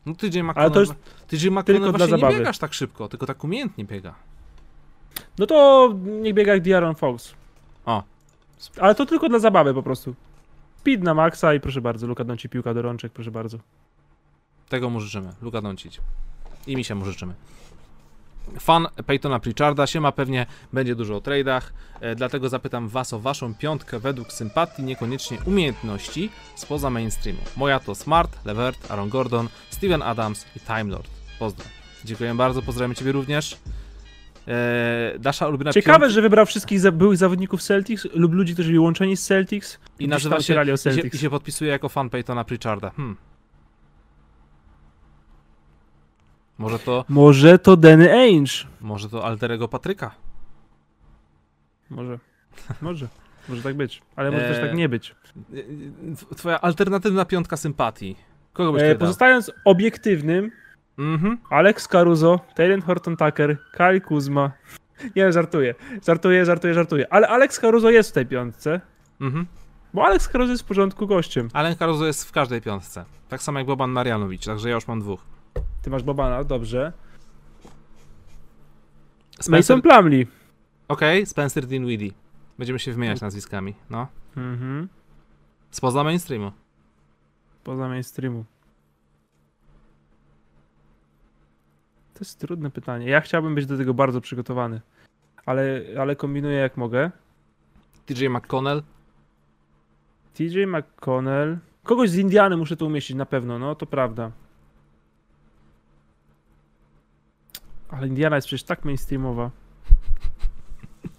[0.05, 0.93] No tydzień Ale McConnell, to jest
[1.27, 2.37] tydzień tylko McConnell dla właśnie nie zabawy.
[2.37, 4.15] biegasz tak szybko, tylko tak umiejętnie biega.
[5.39, 5.89] No to
[6.21, 7.33] niech biega jak Diaron Fox.
[7.85, 8.03] O.
[8.81, 10.15] Ale to tylko dla zabawy po prostu.
[10.77, 13.57] Speed na maksa i proszę bardzo, Luka Donci piłka do rączek, proszę bardzo.
[14.69, 15.33] Tego mu życzymy.
[15.41, 15.97] Luka Doncic.
[16.67, 17.33] I mi się mu życzymy.
[18.59, 23.55] Fan Peytona Pritcharda siema pewnie będzie dużo o tradeach, e, dlatego zapytam was o waszą
[23.55, 27.39] piątkę według sympatii, niekoniecznie umiejętności spoza mainstreamu.
[27.57, 31.09] Moja to Smart, Levert, Aaron Gordon, Steven Adams i Time Lord.
[31.39, 31.65] Pozdro.
[32.05, 33.57] Dziękuję bardzo, pozdrawiam ciebie również.
[34.47, 38.79] Eee, nasza ulubiona Ciekawe, że wybrał wszystkich za byłych zawodników Celtics lub ludzi, którzy byli
[38.79, 39.79] łączeni z Celtics.
[39.99, 42.89] i nazywa się, o i się, i się podpisuje jako fan Peytona Pritcharda.
[42.89, 43.17] Hmm.
[46.57, 48.51] Może to, Może to Danny Ainge.
[48.81, 50.11] może to alterego Patryka.
[51.89, 52.19] Może.
[52.81, 53.07] Może.
[53.49, 54.01] Może tak być.
[54.15, 55.15] Ale może też Eee, tak nie być.
[56.37, 58.15] Twoja alternatywna piątka sympatii.
[58.53, 58.99] Kogo byś E, tutaj dał?
[58.99, 60.51] pozostając obiektywnym,
[60.97, 61.37] Mhm.
[61.49, 64.51] Alex Caruso, Taylor Horton Tucker, Kyle Kuzma.
[65.15, 65.75] Nie, żartuję.
[66.07, 67.13] Żartuję, żartuję, żartuję.
[67.13, 68.81] Ale Alex Caruso jest w tej piątce,
[69.21, 69.45] Mhm.
[69.93, 71.49] bo Alex Caruso jest w porządku gościem.
[71.53, 73.05] Allen Caruso jest w każdej piątce.
[73.29, 75.21] Tak samo jak Boban Marjanowicz, także ja już mam dwóch.
[75.81, 76.93] Ty masz Bobana, dobrze.
[79.31, 79.51] Spencer...
[79.51, 80.27] Mason Plumlee.
[80.87, 82.11] Okej, Spencer Dinwiddie.
[82.57, 84.07] Będziemy się wymieniać nazwiskami, no.
[84.37, 84.87] Mhm.
[85.71, 86.51] Spoza mainstreamu.
[87.63, 88.45] Poza mainstreamu.
[92.13, 93.09] To jest trudne pytanie.
[93.09, 94.81] Ja chciałbym być do tego bardzo przygotowany.
[95.45, 97.11] ale, ale kombinuję jak mogę.
[98.05, 98.83] TJ McConnell.
[100.33, 101.57] TJ McConnell.
[101.83, 104.31] Kogoś z Indiany muszę tu umieścić na pewno, no to prawda.
[107.97, 109.51] Ale Indiana jest przecież tak mainstreamowa.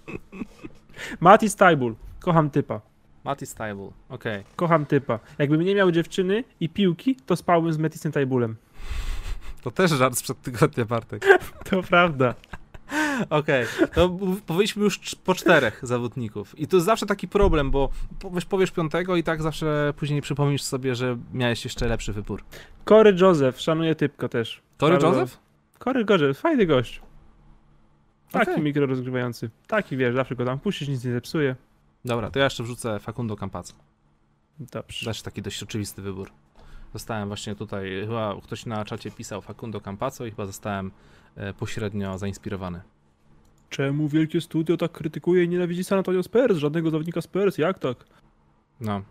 [1.19, 1.95] Mati Stybul.
[2.19, 2.81] Kocham typa.
[3.23, 3.89] Matty Stable.
[4.09, 4.43] Okej.
[4.55, 5.19] Kocham typa.
[5.37, 8.55] Jakbym nie miał dziewczyny i piłki, to spałbym z Matisem Tybulem.
[9.61, 11.25] To też żart sprzed tygodnia, Bartek.
[11.69, 12.33] To prawda.
[13.29, 16.59] Okej, to b- powiedzieliśmy już po czterech zawodników.
[16.59, 17.89] I to jest zawsze taki problem, bo
[18.19, 22.43] powiesz, powiesz piątego i tak zawsze później przypomnisz sobie, że miałeś jeszcze lepszy wybór.
[22.85, 24.61] Corey Joseph, szanuję typka też.
[24.79, 25.37] Bardzo- Joseph?
[25.79, 27.01] Corey Joseph, fajny gość.
[28.31, 28.63] Taki Okej.
[28.63, 29.49] mikro rozgrywający.
[29.67, 31.55] Taki wiesz, zawsze go tam puścisz, nic nie zepsuje.
[32.05, 33.73] Dobra, to ja jeszcze wrzucę Facundo Campazzo.
[34.59, 35.05] Dobrze.
[35.05, 36.31] Też taki dość oczywisty wybór.
[36.93, 40.91] Zostałem właśnie tutaj, chyba ktoś na czacie pisał Facundo Campazzo i chyba zostałem
[41.35, 42.81] e, pośrednio zainspirowany.
[43.69, 46.57] Czemu wielkie studio tak krytykuje i nienawidzi San Antonio Spurs?
[46.57, 48.05] Żadnego zawodnika Spurs, jak tak?
[48.79, 49.01] No.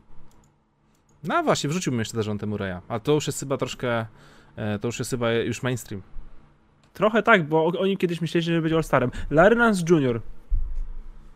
[1.25, 4.07] No właśnie, wrzuciłbym jeszcze też Montemureya, a to już jest chyba troszkę,
[4.57, 6.03] e, to już jest chyba już mainstream.
[6.97, 9.11] Trochę tak, bo oni kiedyś myśleli, że będzie All-Starem.
[9.31, 10.21] Larry Nance Jr.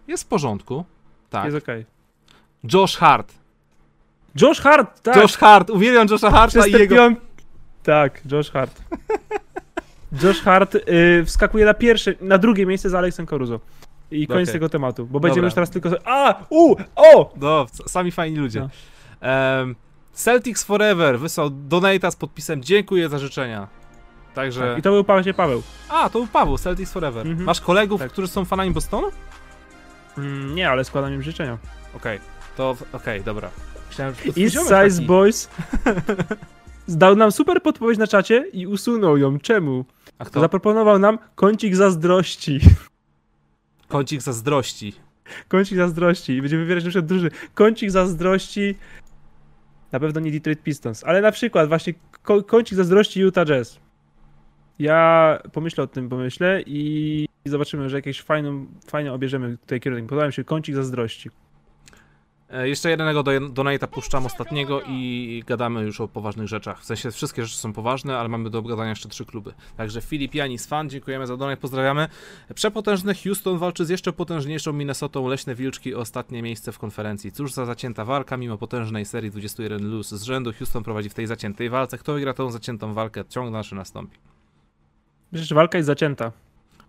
[0.09, 0.85] Jest w porządku.
[1.31, 1.45] Tak.
[1.45, 1.87] jest okej.
[2.73, 3.35] Josh Hart.
[4.41, 5.17] Josh Hart, tak!
[5.17, 6.95] Josh Hart, uwielbiam Josha Harta i jego...
[6.95, 7.19] piąt...
[7.83, 8.83] Tak, Josh Hart.
[10.23, 13.61] Josh Hart y, wskakuje na pierwsze, na drugie miejsce za Alexem Caruso.
[14.11, 14.53] I koniec Okej.
[14.53, 15.47] tego tematu, bo będziemy Dobra.
[15.47, 15.91] już teraz tylko...
[16.05, 16.35] A!
[16.51, 16.77] U!
[16.97, 17.33] O!
[17.37, 18.61] No, sami fajni ludzie.
[18.61, 19.29] No.
[19.29, 19.75] Em,
[20.13, 23.80] Celtics Forever wysłał donata z podpisem dziękuję za życzenia.
[24.35, 24.61] Także...
[24.61, 25.63] Tak, I to był właśnie Paweł.
[25.89, 27.27] A, to był Paweł, Celtics Forever.
[27.27, 27.47] Mhm.
[27.47, 28.13] Masz kolegów, Tak.
[28.13, 29.09] którzy są fanami Bostonu?
[30.19, 31.59] Mm, nie, ale składam im życzenia.
[31.97, 32.21] Okej,
[32.57, 32.77] to...
[32.93, 33.51] Okej, dobra.
[33.89, 35.07] Myślałem, że to twój East Size taki.
[35.07, 35.49] Boys
[36.87, 39.39] zdał nam super podpowiedź na czacie i usunął ją.
[39.39, 39.85] Czemu?
[40.19, 40.41] A kto?
[40.41, 42.61] Zaproponował nam kącik zazdrości.
[43.89, 44.95] Kącik zazdrości.
[45.49, 46.33] Kącik zazdrości.
[46.33, 48.75] I będziemy wybierać na przykład duży kącik zazdrości.
[49.93, 51.95] Na pewno nie Detroit Pistons, ale na przykład właśnie
[52.47, 53.81] kącik zazdrości Utah Jazz.
[54.81, 60.07] Ja pomyślę o tym, pomyślę i zobaczymy, że jakieś fajną, fajnie obierzemy tutaj kierunek.
[60.07, 61.31] Podoba mi się kącik zazdrości.
[62.51, 63.31] E, Jeszcze jednego do,
[63.91, 66.81] puszczam ostatniego i gadamy już o poważnych rzeczach.
[66.81, 69.53] W sensie wszystkie rzeczy są poważne, ale mamy do obgadania jeszcze trzy kluby.
[69.77, 72.09] Także Filip Janis, fan, dziękujemy za donate, pozdrawiamy.
[72.55, 77.33] Przepotężny Houston walczy z jeszcze potężniejszą Minnesotą Leśne Wilczki ostatnie miejsce w konferencji.
[77.33, 80.53] Cóż za zacięta walka, mimo potężnej serii 21 luz z rzędu.
[80.53, 81.99] Houston prowadzi w tej zaciętej walce.
[81.99, 83.25] Kto wygra tą zaciętą walkę?
[83.29, 84.30] Ciąg naszy nastąpi.
[85.33, 86.33] Myślę, że walka jest zacięta.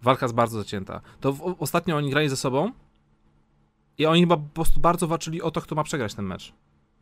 [0.02, 1.02] Walka jest bardzo zacięta.
[1.20, 2.72] To w, ostatnio oni grali ze sobą
[3.98, 6.54] i oni chyba po prostu bardzo walczyli o to, kto ma przegrać ten mecz.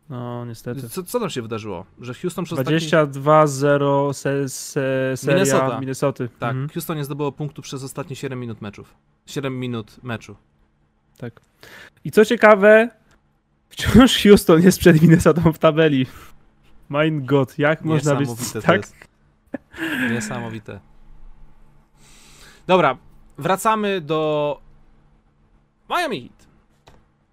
[0.10, 0.90] No, niestety.
[0.90, 1.86] Co, co tam się wydarzyło?
[2.02, 2.70] Że Houston przez taki...
[2.72, 4.82] 22-0 se, se,
[5.18, 5.80] seria Minnesota.
[5.80, 6.30] Minnesoty.
[6.40, 6.70] Tak, Mhm.
[6.70, 8.94] Houston nie zdobyło punktu przez ostatnie 7 minut meczów.
[9.26, 10.36] 7 minut meczu.
[12.03, 12.90] I co ciekawe,
[13.70, 16.06] wciąż Houston jest przed Minnesotą w tabeli.
[16.90, 18.30] Mein God, jak można być
[18.66, 18.82] tak?
[20.11, 20.80] Niesamowite.
[22.70, 22.98] Dobra,
[23.38, 24.62] wracamy do
[25.90, 26.48] Miami Heat.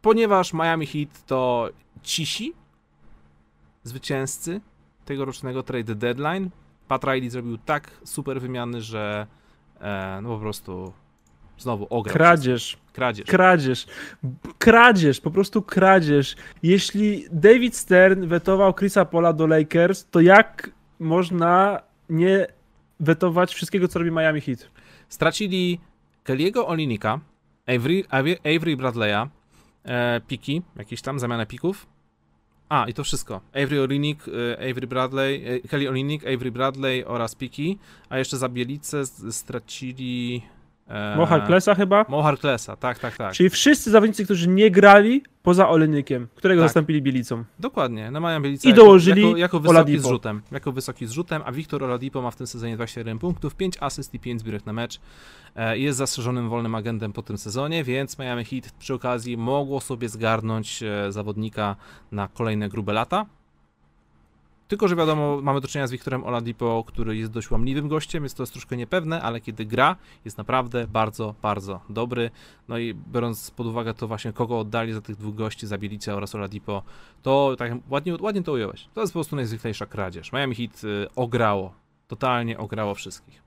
[0.03, 1.71] Ponieważ Miami Heat to
[2.03, 2.53] cisi
[3.83, 4.61] zwycięzcy
[5.05, 6.51] tegorocznego trade deadline.
[6.89, 9.27] Pat Riley zrobił tak super wymiany, że
[9.81, 10.93] e, no po prostu
[11.59, 12.13] znowu ograł.
[12.13, 12.93] Kradzież, wszystko.
[12.93, 13.27] Kradzież.
[13.27, 13.87] kradzież,
[14.59, 16.37] kradzież, po prostu kradzież.
[16.63, 21.81] Jeśli David Stern wetował Chrisa Pola do Lakers, to jak można
[22.11, 22.47] nie
[23.01, 24.76] wetować wszystkiego, co robi Miami Heat?
[25.09, 25.79] Stracili
[26.25, 27.21] Kelly'ego Olinika,
[27.67, 28.05] Avery,
[28.45, 29.29] Avery, Bradley'a,
[29.85, 31.87] e, piki, jakieś tam, zamianę pików.
[32.69, 33.41] A, i to wszystko.
[33.53, 37.79] Avery Olinik, e, Avery Bradley, e, Kelly Olinik, Avery Bradley oraz piki,
[38.09, 40.43] a jeszcze za Bielicę stracili...
[40.89, 42.05] E, Mo Harklessa chyba?
[42.09, 43.33] Mo Harklessa, tak, tak, tak.
[43.33, 46.69] Czyli wszyscy zawodnicy, którzy nie grali poza Olejnikiem, którego Tak.
[46.69, 47.45] zastąpili Bielicą.
[47.59, 50.09] Dokładnie, no mają Bielicę I jako, dołożyli jako, jako wysoki Oladipo.
[50.09, 50.43] zrzutem.
[50.53, 54.19] Jako wysoki zrzutem, a Wiktor Oladipo ma w tym sezonie 27 punktów, 5 asyst i
[54.21, 55.01] 5 zbiórek na mecz.
[55.57, 60.09] E, Jest zastrzeżonym wolnym agentem po tym sezonie, więc Miami Heat przy okazji mogło sobie
[60.09, 61.77] zgarnąć e, zawodnika
[62.13, 63.27] na kolejne grube lata.
[64.69, 68.37] Tylko, że wiadomo, mamy do czynienia z Wiktorem Oladipo, który jest dość łamliwym gościem, jest
[68.37, 72.31] to jest troszkę niepewne, ale kiedy gra, jest naprawdę bardzo, bardzo dobry.
[72.69, 76.15] No i biorąc pod uwagę to właśnie, kogo oddali za tych dwóch gości, za Bielicę
[76.15, 76.83] oraz Oladipo,
[77.23, 78.89] to tak ładnie, ładnie to ująłeś.
[78.95, 80.33] To jest po prostu najzwyklejsza kradzież.
[80.33, 81.75] Miami Heat y, ograło,
[82.09, 83.43] totalnie ograło wszystkich.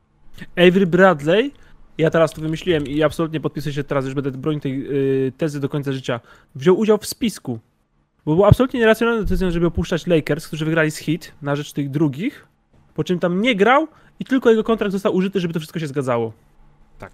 [0.56, 1.52] Avery Bradley,
[1.98, 4.88] ja teraz to wymyśliłem i absolutnie podpisuję się teraz, już będę bronił tej
[5.28, 6.20] y, tezy do końca życia,
[6.56, 7.60] wziął udział w spisku.
[8.26, 11.90] Bo było absolutnie nieracjonalną decyzją, żeby opuszczać Lakers, którzy wygrali z Heat na rzecz tych
[11.90, 12.48] drugich,
[12.94, 13.88] po czym tam nie grał
[14.20, 16.34] i tylko jego kontrakt został użyty, żeby to wszystko się zgadzało.
[17.00, 17.12] Tak.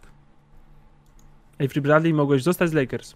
[1.60, 3.16] Avery Bradley mogłeś zostać z Lakers.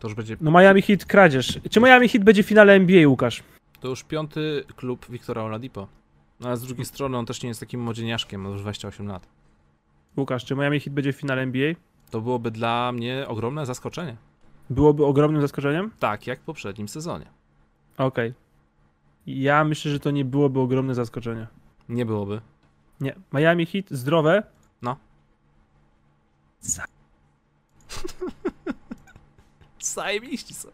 [0.00, 1.60] To już będzie, No Miami Heat kradzież.
[1.70, 3.42] Czy Miami Heat będzie w finale NBA, Łukasz?
[3.80, 5.88] to już piąty klub Wiktora Oladipo.
[6.40, 9.28] No ale z drugiej strony on też nie jest takim młodzieniaszkiem, ma już 28 lat.
[10.16, 11.74] Łukasz, czy Miami Heat będzie w finale NBA?
[12.10, 14.16] To byłoby dla mnie ogromne zaskoczenie.
[14.70, 15.90] Byłoby ogromnym zaskoczeniem?
[15.98, 17.26] Tak jak w poprzednim sezonie.
[17.98, 18.34] Okej.
[19.26, 21.46] Ja myślę, że to nie byłoby ogromne zaskoczenie.
[21.88, 22.40] Nie byłoby.
[23.00, 23.14] Nie.
[23.32, 24.42] Miami Heat zdrowe.
[24.82, 24.96] No.
[26.60, 26.84] Za-
[29.78, 30.68] Zajebiści są.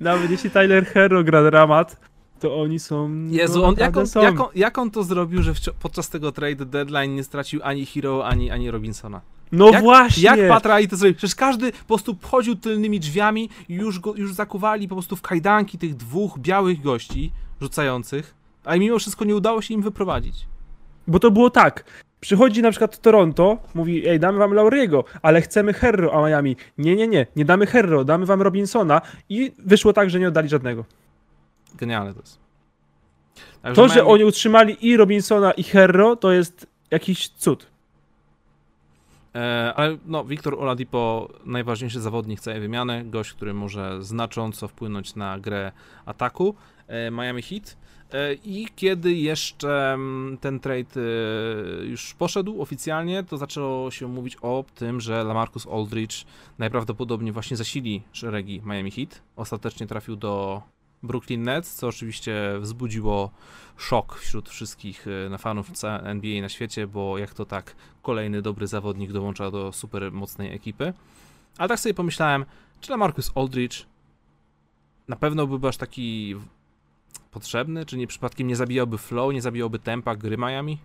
[0.00, 2.00] Nawet jeśli Tyler Hero gra dramat,
[2.40, 3.24] to oni są.
[3.28, 4.22] Jezu, no, on, jak, on, są.
[4.22, 8.26] jak, on, jak on to zrobił, że podczas tego trade deadline nie stracił ani Hero,
[8.26, 9.20] ani, ani Robinsona?
[9.54, 10.22] No jak, właśnie!
[10.22, 11.16] Jak Patrali to zrobił?
[11.16, 15.22] Przecież każdy po prostu wchodził tylnymi drzwiami i już, go, już zakuwali po prostu w
[15.22, 20.46] kajdanki tych dwóch białych gości rzucających, a mimo wszystko nie udało się im wyprowadzić.
[21.06, 21.84] Bo to było tak.
[22.20, 26.96] Przychodzi na przykład Toronto, mówi, ej, damy wam Lauriego, ale chcemy Herro, a Miami, nie,
[26.96, 30.84] nie, nie, nie damy Herro, damy wam Robinsona i wyszło tak, że nie oddali żadnego.
[31.74, 32.38] Genialne to jest.
[33.62, 37.66] Także To, że Miami- oni utrzymali i Robinsona i Herro, to jest jakiś cud.
[39.34, 45.38] E, ale no, Wiktor Oladipo, najważniejszy zawodnik całej wymiany, gość, który może znacząco wpłynąć na
[45.38, 45.72] grę
[46.06, 46.54] ataku
[46.88, 47.76] e, Miami Heat.
[48.12, 51.00] E, I kiedy jeszcze mm, ten trade
[51.84, 56.24] już poszedł oficjalnie, to zaczęło się mówić o tym, że Lamarcus Aldridge
[56.58, 59.22] najprawdopodobniej właśnie zasili szeregi Miami Heat.
[59.36, 60.62] Ostatecznie trafił do
[61.04, 63.30] Brooklyn Nets, co oczywiście wzbudziło
[63.76, 65.70] szok wśród wszystkich na fanów
[66.02, 70.92] NBA na świecie, bo jak to tak kolejny dobry zawodnik dołącza do super mocnej ekipy.
[71.58, 72.44] Ale tak sobie pomyślałem,
[72.80, 73.86] czy Lamarcus Aldridge
[75.08, 76.36] na pewno byłby aż taki
[77.30, 80.78] potrzebny, czy nie przypadkiem nie zabijałby flow, nie zabijałby tempa gry Miami?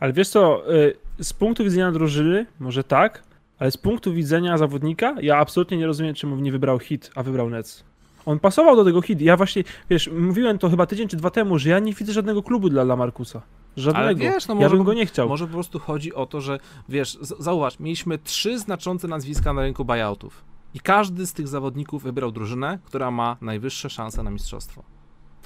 [0.00, 3.22] Ale wiesz co, y, z punktu widzenia drużyny, może tak,
[3.58, 7.50] ale z punktu widzenia zawodnika, ja absolutnie nie rozumiem, czemu nie wybrał hit, a wybrał
[7.50, 7.84] Nets.
[8.26, 9.20] On pasował do tego hit.
[9.20, 12.42] Ja właśnie, wiesz, mówiłem to chyba tydzień czy dwa temu, że ja nie widzę żadnego
[12.42, 13.42] klubu dla Lamarcusa.
[13.76, 14.04] Żadnego.
[14.04, 15.28] Ale wiesz, no ja może bym po- go nie chciał.
[15.28, 16.58] Może po prostu chodzi o to, że
[16.88, 20.44] wiesz, zauważ, mieliśmy trzy znaczące nazwiska na rynku buyoutów
[20.74, 24.82] i każdy z tych zawodników wybrał drużynę, która ma najwyższe szanse na mistrzostwo.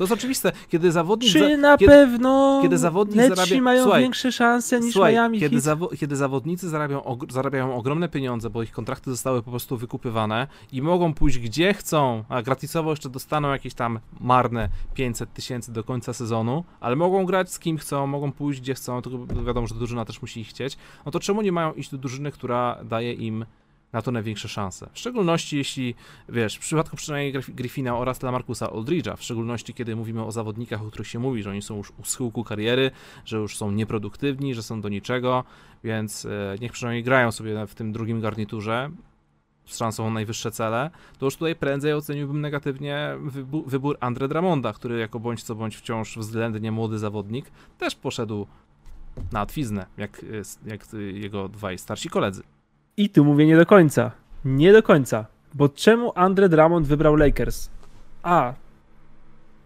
[0.01, 1.33] To jest oczywiste, kiedy zawodnik...
[1.33, 5.41] Czy na kiedy- pewno kiedy zawodnik Netsi zarabia- mają Słuchaj, większe szanse niż Słuchaj, Miami
[5.41, 9.77] kiedy, zawo- kiedy zawodnicy zarabiają, og- zarabiają ogromne pieniądze, bo ich kontrakty zostały po prostu
[9.77, 15.73] wykupywane i mogą pójść gdzie chcą, a gratisowo jeszcze dostaną jakieś tam marne 500 tysięcy
[15.73, 19.67] do końca sezonu, ale mogą grać z kim chcą, mogą pójść gdzie chcą, tylko wiadomo,
[19.67, 22.79] że drużyna też musi ich chcieć, no to czemu nie mają iść do drużyny, która
[22.85, 23.45] daje im
[23.93, 24.89] na to największe szanse.
[24.93, 25.95] W szczególności jeśli,
[26.29, 30.83] wiesz, w przypadku przynajmniej Griff- Griffina oraz Lamarcusa Aldridge'a, w szczególności kiedy mówimy o zawodnikach,
[30.83, 32.91] o których się mówi, że oni są już u schyłku kariery,
[33.25, 35.45] że już są nieproduktywni, że są do niczego,
[35.85, 38.91] więc e, niech przynajmniej grają sobie w tym drugim garniturze
[39.67, 43.17] z szansą o najwyższe cele, to już tutaj prędzej oceniłbym negatywnie
[43.67, 48.47] wybór Andre Dramonda, który jako bądź co bądź wciąż względnie młody zawodnik, też poszedł
[49.33, 52.43] na twiznę, jak, e, jak e, jego dwaj starsi koledzy.
[52.97, 54.11] I tu mówię nie do końca.
[54.45, 55.27] Nie do końca.
[55.55, 57.71] Bo czemu Andre Drummond wybrał Lakers?
[58.23, 58.55] A.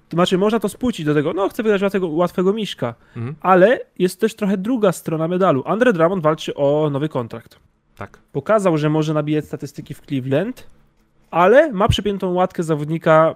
[0.09, 3.35] To znaczy, można to spłucić do tego, no chcę wydać łatwego, łatwego miszka, Mhm.
[3.41, 5.63] ale jest też trochę druga strona medalu.
[5.67, 7.59] Andre Drummond walczy o nowy kontrakt.
[7.97, 8.19] Tak.
[8.33, 10.67] Pokazał, że może nabijać statystyki w Cleveland,
[11.31, 13.35] ale ma przypiętą łatkę zawodnika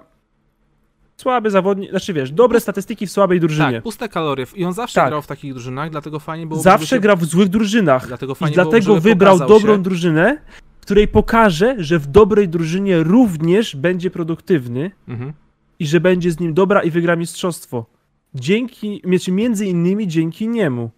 [1.21, 3.73] słaby zawodnik, znaczy wiesz, dobre statystyki w słabej drużynie.
[3.73, 4.47] Tak, puste kalorie.
[4.55, 5.09] I on zawsze Tak.
[5.09, 6.61] grał w takich drużynach, dlatego fajnie było.
[6.61, 8.07] Zawsze się, gra w złych drużynach.
[8.07, 9.83] Dlatego I fajnie dlatego było, wybrał dobrą się.
[9.83, 10.39] drużynę,
[10.81, 15.33] której pokaże, że w dobrej drużynie również będzie produktywny Mhm.
[15.79, 17.87] i że będzie z nim dobra i wygra mistrzostwo.
[18.35, 20.91] Dzięki, znaczy między innymi dzięki niemu.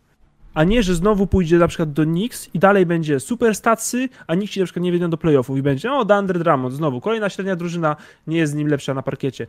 [0.54, 4.34] A nie, że znowu pójdzie na przykład do Knicks i dalej będzie super statsy, a
[4.34, 7.56] nikt na przykład nie wyjdą do playoffów i będzie, o, Dandre Drummond znowu, kolejna średnia
[7.56, 9.46] drużyna nie jest z nim lepsza na parkiecie.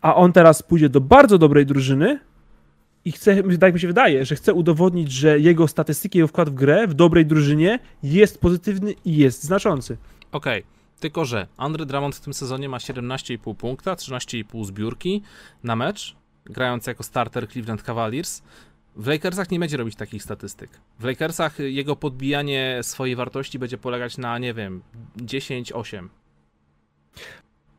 [0.00, 2.20] A on teraz pójdzie do bardzo dobrej drużyny
[3.04, 6.54] i chce, tak mi się wydaje, że chce udowodnić, że jego statystyki, jego wkład w
[6.54, 9.96] grę w dobrej drużynie jest pozytywny i jest znaczący.
[10.32, 10.64] Okej.
[11.00, 15.22] Tylko, że Andre Drummond w tym sezonie ma 17,5 punkta, 13,5 zbiórki
[15.64, 18.42] na mecz, grając jako starter Cleveland Cavaliers.
[18.96, 20.70] W Lakersach nie będzie robić takich statystyk.
[20.98, 24.82] W Lakersach jego podbijanie swojej wartości będzie polegać na, nie wiem,
[25.16, 26.08] 10-8.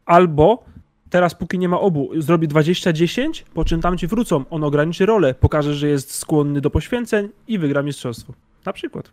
[0.06, 0.64] Albo
[1.12, 4.46] teraz, póki nie ma obu, zrobi 20-10, po czym tam ci wrócą.
[4.50, 8.34] On ograniczy rolę, pokaże, że jest skłonny do poświęceń i wygra mistrzostwo.
[8.66, 9.12] Na przykład.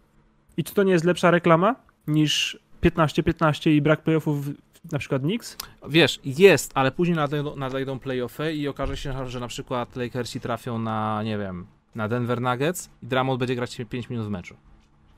[0.57, 1.75] I czy to nie jest lepsza reklama
[2.07, 4.47] niż 15-15 i brak playoffów
[4.93, 5.57] na przykład Knicks?
[5.89, 10.79] Wiesz, jest, ale później nadejdą, nadejdą playoffy i okaże się, że na przykład Lakersi trafią
[10.79, 14.57] na, nie wiem, na Denver Nuggets i Drummond będzie grać 5 minut w meczu.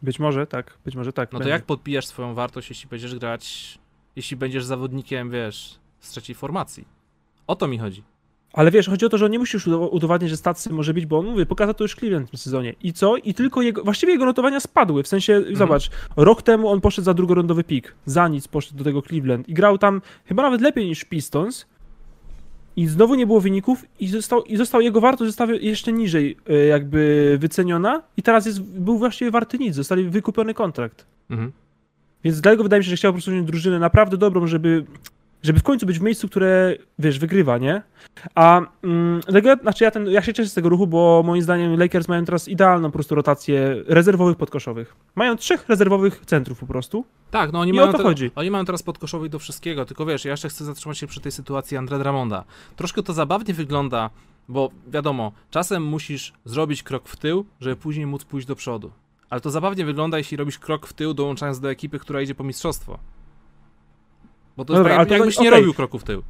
[0.03, 1.33] Być może tak, być może tak.
[1.33, 1.51] No to będzie.
[1.51, 3.79] jak podbijasz swoją wartość, jeśli będziesz grać,
[4.17, 6.85] jeśli będziesz zawodnikiem, wiesz, z trzeciej formacji?
[7.47, 8.03] O to mi chodzi.
[8.53, 10.95] Ale wiesz, chodzi o to, że on nie musi już udow- udowadniać, że stacy może
[10.95, 12.75] być, bo on mówi, pokazał to już Cleveland w tym sezonie.
[12.83, 13.17] I co?
[13.17, 15.03] I tylko jego, właściwie jego notowania spadły.
[15.03, 15.57] W sensie, Mhm.
[15.57, 17.95] zobacz, rok temu on poszedł za drugorondowy pik.
[18.07, 19.49] Za nic poszedł do tego Cleveland.
[19.49, 21.67] I grał tam chyba nawet lepiej niż Pistons.
[22.77, 26.55] I znowu nie było wyników i został, i został jego wartość została jeszcze niżej e,
[26.55, 28.03] jakby wyceniona.
[28.17, 29.75] I teraz jest, był właściwie warty nic.
[29.75, 31.07] Zostali wykupiony kontrakt.
[31.31, 31.53] Mhm.
[32.25, 34.85] Więc dlatego wydaje mi się, że chciał po prostu wziąć drużynę naprawdę dobrą, żeby,
[35.43, 37.83] żeby w końcu być w miejscu, które, wiesz, wygrywa, nie?
[38.35, 41.79] A mm, dlatego, znaczy ja, ten, ja się cieszę z tego ruchu, bo moim zdaniem
[41.79, 44.97] Lakers mają teraz idealną po prostu rotację rezerwowych podkoszowych.
[45.15, 47.05] Mają trzech rezerwowych centrów po prostu.
[47.31, 48.31] Tak, no oni I mają, o to te- chodzi.
[48.35, 51.33] oni mają teraz podkoszowych do wszystkiego, tylko wiesz, ja jeszcze chcę zatrzymać się przy tej
[51.33, 52.45] sytuacji Andre Dramonda.
[52.77, 54.11] Troszkę to zabawnie wygląda,
[54.49, 58.91] bo wiadomo, czasem musisz zrobić krok w tył, żeby później móc pójść do przodu.
[59.31, 62.45] Ale to zabawnie wygląda, jeśli robisz krok w tył, dołączając do ekipy, która idzie po
[62.45, 62.99] mistrzostwo.
[64.61, 65.61] Bo to No jest dobra, tak, ale to- jakbyś nie okej.
[65.61, 66.23] robił kroku w tył.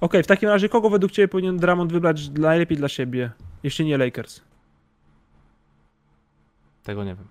[0.00, 3.30] Okej, w takim razie kogo według ciebie powinien Dramond wybrać najlepiej dla siebie,
[3.62, 4.40] jeśli nie Lakers?
[6.82, 7.26] Tego nie wiem.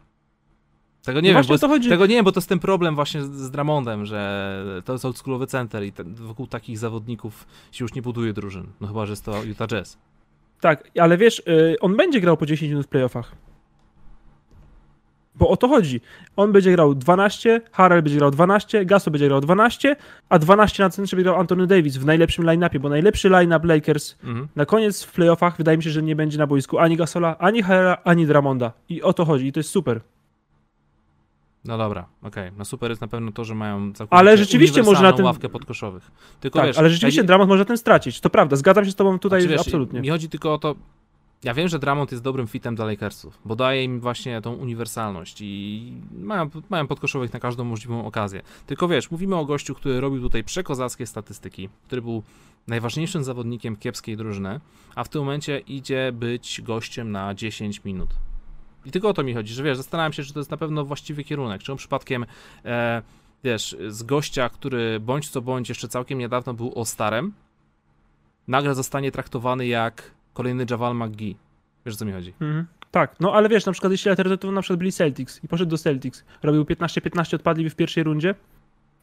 [1.03, 1.89] Tego No nie wiem, właśnie bo.
[1.89, 5.05] Tego nie wiem, bo to jest ten problem właśnie z, z Dramondem, że to jest
[5.05, 8.67] oldschoolowy center i ten, wokół takich zawodników się już nie buduje drużyn.
[8.81, 9.97] No chyba, że jest to Utah Jazz.
[10.61, 13.35] Tak, ale wiesz, y, on będzie grał po 10 minut w playoffach.
[15.39, 16.01] Bo o to chodzi.
[16.35, 19.95] On będzie grał 12, Harrell będzie grał 12, Gaso będzie grał 12,
[20.29, 24.15] a 12 na centrze będzie grał Anthony Davis w najlepszym line-upie, bo najlepszy line-up Lakers
[24.23, 24.47] Mhm.
[24.55, 27.61] na koniec w playoffach wydaje mi się, że nie będzie na boisku ani Gasola, ani
[27.61, 28.71] Harrella, ani Dramonda.
[28.89, 30.01] I o to chodzi i to jest super.
[31.65, 32.51] No dobra, okej.
[32.57, 35.25] No super jest na pewno to, że mają całkowicie Ale rzeczywiście może na uniwersalną tym-
[35.25, 36.11] ławkę podkoszowych.
[36.39, 38.21] Tylko tak, wiesz, ale rzeczywiście ja, Dramond może tym stracić.
[38.21, 40.01] To prawda, zgadzam się z tobą tutaj znaczy, wiesz, absolutnie.
[40.01, 40.75] Mi chodzi tylko o to,
[41.45, 45.37] ja wiem, że Dramond jest dobrym fitem dla Lakersów, bo daje im właśnie tą uniwersalność
[45.41, 48.41] i mają, mają podkoszowych na każdą możliwą okazję.
[48.67, 52.23] Tylko wiesz, mówimy o gościu, który robił tutaj przekozackie statystyki, który był
[52.67, 54.59] najważniejszym zawodnikiem kiepskiej drużyny,
[54.95, 58.09] a w tym momencie idzie być gościem na 10 minut.
[58.85, 60.85] I tylko o to mi chodzi, że wiesz, zastanawiam się, czy to jest na pewno
[60.85, 62.25] właściwy kierunek, czy on przypadkiem,
[62.65, 63.01] e,
[63.43, 67.31] wiesz, z gościa, który bądź co bądź jeszcze całkiem niedawno był All-Starem,
[68.47, 71.35] nagle zostanie traktowany jak kolejny Javal McGee.
[71.85, 72.33] Wiesz, o co mi chodzi?
[72.41, 72.65] Mhm.
[72.91, 75.77] Tak, no ale wiesz, na przykład jeśli alternatywą na przykład byli Celtics i poszedł do
[75.77, 78.35] Celtics, robił 15-15, odpadli w pierwszej rundzie,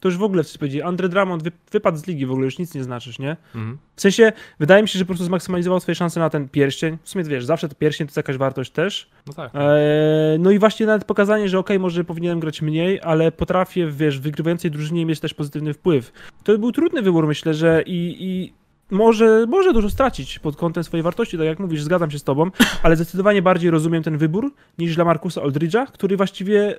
[0.03, 2.59] to już w ogóle wszyscy powiedzieli, Andre Drummond wy, wypadł z ligi, w ogóle już
[2.59, 3.37] nic nie znaczysz, nie?
[3.55, 3.79] Mhm.
[3.97, 6.99] W sensie, wydaje mi się, że po prostu zmaksymalizował swoje szanse na ten pierścień.
[7.03, 9.11] W sumie, wiesz, zawsze to pierścień to jest jakaś wartość też.
[9.27, 9.51] No tak.
[9.55, 14.19] Eee, no i właśnie nawet pokazanie, że okej, może powinienem grać mniej, ale potrafię, wiesz,
[14.19, 16.13] w wygrywającej drużynie mieć też pozytywny wpływ.
[16.45, 18.53] To był trudny wybór, myślę, że i, i
[18.93, 22.51] może, może dużo stracić pod kątem swojej wartości, tak jak mówisz, zgadzam się z tobą,
[22.83, 26.79] ale zdecydowanie bardziej rozumiem ten wybór niż dla Markusa Aldridge'a, który właściwie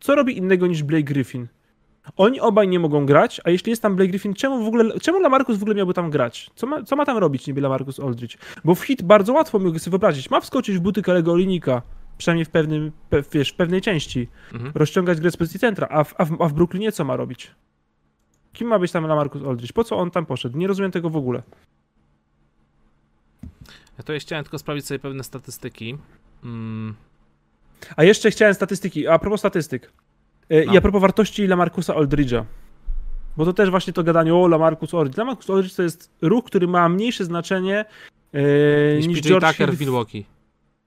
[0.00, 1.48] co robi innego niż Blake Griffin?
[2.16, 5.20] Oni obaj nie mogą grać, a jeśli jest tam Blake Griffin, czemu w ogóle, czemu
[5.20, 6.50] Lamarcus w ogóle miałby tam grać?
[6.54, 8.36] Co ma, co ma tam robić niby Lamarcus Aldridge?
[8.64, 10.30] Bo w hit bardzo łatwo mogę sobie wyobrazić.
[10.30, 11.82] Ma wskoczyć w buty Kalego Olinika,
[12.18, 14.72] przynajmniej w, pewnym, pe, wiesz, w pewnej części, Mhm.
[14.74, 17.50] rozciągać grę z pozycji centra, a w, a, w, a w Brooklynie co ma robić?
[18.52, 19.72] Kim ma być tam Lamarcus Aldridge?
[19.72, 20.58] Po co on tam poszedł?
[20.58, 21.42] Nie rozumiem tego w ogóle.
[23.98, 25.98] Ja to chciałem tylko sprawdzić sobie pewne statystyki.
[26.44, 26.94] Mm,
[27.96, 29.92] A jeszcze chciałem statystyki, a propos statystyk.
[30.48, 30.72] E, No.
[30.72, 32.44] I a propos wartości Lamarcusa Aldridge'a.
[33.36, 35.16] Bo to też właśnie to gadanie o Lamarcus Aldridge.
[35.18, 37.84] Lamarcus Aldridge to jest ruch, który ma mniejsze znaczenie
[38.32, 40.24] e, niż niż PJ George Tucker w Milwaukee.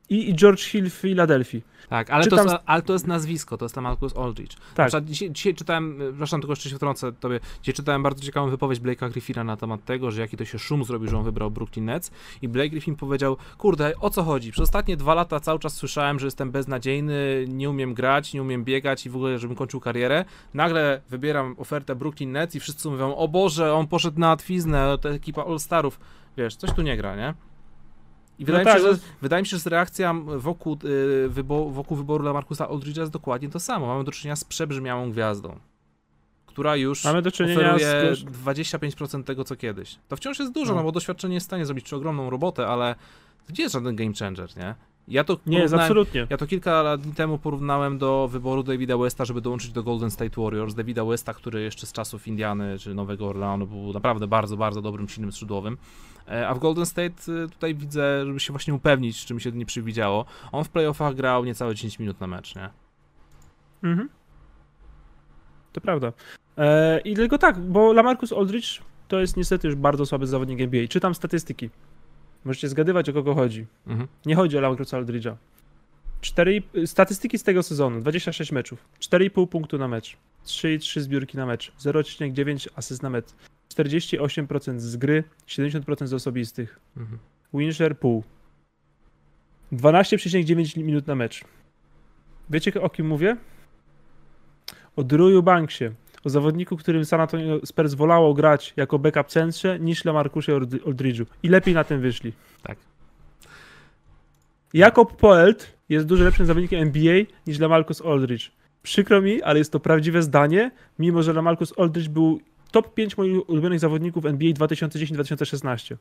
[0.10, 1.62] I, i George Hill w Filadelfii.
[1.90, 4.58] Tak, ale to, Czytam jest, ale to jest nazwisko, to jest Lamarcus Aldridge.
[4.58, 4.88] Na Tak.
[4.88, 8.50] przykład dzisiaj, dzisiaj czytałem, e, przepraszam, tylko jeszcze się wtrącę tobie, dzisiaj czytałem bardzo ciekawą
[8.50, 11.52] wypowiedź Blake'a Griffina na temat tego, że jaki to się szum zrobił, że on wybrał
[11.52, 12.12] Brooklyn Nets
[12.42, 14.52] i Blake Griffin powiedział, kurde, o co chodzi?
[14.52, 18.64] Przez ostatnie dwa lata cały czas słyszałem, że jestem beznadziejny, nie umiem grać, nie umiem
[18.64, 20.26] biegać i w ogóle, żebym kończył karierę.
[20.54, 25.10] Nagle wybieram ofertę Brooklyn Nets i wszyscy mówią, o Boże, on poszedł na łatwiznę, to
[25.10, 26.00] ekipa All-Starów.
[26.38, 27.34] Wiesz, coś tu nie gra, nie?
[28.40, 30.78] I wydaje, tak, mi się, no- że, wydaje mi się, że reakcja wokół,
[31.26, 33.88] y, wybo, wokół wyboru Lamarcusa Aldridge'a jest dokładnie to samo.
[33.88, 35.60] Mamy do czynienia z przebrzmiałą gwiazdą,
[36.46, 38.24] która już Mamy do czynienia oferuje z...
[38.24, 40.00] 25% tego, co kiedyś.
[40.08, 40.78] To wciąż jest dużo, No.
[40.80, 42.96] no, bo doświadczenie jest w stanie zrobić czy ogromną robotę, ale
[43.48, 44.76] to nie jest żaden game changer, nie?
[45.08, 46.28] Ja to Nie, jest absolutnie.
[46.30, 50.42] ja to kilka dni temu porównałem do wyboru Davida Westa, żeby dołączyć do Golden State
[50.42, 50.74] Warriors.
[50.76, 55.10] Davida Westa, który jeszcze z czasów Indiany czy Nowego Orleanu był naprawdę bardzo, bardzo dobrym
[55.10, 55.78] silnym skrzydłowym.
[56.28, 59.52] E, A w Golden State y, tutaj widzę, żeby się właśnie upewnić, czy mi się
[59.52, 60.26] nie przewidziało.
[60.52, 62.70] On w playoffach grał niecałe 10 minut na mecz, nie?
[63.84, 64.10] Mhm.
[65.74, 66.14] To prawda.
[66.58, 70.88] E, I tylko tak, bo Lamarcus Aldridge to jest niestety już bardzo słaby zawodnik NBA.
[70.88, 71.70] Czytam statystyki.
[72.46, 73.66] Możecie zgadywać, o kogo chodzi.
[73.88, 74.08] Mhm.
[74.26, 75.36] Nie chodzi o Lamarcusa Aldridge'a.
[76.22, 81.72] 4, statystyki z tego sezonu, 26 meczów, 4,5 punktu na mecz, 3,3 zbiórki na mecz,
[81.80, 83.26] 0,9 asyst na mecz,
[83.70, 87.20] 48% z gry, 70% z osobistych, Mhm.
[87.54, 88.24] winshare pół,
[89.72, 91.44] 12,9 minut na mecz.
[92.50, 93.38] Wiecie o kim mówię?
[94.96, 95.86] O Drew Banksie,
[96.26, 100.54] o zawodniku, którym San Antonio Spurs wolało grać jako backup centrze niż Lamarcusie
[100.86, 101.26] Aldridge'u.
[101.44, 102.34] I lepiej na tym wyszli.
[102.64, 102.78] Tak.
[104.74, 108.52] Jakob Poelt jest dużo lepszym zawodnikiem NBA niż Lamarcus Aldridge.
[108.84, 112.40] Przykro mi, ale jest to prawdziwe zdanie, mimo że Lamarcus Aldridge był
[112.72, 115.96] top 5 moich ulubionych zawodników NBA 2010-2016.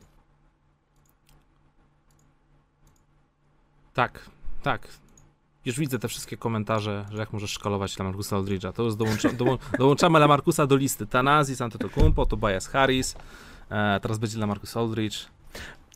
[3.93, 4.29] Tak,
[4.63, 4.87] tak.
[5.65, 8.73] Już widzę te wszystkie komentarze, że jak możesz szkalować Lamarcusa Aldridge'a.
[8.73, 11.07] To już dołącza, dołą, dołączamy Lamarcusa do listy.
[11.07, 13.15] Tanazis, Antetokounmpo, Tobias Harris.
[13.69, 15.25] E, teraz będzie Lamarcus Aldridge.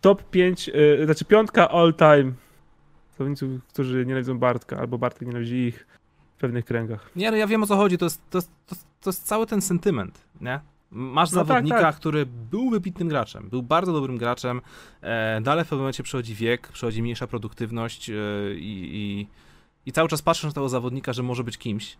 [0.01, 2.31] Top 5, yy, znaczy piątka all time
[3.17, 5.87] zawodników, którzy nienawidzą Bartka, albo Bartek nienawidzi ich
[6.37, 7.09] w pewnych kręgach.
[7.15, 7.97] Nie, no ja wiem o co chodzi.
[7.97, 10.59] To jest, to, jest- to, jest- to jest cały ten sentyment, nie?
[10.91, 11.95] Masz No tak, zawodnika, tak.
[11.95, 14.61] który był wybitnym graczem, był bardzo dobrym graczem,
[15.01, 18.13] e, dalej w pewnym momencie przychodzi wiek, przychodzi mniejsza produktywność e,
[18.55, 19.27] i, i,
[19.89, 21.97] i cały czas patrzysz na tego zawodnika, że może być kimś,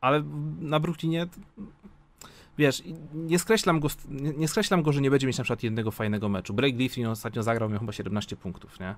[0.00, 0.22] ale
[0.60, 1.26] na Brooklynie
[2.58, 2.82] wiesz,
[3.14, 6.28] nie skreślam go, nie, nie skreślam go, że nie będzie mieć na przykład jednego fajnego
[6.28, 6.54] meczu.
[6.54, 8.94] Blake Griffin ostatnio zagrał, miał chyba 17 punktów, nie?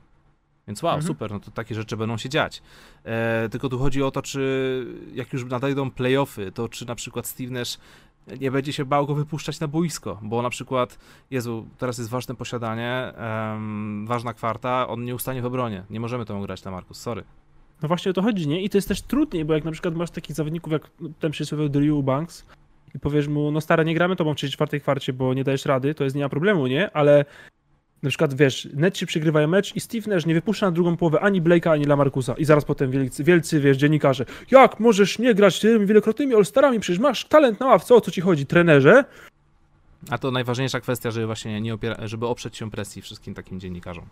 [0.67, 1.07] Więc wow, Mhm.
[1.07, 2.63] super, no to takie rzeczy będą się dziać.
[3.05, 7.27] E, tylko tu chodzi o to, czy jak już nadejdą playoffy, to czy na przykład
[7.27, 7.79] Steve Nash
[8.41, 10.99] nie będzie się bał go wypuszczać na boisko, bo na przykład,
[11.31, 15.85] Jezu, teraz jest ważne posiadanie, em, ważna kwarta, on nie ustanie w obronie.
[15.91, 17.25] Nie możemy tą grać na Markus, sorry.
[17.83, 18.63] No właśnie o to chodzi, nie?
[18.63, 20.91] I to jest też trudniej, bo jak na przykład masz takich zawodników jak
[21.21, 22.45] ten przysłowiowy Drew Banks
[22.95, 25.95] i powiesz mu, no stary, nie gramy tobą w czwartej kwarcie, bo nie dajesz rady,
[25.95, 26.91] to jest nie ma problemu, nie?
[26.91, 27.25] Ale
[28.03, 31.43] na przykład, wiesz, Netci przegrywają mecz i Steve Nash nie wypuszcza na drugą połowę ani
[31.43, 32.35] Blake'a, ani Lamarcusa.
[32.35, 36.99] I zaraz potem wielcy, wielcy, wiesz, dziennikarze, jak możesz nie grać tymi wielokrotnymi All-Starami, przecież
[37.01, 39.05] masz talent na ławce, o co ci chodzi, trenerze?
[40.11, 44.07] A to najważniejsza kwestia, żeby właśnie nie opiera, żeby oprzeć się presji wszystkim takim dziennikarzom.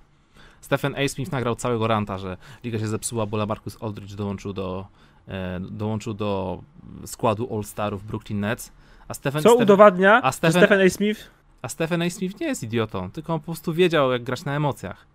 [0.65, 1.09] Stephen A.
[1.09, 4.87] Smith nagrał całego ranta, że liga się zepsuła, bo Lamarcus Aldridge dołączył do,
[5.29, 6.61] e, dołączył do
[7.07, 8.73] składu All-Starów Brooklyn Nets.
[9.09, 10.91] A Stephen, Co Stephen, udowadnia, a Stephen- Stephen A.
[10.91, 11.31] Smith
[11.63, 12.11] a Stephen A.
[12.11, 15.07] Smith nie jest idiotą, tylko on po prostu wiedział, jak grać na emocjach.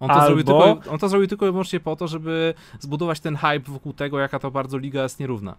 [0.00, 3.20] On to, Albo- zrobił tylko, on to zrobił tylko i wyłącznie po to, żeby zbudować
[3.20, 5.54] ten hype wokół tego, jaka to bardzo liga jest nierówna.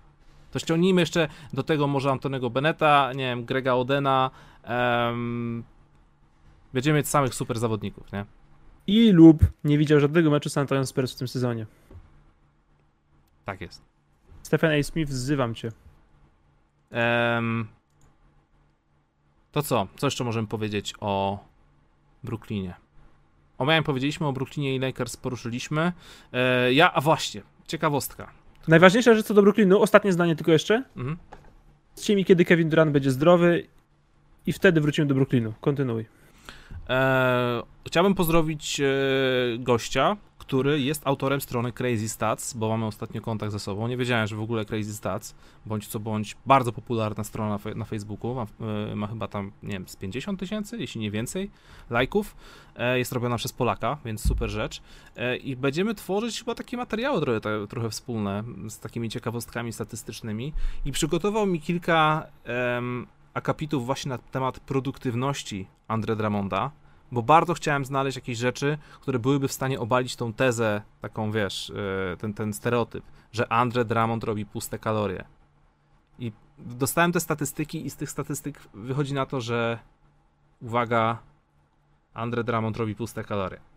[0.52, 4.32] To ściągnijmy jeszcze do tego może Antonego Beneta, nie wiem, Grega Odena.
[4.64, 5.64] em,
[6.74, 8.26] będziemy mieć samych super zawodników, nie?
[8.88, 11.66] I lub nie widział żadnego meczu San Antonio Spurs w tym sezonie.
[13.46, 13.82] Tak jest.
[14.44, 14.84] Stephen A.
[14.84, 15.72] Smith, wzywam cię.
[16.92, 17.68] Em,
[19.52, 19.88] to co?
[19.96, 21.40] Co jeszcze możemy powiedzieć o
[22.24, 22.74] Brooklynie?
[23.58, 25.92] O miałem powiedzieliśmy o Brooklynie i Lakers poruszyliśmy.
[26.34, 28.32] E, ja, a właśnie, ciekawostka.
[28.68, 30.84] Najważniejsza rzecz co do Brooklynu, ostatnie zdanie tylko jeszcze.
[30.98, 31.18] Mhm.
[31.96, 33.68] Powiedzcie mi, kiedy Kevin Durant będzie zdrowy
[34.46, 35.54] i wtedy wrócimy do Brooklynu.
[35.62, 36.06] Kontynuuj.
[36.90, 38.86] E, chciałbym pozdrowić e,
[39.60, 43.88] gościa, który jest autorem strony Crazy Stats, bo mamy ostatnio kontakt ze sobą.
[43.88, 45.36] Nie wiedziałem, że w ogóle Crazy Stats,
[45.66, 48.46] bądź co bądź, bardzo popularna strona na, fe- na Facebooku, ma,
[48.92, 51.52] e, ma chyba tam, nie wiem, z 50 tysięcy, jeśli nie więcej,
[51.90, 52.36] lajków.
[52.76, 54.82] E, jest robiona przez Polaka, więc super rzecz.
[55.16, 60.54] E, I będziemy tworzyć chyba takie materiały trochę, te- trochę wspólne, z takimi ciekawostkami statystycznymi.
[60.86, 62.28] I przygotował mi kilka
[63.34, 66.72] akapitów właśnie na temat produktywności Andre Drummonda,
[67.12, 71.72] bo bardzo chciałem znaleźć jakieś rzeczy, które byłyby w stanie obalić tą tezę, taką wiesz,
[72.14, 75.24] e, ten, ten stereotyp, że Andre Drummond robi puste kalorie.
[76.20, 79.80] I dostałem te statystyki i z tych statystyk wychodzi na to, że
[80.62, 81.18] uwaga,
[82.14, 83.60] Andre Drummond robi puste kalorie.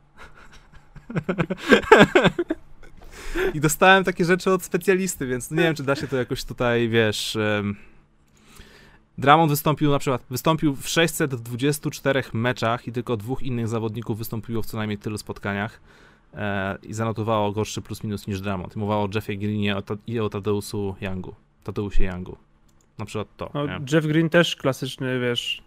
[3.55, 6.89] I dostałem takie rzeczy od specjalisty, więc nie wiem, czy da się to jakoś tutaj,
[6.89, 7.37] wiesz...
[7.37, 7.77] em,
[9.19, 14.67] Drummond wystąpił na przykład, wystąpił w 624 meczach i tylko dwóch innych zawodników wystąpiło w
[14.67, 15.81] co najmniej tylu spotkaniach
[16.35, 18.77] e, i zanotowało gorszy plus minus niż Drummond.
[18.77, 19.77] I Mowa o Jeffie Greenie
[20.07, 21.35] i o Tadeusu Youngu.
[21.65, 22.37] Tadeusie Youngu.
[22.99, 23.51] Na przykład to.
[23.55, 23.65] No?
[23.93, 25.63] Jeff Green też klasyczny, wiesz,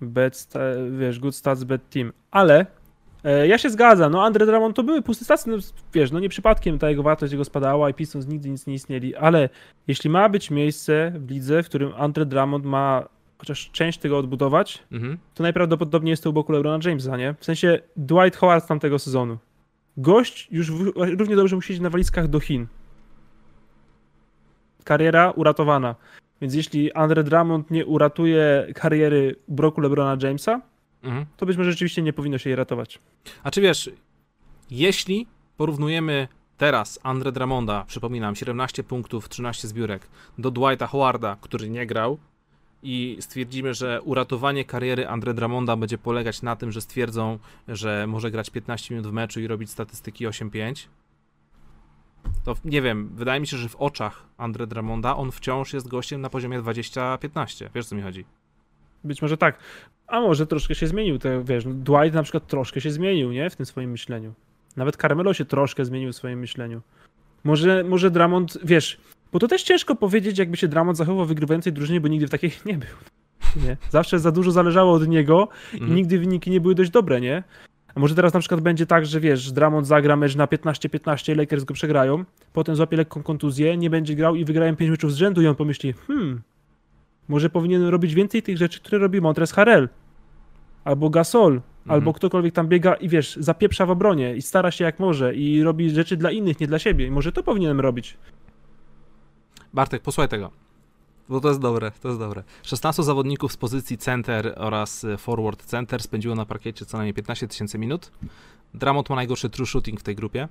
[0.00, 0.60] bad sta,
[0.98, 2.12] wiesz, good stats, bad team.
[2.30, 2.66] Ale
[3.48, 5.56] ja się zgadzam, no Andre Drummond to były puste stats, no,
[5.94, 9.16] wiesz, no nie przypadkiem ta jego wartość jego spadała i Pistons nigdy nic nie istnieli,
[9.16, 9.48] ale
[9.88, 14.82] jeśli ma być miejsce w lidze, w którym Andre Drummond ma chociaż część tego odbudować,
[14.92, 15.18] Mhm.
[15.34, 17.34] to najprawdopodobniej jest to u boku LeBrona Jamesa, nie?
[17.40, 19.38] W sensie Dwight Howard z tamtego sezonu.
[19.96, 22.66] Gość już w, równie dobrze musi siedzieć na walizkach do Chin.
[24.84, 25.94] Kariera uratowana.
[26.40, 30.60] Więc jeśli Andre Drummond nie uratuje kariery u boku LeBrona Jamesa,
[31.02, 31.26] mhm.
[31.36, 32.98] to być może rzeczywiście nie powinno się jej ratować.
[33.42, 33.90] A czy wiesz,
[34.70, 40.08] jeśli porównujemy teraz Andre Dramonda, przypominam, 17 punktów, 13 zbiórek,
[40.38, 42.18] do Dwighta Howarda, który nie grał,
[42.82, 48.30] i stwierdzimy, że uratowanie kariery Andre Dramonda będzie polegać na tym, że stwierdzą, że może
[48.30, 50.86] grać 15 minut w meczu i robić statystyki 8-5,
[52.44, 56.20] to nie wiem, wydaje mi się, że w oczach Andre Dramonda on wciąż jest gościem
[56.20, 57.68] na poziomie 20-15.
[57.74, 58.24] Wiesz, co mi chodzi?
[59.04, 59.58] Być może tak.
[60.06, 61.18] A może troszkę się zmienił.
[61.18, 63.50] To, wiesz, no, Dwight na przykład troszkę się zmienił, nie?
[63.50, 64.32] W tym swoim myśleniu.
[64.76, 66.80] Nawet Carmelo się troszkę zmienił w swoim myśleniu.
[67.44, 69.00] Może, może Dramond, wiesz,
[69.32, 72.30] bo to też ciężko powiedzieć, jakby się Dramond zachował w wygrywającej drużynie, bo nigdy w
[72.30, 72.88] takiej nie był.
[73.64, 73.76] Nie?
[73.90, 75.94] Zawsze za dużo zależało od niego i mhm.
[75.94, 77.42] nigdy wyniki nie były dość dobre, nie?
[77.94, 81.64] A może teraz na przykład będzie tak, że wiesz, Dramond zagra mecz na 15-15, Lakers
[81.64, 85.42] go przegrają, potem złapie lekką kontuzję, nie będzie grał i wygrają 5 meczów z rzędu
[85.42, 86.40] i on pomyśli, hmm,
[87.30, 89.88] może powinien robić więcej tych rzeczy, które robi Montres Harrell,
[90.84, 91.62] albo Gasol, mhm.
[91.86, 95.62] albo ktokolwiek tam biega i wiesz, zapieprza w obronie i stara się jak może i
[95.62, 97.06] robi rzeczy dla innych, nie dla siebie.
[97.06, 98.16] I może to powinienem robić.
[99.74, 100.50] Bartek, posłuchaj tego.
[101.28, 102.42] Bo to jest dobre, to jest dobre.
[102.62, 107.48] 16 zawodników z pozycji center oraz e, forward center spędziło na parkiecie co najmniej 15
[107.48, 108.12] tysięcy minut.
[108.74, 110.48] Dramont ma najgorszy true shooting w tej grupie.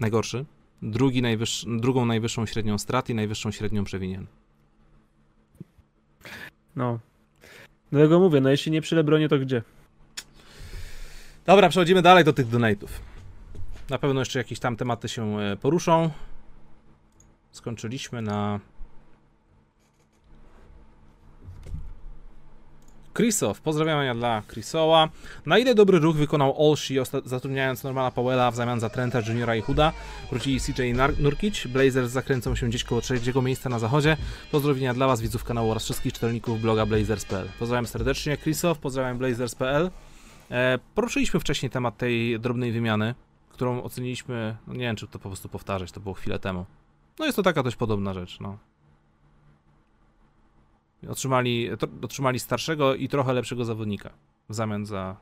[0.00, 0.44] Najgorszy.
[0.82, 4.26] Drugi najwyższy, drugą najwyższą średnią strat i najwyższą średnią przewinien.
[6.76, 6.98] No.
[7.92, 9.62] Dlatego mówię, no jeśli nie przy Lebronie, to gdzie?
[11.46, 12.88] Dobra, przechodzimy dalej do tych donate'ów.
[13.90, 16.10] Na pewno jeszcze jakieś tam tematy się e, poruszą.
[17.52, 18.60] Skończyliśmy na
[23.16, 25.08] Chrisow, pozdrawiania dla Chrisoła.
[25.46, 29.60] Na ile dobry ruch wykonał Olshi, zatrudniając Normala Powella w zamian za Trenta Juniora i
[29.60, 29.92] Huda?
[30.30, 30.82] Wrócili CJ
[31.18, 34.16] Nurkic, Blazers zakręcą się gdzieś koło trzeciego miejsca na zachodzie.
[34.52, 37.48] Pozdrowienia dla Was, widzów kanału oraz wszystkich czytelników bloga Blazers.pl.
[37.58, 39.90] Pozdrawiam serdecznie Chrisow, pozdrawiam Blazers.pl.
[40.50, 43.14] E, poruszyliśmy wcześniej temat tej drobnej wymiany,
[43.48, 46.64] którą oceniliśmy, no nie wiem czy to po prostu powtarzać, to było chwilę temu.
[47.18, 48.58] No jest to taka dość podobna rzecz, no.
[51.08, 51.70] Otrzymali,
[52.02, 54.10] otrzymali starszego i trochę lepszego zawodnika
[54.48, 55.16] w zamian za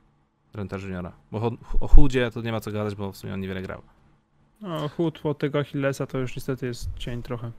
[0.55, 1.13] Renta Juniora.
[1.33, 3.83] Bo o, chudzie to nie ma co gadać, bo w sumie on niewiele grał.
[4.61, 7.53] No, chód od tego Achillesa to już niestety jest cień trochę.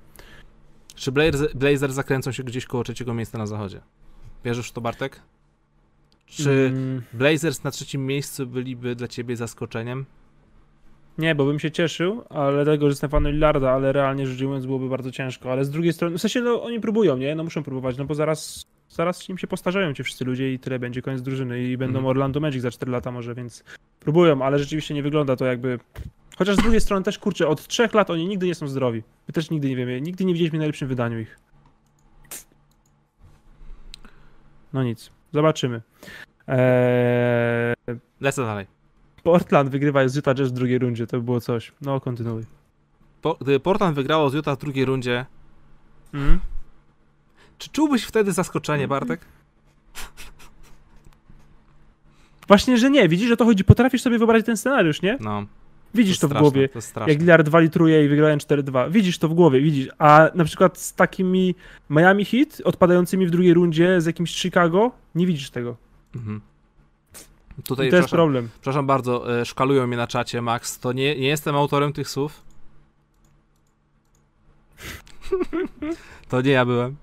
[0.96, 3.82] Czy Blazers, Blazers zakręcą się gdzieś koło trzeciego miejsca na zachodzie?
[4.46, 5.22] Wierzysz w to, Bartek?
[6.26, 7.02] Czy mm.
[7.14, 10.06] Blazers na trzecim miejscu byliby dla ciebie zaskoczeniem?
[11.18, 14.66] Nie, bo bym się cieszył, ale tego, że jestem fanem Lillarda, ale realnie rzecz ujmując
[14.66, 15.52] byłoby bardzo ciężko.
[15.52, 17.36] Ale z drugiej strony, w sensie no, oni próbują, nie?
[17.36, 20.80] No muszą próbować, no bo zaraz, zaraz im się postarzają ci wszyscy ludzie i tyle
[20.80, 22.10] będzie koniec drużyny i będą mm.
[22.10, 23.64] Orlando Magic za 4 lata może, więc
[24.00, 25.80] próbują, ale rzeczywiście nie wygląda to jakby...
[26.38, 29.04] Chociaż z drugiej strony też, kurczę, od 3 lat oni nigdy nie są zdrowi.
[29.28, 31.40] My też nigdy nie wiemy, nigdy nie widzieliśmy w najlepszym wydaniu ich.
[34.74, 35.82] No nic, zobaczymy.
[36.48, 37.76] Eee...
[38.22, 38.75] Lecę dalej.
[39.26, 41.72] Portland wygrywa z Utah Jazz w drugiej rundzie, to by było coś.
[41.82, 42.44] No, kontynuuj.
[43.22, 45.26] Po, gdyby Portland wygrało z Utah w drugiej rundzie,
[46.14, 46.40] mm?
[47.58, 49.20] czy czułbyś wtedy zaskoczenie, Bartek?
[52.48, 53.10] Właśnie, że nie.
[53.10, 53.64] Widzisz, że to chodzi.
[53.64, 55.18] Potrafisz sobie wyobrazić ten scenariusz, nie?
[55.22, 55.46] No.
[55.94, 56.70] Widzisz to, to straszne, w głowie.
[56.94, 58.92] To jak Lillard walitruje i wygrają 4-2.
[58.92, 59.90] Widzisz to w głowie, widzisz.
[59.98, 61.56] A na przykład z takimi
[61.90, 65.78] Miami Heat odpadającymi w drugiej rundzie z jakimś Chicago, nie widzisz tego.
[66.16, 66.42] Mhm.
[67.64, 68.50] Tutaj, to jest problem.
[68.54, 70.80] Przepraszam bardzo, e, szkalują mnie na czacie, Max.
[70.80, 72.42] To nie, nie jestem autorem tych słów.
[76.30, 76.96] to nie ja byłem.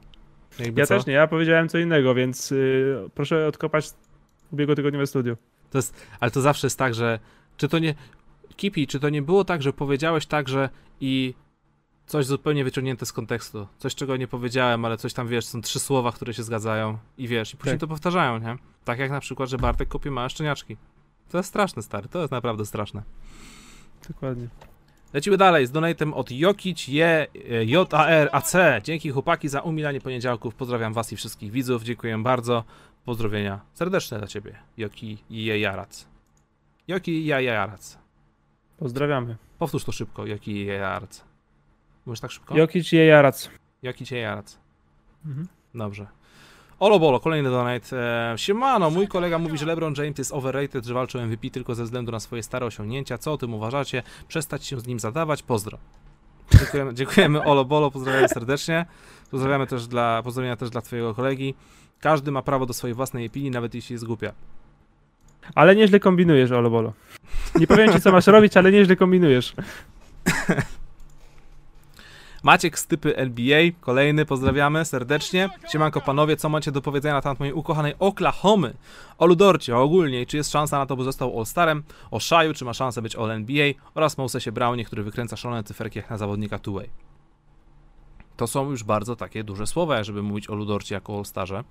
[0.59, 0.95] Jakby ja co?
[0.95, 3.91] też nie, ja powiedziałem co innego, więc yy, proszę odkopać
[4.53, 5.37] ubiegłotygodniowe studiu.
[5.71, 7.19] To jest, ale to zawsze jest tak, że
[7.57, 7.95] czy to nie...
[8.57, 10.69] Kipi, czy to nie było tak, że powiedziałeś tak, że
[11.01, 11.35] i
[12.07, 13.67] coś zupełnie wyciągnięte z kontekstu.
[13.79, 17.29] Coś, czego nie powiedziałem, ale coś tam, wiesz, są trzy słowa, które się zgadzają i
[17.29, 17.81] wiesz, i później tak.
[17.81, 18.57] to powtarzają, nie?
[18.85, 20.77] Tak jak na przykład, że Bartek kopie małe szczeniaczki.
[21.31, 23.03] To jest straszne, stary, to jest naprawdę straszne.
[24.09, 24.49] Dokładnie.
[25.13, 27.31] Lecimy dalej z donatem od Jokic J,
[27.67, 28.53] JAR AC.
[28.83, 30.55] Dzięki chłopaki za umilanie poniedziałków.
[30.55, 31.83] Pozdrawiam was i wszystkich widzów.
[31.83, 32.65] Dziękuję bardzo.
[33.05, 34.59] Pozdrowienia serdeczne dla ciebie.
[34.79, 36.07] Joki Jarac.
[36.89, 37.99] Joki Jarac.
[38.79, 39.37] Pozdrawiamy.
[39.59, 40.27] Powtórz to szybko.
[40.27, 41.32] Joki Jarac.
[42.07, 42.57] Mówisz tak szybko?
[42.57, 43.51] Jokic Jarac.
[43.83, 44.59] Jokic Jarac.
[45.27, 45.49] Mhm.
[45.75, 46.07] Dobrze.
[46.83, 47.97] Olo Bolo, kolejny donate.
[48.33, 51.85] E, siemano, mój kolega mówi, że LeBron James jest overrated, że walczył MVP tylko ze
[51.85, 53.19] względu na swoje stare osiągnięcia.
[53.19, 54.03] Co o tym uważacie?
[54.29, 55.43] Przestać się z nim zadawać?
[55.43, 55.79] Pozdro.
[56.59, 58.87] Dziękujemy, dziękujemy Olo Bolo, pozdrawiamy serdecznie.
[59.31, 61.55] Pozdrawiamy też dla, pozdrowienia też dla twojego kolegi.
[62.01, 64.33] Każdy ma prawo do swojej własnej opinii, nawet jeśli jest głupia.
[65.55, 66.93] Ale nieźle kombinujesz, Olo Bolo.
[67.55, 69.55] Nie powiem ci, co masz robić, ale nieźle kombinujesz.
[72.43, 75.49] Maciek z typy NBA, kolejny, pozdrawiamy serdecznie.
[75.73, 78.75] Siemanko panowie, co macie do powiedzenia na temat mojej ukochanej Oklahomy?
[79.19, 81.83] O Ludorcie, ogólnie, czy jest szansa na to, by został All-Starem?
[82.11, 83.73] O Shaju, czy ma szansę być All-NBA?
[83.95, 86.89] Oraz Mosesie Brownie, który wykręca szalone cyferki jak na zawodnika two-way.
[88.37, 91.65] To są już bardzo takie duże słowa, żeby mówić o Ludorcie jako All-Starze.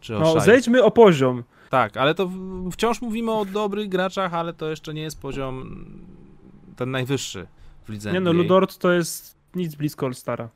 [0.00, 1.44] Czy o No, zejdźmy o poziom.
[1.70, 2.30] Tak, ale to
[2.72, 5.84] wciąż mówimy o dobrych graczach, ale to jeszcze nie jest poziom
[6.76, 7.46] ten najwyższy
[7.84, 8.32] w lidze Nie no.
[8.32, 10.48] Ludort to jest nic blisko All-Stara.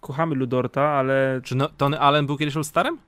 [0.00, 2.98] Kochamy Ludorta, ale Czy no, Tony Allen był kiedyś All-Starem?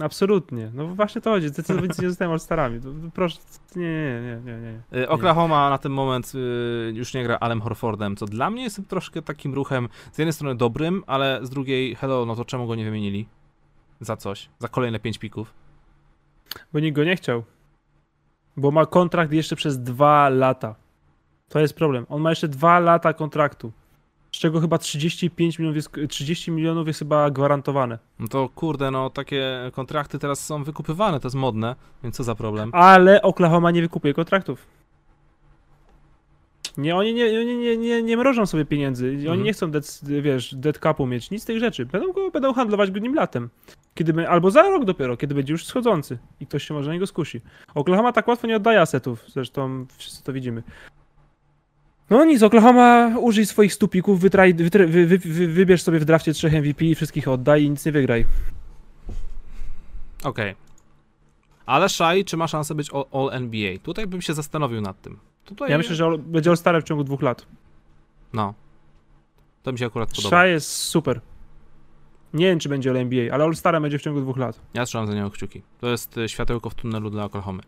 [0.00, 0.70] absolutnie.
[0.74, 1.48] No właśnie to chodzi.
[1.48, 2.80] Zdecydowani nie zostają All-Starami.
[2.80, 3.38] To- to Proszę,
[3.76, 4.80] nie, nie, nie, nie, nie.
[4.92, 4.98] nie.
[5.02, 8.80] Y, Oklahoma na ten moment y, już nie gra Alem Horfordem, co dla mnie jest
[8.88, 12.74] troszkę takim ruchem z jednej strony dobrym, ale z drugiej, hello, no to czemu go
[12.74, 13.28] nie wymienili?
[14.00, 14.48] Za coś?
[14.58, 15.54] Za kolejne pięć pików?
[16.72, 17.44] Bo nikt go nie chciał.
[18.56, 20.74] Bo ma kontrakt jeszcze przez dwa lata.
[21.48, 22.06] To jest problem.
[22.08, 23.72] On ma jeszcze dwa lata kontraktu.
[24.36, 27.98] Z czego chyba 35 milionów jest, 30 milionów jest chyba gwarantowane.
[28.18, 32.34] No to kurde, no takie kontrakty teraz są wykupywane, to jest modne, więc co za
[32.34, 32.70] problem?
[32.72, 34.66] Ale Oklahoma nie wykupuje kontraktów.
[36.78, 39.06] Nie, oni nie, oni nie, nie, nie mrożą sobie pieniędzy.
[39.08, 39.42] Oni Mhm.
[39.42, 41.86] nie chcą, dead, wiesz, dead capu mieć, nic z tych rzeczy.
[41.86, 43.50] Będą, go, będą handlować go nim latem.
[43.94, 46.94] Kiedy by, albo za rok dopiero, kiedy będzie już schodzący i ktoś się może na
[46.94, 47.40] niego skusi.
[47.74, 50.62] Oklahoma tak łatwo nie oddaje asetów, zresztą wszyscy to widzimy.
[52.10, 56.32] No nic, Oklahoma użyj swoich stupików, wytraj, wytry, wy, wy, wy, wybierz sobie w drafcie
[56.32, 58.26] trzech MVP i wszystkich oddaj i nic nie wygraj.
[60.24, 60.54] Okej.
[61.66, 63.78] Ale Shai, czy ma szansę być All- All-NBA?
[63.82, 65.18] Tutaj bym się zastanowił nad tym.
[65.44, 67.46] Tutaj, Ja myślę, że all- będzie All-Starem w ciągu dwóch lat.
[68.32, 68.54] No.
[69.62, 70.28] To mi się akurat podoba.
[70.28, 71.20] Shai jest super.
[72.34, 74.60] Nie wiem, czy będzie All NBA, ale All-Starem będzie w ciągu dwóch lat.
[74.74, 75.62] Ja trzymam za niego kciuki.
[75.80, 77.62] To jest y, światełko w tunelu dla Oklahomy.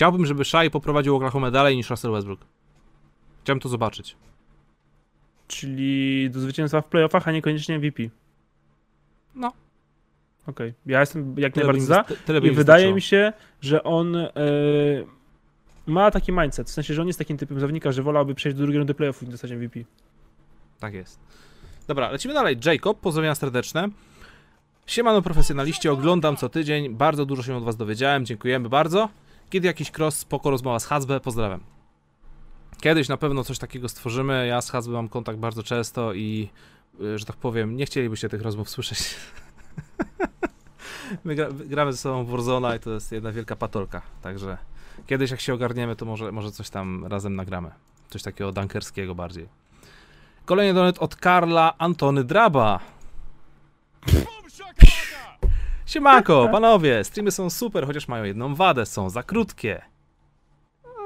[0.00, 2.40] Chciałbym, żeby Shai poprowadził Oklahomę dalej niż Russell Westbrook.
[3.42, 4.16] Chciałbym to zobaczyć.
[5.48, 8.02] Czyli do zwycięstwa w playoffach, a niekoniecznie MVP.
[9.34, 9.52] No.
[10.46, 12.04] Okej, ja jestem jak Tyle najbardziej za.
[12.26, 14.30] tyle I wydaje mi się, że on e,
[15.86, 16.68] ma taki mindset.
[16.68, 19.22] W sensie, że on jest takim typem zawodnika, że wolałby przejść do drugiej rundy playoffów
[19.22, 19.80] niż dostać MVP.
[20.78, 21.20] Tak jest.
[21.88, 22.56] Dobra, lecimy dalej.
[22.64, 23.88] Jacob, pozdrowienia serdeczne.
[24.86, 26.94] Siemano profesjonaliści, oglądam co tydzień.
[26.94, 29.08] Bardzo dużo się od was dowiedziałem, dziękujemy bardzo.
[29.50, 31.60] Kiedy jakiś cross, spoko rozmowa z Hazbę, pozdrawiam.
[32.80, 34.46] Kiedyś na pewno coś takiego stworzymy.
[34.46, 36.48] Ja z Hazbę mam kontakt bardzo często i,
[37.00, 38.98] y, że tak powiem, nie chcielibyście tych rozmów słyszeć.
[41.24, 44.58] My gra, gramy ze sobą Warzona i to jest jedna wielka patolka, także
[45.06, 47.70] kiedyś jak się ogarniemy, to może, może coś tam razem nagramy.
[48.10, 49.48] Coś takiego dankerskiego bardziej.
[50.44, 52.80] Kolejny donet od Karla Antony Draba.
[55.90, 59.82] Siemanko, panowie, streamy są super, chociaż mają jedną wadę, są za krótkie.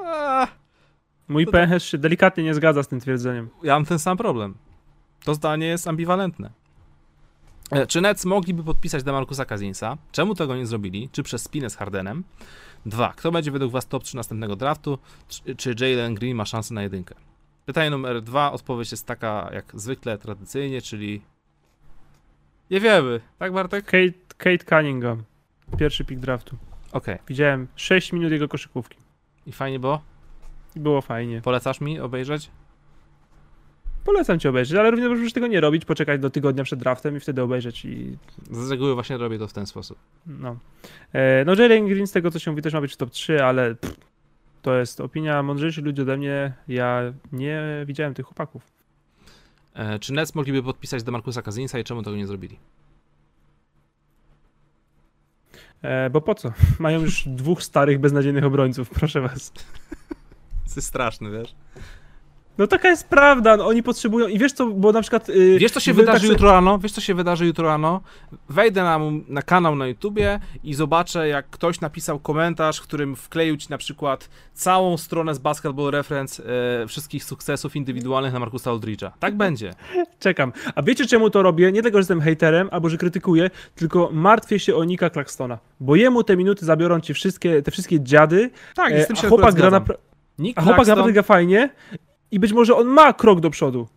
[0.05, 0.47] Eee,
[1.29, 3.49] Mój To PNH się delikatnie nie zgadza z tym twierdzeniem.
[3.63, 4.55] ja mam ten sam problem.
[5.25, 6.51] To zdanie jest ambiwalentne.
[7.71, 9.97] E, Czy Nets mogliby podpisać Demarcusa Kazinsa?
[10.13, 11.09] Czemu tego nie zrobili?
[11.13, 12.25] Czy przez spinę z Hardenem?
[12.87, 13.13] Dwa.
[13.17, 14.99] Kto będzie według was top 3 następnego draftu?
[15.29, 17.15] Czy- Czy Jalen Green ma szansę na jedynkę?
[17.67, 18.53] Pytanie numer dwa.
[18.53, 21.23] Odpowiedź jest taka jak zwykle, tradycyjnie, czyli...
[22.71, 23.21] Nie wiemy.
[23.39, 23.85] Tak, Bartek?
[23.85, 25.23] Kate, Kate Cunningham.
[25.79, 26.57] Pierwszy pick draftu.
[26.93, 27.19] Okej.
[27.29, 28.99] Widziałem 6 minut jego koszykówki.
[29.47, 30.03] I fajnie było?
[30.77, 31.41] I było fajnie.
[31.41, 32.51] Polecasz mi obejrzeć?
[34.05, 37.21] Polecam ci obejrzeć, ale również możesz tego nie robić, poczekać do tygodnia przed draftem i
[37.21, 38.19] wtedy obejrzeć i
[38.51, 39.99] Z reguły właśnie robię to w ten sposób.
[40.27, 40.57] no.
[41.13, 43.45] E, no Jalen Green z tego co się mówi też ma być w top 3,
[43.45, 43.97] ale pff,
[44.63, 46.53] to jest opinia mądrzejszych ludzi ode mnie.
[46.69, 47.01] Ja
[47.33, 48.63] nie widziałem tych chłopaków.
[49.75, 52.59] E, czy Nets mogliby podpisać Demarcusa Kazinsa i czemu tego nie zrobili?
[55.55, 55.69] E,
[56.11, 56.53] bo po co?
[56.79, 59.53] Mają już dwóch starych, beznadziejnych obrońców, proszę was.
[59.53, 61.55] To jest straszny, wiesz?
[62.59, 65.29] No taka jest prawda, no, oni potrzebują i wiesz co, bo na przykład...
[65.29, 66.79] y, Wiesz, co się wy wydarzy tak jutro rano?
[66.79, 68.01] Wiesz, co się wydarzy jutro rano?
[68.49, 73.57] Wejdę na, na kanał na YouTubie i zobaczę, jak ktoś napisał komentarz, w którym wkleił
[73.57, 76.43] ci na przykład całą stronę z Basketball Reference
[76.83, 79.11] e, wszystkich sukcesów indywidualnych na Markusa Aldridge'a.
[79.21, 79.75] Tak będzie.
[80.19, 80.53] Czekam.
[80.75, 81.73] A wiecie czemu to robię?
[81.73, 85.59] Nie tego, że jestem hejterem albo że krytykuję, tylko martwię się o Nika Claxtona.
[85.81, 89.21] Bo jemu te minuty zabiorą ci wszystkie, te wszystkie dziady, Tak, e, z tym a
[89.21, 89.99] się chłopak akurat gra, napra-
[90.39, 91.71] Nick a chłopak naprawdę gra fajnie
[92.35, 93.89] i być może on ma krok do przodu.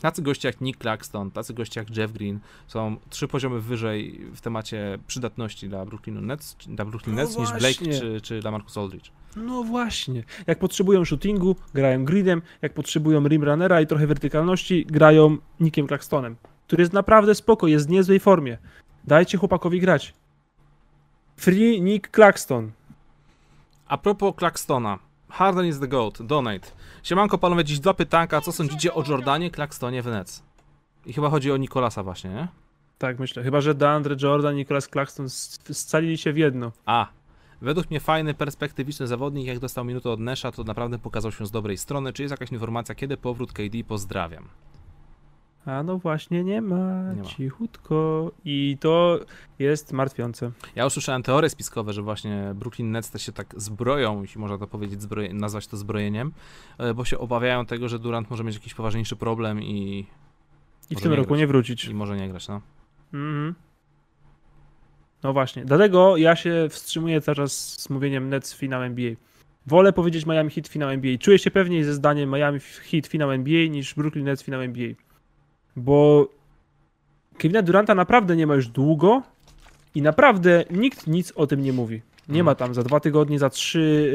[0.00, 4.40] tacy goście jak Nick Claxton, tacy goście jak Jeff Green są trzy poziomy wyżej w
[4.40, 8.78] temacie przydatności dla Brooklynu Nets, dla Brooklyn No Nets niż Blake czy, czy dla Marcus
[8.78, 9.10] Aldridge.
[9.36, 10.24] No właśnie.
[10.46, 16.36] Jak potrzebują shootingu, grają Greenem, jak potrzebują rimrunnera i trochę wertykalności, grają Nickiem Claxtonem,
[16.66, 18.58] który jest naprawdę spoko, jest w niezłej formie.
[19.04, 20.14] Dajcie chłopakowi grać.
[21.36, 22.70] Free Nick Claxton.
[23.86, 25.09] A propos Claxtona.
[25.30, 26.22] Harden is the GOAT.
[26.22, 26.68] Donate.
[27.02, 28.40] Siemanko panowie, dziś dwa pytanka.
[28.40, 30.42] Co sądzicie o Jordanie, Claxtonie w Nets?
[31.06, 32.48] I chyba chodzi o Nikolasa właśnie, nie?
[32.98, 33.42] Tak, myślę.
[33.42, 35.28] Chyba, że DeAndre Jordan i Nicholas Claxton
[35.72, 36.72] scalili się w jedno.
[36.86, 37.08] A.
[37.62, 39.46] Według mnie fajny, perspektywiczny zawodnik.
[39.46, 42.12] Jak dostał minutę od Nesha, to naprawdę pokazał się z dobrej strony.
[42.12, 43.84] Czy jest jakaś informacja, kiedy powrót KD?
[43.88, 44.48] Pozdrawiam.
[45.66, 47.28] A no właśnie nie ma, Nie ma.
[47.28, 49.20] cichutko i to
[49.58, 50.50] jest martwiące.
[50.76, 54.66] Ja usłyszałem teorie spiskowe, że właśnie Brooklyn Nets też się tak zbroją, jeśli można to
[54.66, 56.32] powiedzieć, zbroje, nazwać to zbrojeniem,
[56.78, 60.06] e, bo się obawiają tego, że Durant może mieć jakiś poważniejszy problem i,
[60.90, 61.38] I w tym nie roku grać.
[61.40, 61.84] nie wrócić.
[61.84, 62.60] i może nie grać, no.
[63.14, 63.54] Mhm.
[65.22, 69.12] No właśnie, dlatego ja się wstrzymuję teraz z mówieniem Nets finał NBA.
[69.66, 71.18] Wolę powiedzieć Miami Heat finał NBA.
[71.18, 74.88] Czuję się pewniej ze zdaniem Miami Heat finał NBA niż Brooklyn Nets finał NBA.
[75.76, 76.28] Bo
[77.38, 79.22] Kevina Duranta naprawdę nie ma już długo
[79.94, 82.02] i naprawdę nikt nic o tym nie mówi.
[82.28, 82.44] Nie Mhm.
[82.46, 84.12] ma tam za dwa tygodnie, za trzy,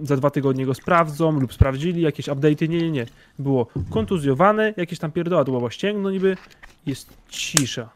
[0.00, 3.06] yy, za dwa tygodnie go sprawdzą lub sprawdzili, jakieś update'y, nie, nie, nie.
[3.38, 6.36] Było kontuzjowane, jakieś tam pierdoła, to było ścięgno niby,
[6.86, 7.88] jest cisza.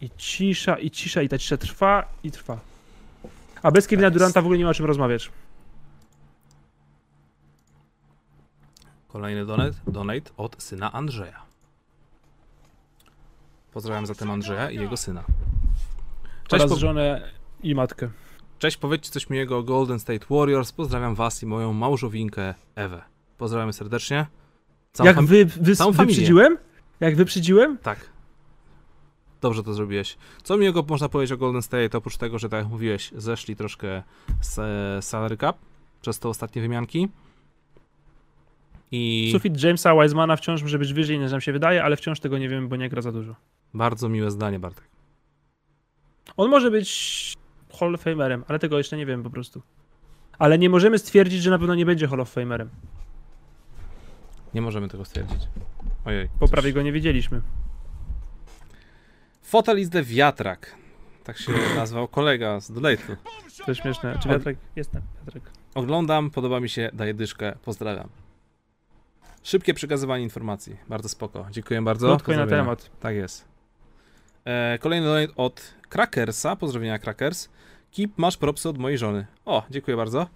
[0.00, 2.58] I cisza, i cisza, i ta cisza trwa, i trwa.
[3.62, 4.16] A bez Kevina jest.
[4.16, 5.30] Duranta w ogóle nie ma o czym rozmawiać.
[9.08, 11.42] Kolejny donate, donate od syna Andrzeja.
[13.72, 15.24] Pozdrawiam zatem Andrzeja i jego syna.
[16.48, 16.76] Cześć, Oraz po...
[16.78, 17.32] żonę
[17.62, 18.10] i matkę.
[18.58, 20.72] Cześć, powiedzcie coś miłego o Golden State Warriors.
[20.72, 23.02] Pozdrawiam was i moją małżowinkę Ewę.
[23.38, 24.26] Pozdrawiamy serdecznie.
[24.92, 26.58] Całą Jak fam- wy, wy, całą wyprzedziłem?
[27.00, 27.78] Jak wyprzedziłem?
[27.78, 27.98] Tak.
[29.40, 30.16] Dobrze to zrobiłeś.
[30.42, 34.02] Co miłego można powiedzieć o Golden State, oprócz tego, że tak jak mówiłeś, zeszli troszkę
[34.40, 35.58] z e, salary cap
[36.00, 37.08] przez te ostatnie wymianki.
[38.90, 42.38] I Sufit Jamesa Wisemana wciąż może być wyżej niż nam się wydaje, ale wciąż tego
[42.38, 43.34] nie wiemy, bo nie gra za dużo.
[43.74, 44.84] Bardzo miłe zdanie, Bartek.
[46.36, 47.34] On może być
[47.80, 49.62] Hall of Famerem, ale tego jeszcze nie wiem po prostu.
[50.38, 52.68] Ale nie możemy stwierdzić, że na pewno nie będzie Hall of Famerem,
[54.54, 55.48] Nie możemy tego stwierdzić.
[56.04, 56.28] Ojej.
[56.40, 57.40] bo prawie go nie widzieliśmy.
[59.42, 60.74] Fotel is the wiatrak.
[61.24, 63.16] Tak się nazwał kolega z Donate'u.
[63.66, 64.18] To śmieszne.
[64.22, 64.58] Czy wiatrek?
[64.76, 65.42] Jestem, wiatrek.
[65.74, 68.08] Oglądam, podoba mi się, daję dyszkę, pozdrawiam.
[69.42, 71.46] Szybkie przekazywanie informacji, bardzo spoko.
[71.50, 72.08] Dziękuję bardzo.
[72.08, 72.90] Krótko na temat.
[73.00, 73.51] Tak jest.
[74.44, 77.48] E, kolejny donate od Crackersa, pozdrowienia Crackers.
[77.90, 79.26] Kip, masz propsy od mojej żony.
[79.44, 80.26] O, dziękuję bardzo.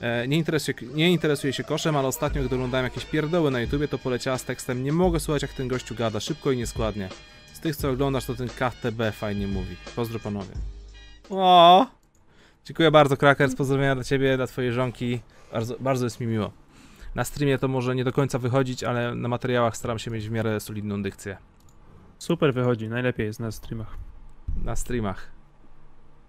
[0.00, 3.88] E, nie, interesuje, nie interesuje się koszem, ale ostatnio, gdy oglądałem jakieś pierdoły na YouTubie,
[3.88, 7.08] to poleciała z tekstem Nie mogę słuchać, jak ten gościu gada, szybko i nieskładnie.
[7.52, 9.76] Z tych, co oglądasz, to ten KTB fajnie mówi.
[9.96, 10.54] Pozdro panowie.
[11.30, 11.86] O!
[12.64, 13.54] Dziękuję bardzo, Crackers.
[13.54, 15.20] Pozdrowienia dla ciebie, dla twojej żonki.
[15.52, 16.52] Bardzo, bardzo jest mi miło.
[17.14, 20.30] Na streamie to może nie do końca wychodzić, ale na materiałach staram się mieć w
[20.30, 21.36] miarę solidną dykcję.
[22.18, 23.96] Super wychodzi, najlepiej jest na streamach.
[24.64, 25.30] Na streamach.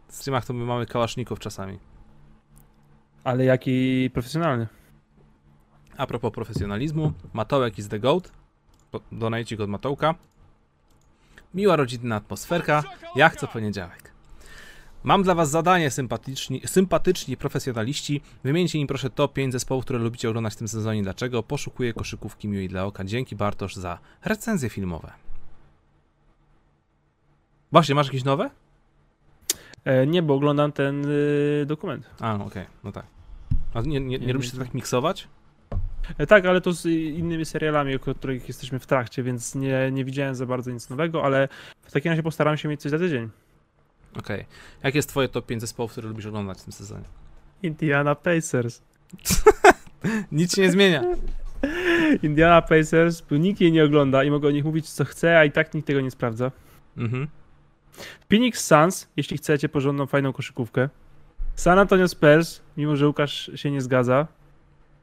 [0.08, 1.80] Na streamach to my mamy kałaszników czasami.
[3.24, 4.68] Ale jaki profesjonalny.
[5.98, 8.32] A propos profesjonalizmu, Matołek is the goat.
[9.12, 10.16] Donajcik od Matołka.
[11.54, 12.84] Miła rodzinna atmosferka,
[13.16, 14.12] jak co poniedziałek.
[15.04, 18.22] Mam dla was zadanie, sympatyczni, sympatyczni profesjonaliści.
[18.44, 21.04] Wymieńcie im proszę top 5 zespołów, które lubicie oglądać w tym sezonie.
[21.04, 21.44] Dlaczego?
[21.44, 23.04] Poszukuję koszykówki miłej dla oka.
[23.04, 25.27] Dzięki Bartosz za recenzje filmowe.
[27.72, 28.50] Właśnie, masz jakieś nowe?
[29.86, 32.10] E, nie, bo oglądam ten y, dokument.
[32.20, 33.06] A, okej, no tak.
[33.74, 35.28] A nie, nie, nie Nie, się tak miksować?
[36.18, 40.06] E, tak, ale to z innymi serialami, o których jesteśmy w trakcie, więc nie, nie
[40.06, 41.48] widziałem za bardzo nic nowego, ale
[41.82, 43.30] w takim razie postaram się mieć coś za tydzień.
[44.20, 44.46] Okej.
[44.84, 47.04] Jakie jest twoje top 5 zespołów, które lubisz oglądać w tym sezonie?
[47.64, 48.82] Indiana Pacers.
[50.32, 51.04] Nic się nie zmienia.
[52.24, 55.46] Indiana Pacers, bo nikt jej nie ogląda i mogę o nich mówić co chce, a
[55.46, 56.52] i tak nikt tego nie sprawdza.
[56.98, 57.28] Mhm.
[58.30, 60.90] Phoenix Suns, jeśli chcecie porządną, fajną koszykówkę.
[61.56, 64.28] San Antonio Spurs, mimo że Łukasz się nie zgadza.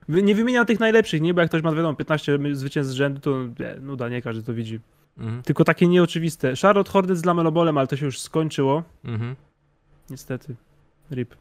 [0.09, 1.35] Nie wymieniam tych najlepszych, nie?
[1.35, 4.55] Bo jak ktoś ma, wiadomo, 15 zwycięstw z rzędu, to nie, nuda, nie każdy to
[4.55, 4.81] widzi.
[5.19, 5.43] Mhm.
[5.43, 6.53] Tylko takie nieoczywiste.
[6.63, 8.83] Charlotte Hornets z Lamelobolem, ale to się już skończyło.
[9.05, 9.37] Mhm.
[10.11, 10.55] Niestety.
[11.11, 11.35] RIP.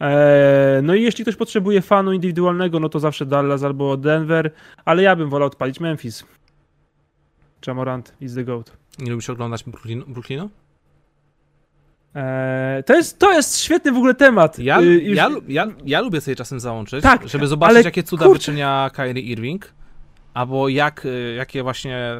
[0.00, 4.50] Eee, no i jeśli ktoś potrzebuje fanu indywidualnego, no to zawsze Dallas albo Denver,
[4.84, 6.24] ale ja bym wolał odpalić Memphis.
[7.66, 8.76] Jamorant is the GOAT.
[8.98, 10.50] Nie lubisz oglądać Brooklynu?
[12.14, 14.58] Eee, to, jest, to jest świetny w ogóle temat.
[14.58, 18.02] Ja, Y, już- ja, ja, ja lubię sobie czasem załączyć, Tak, żeby zobaczyć, ale jakie
[18.02, 18.38] cuda kurczę.
[18.38, 19.72] wyczynia Kyrie Irving.
[20.34, 22.16] Albo jak, y, jakie właśnie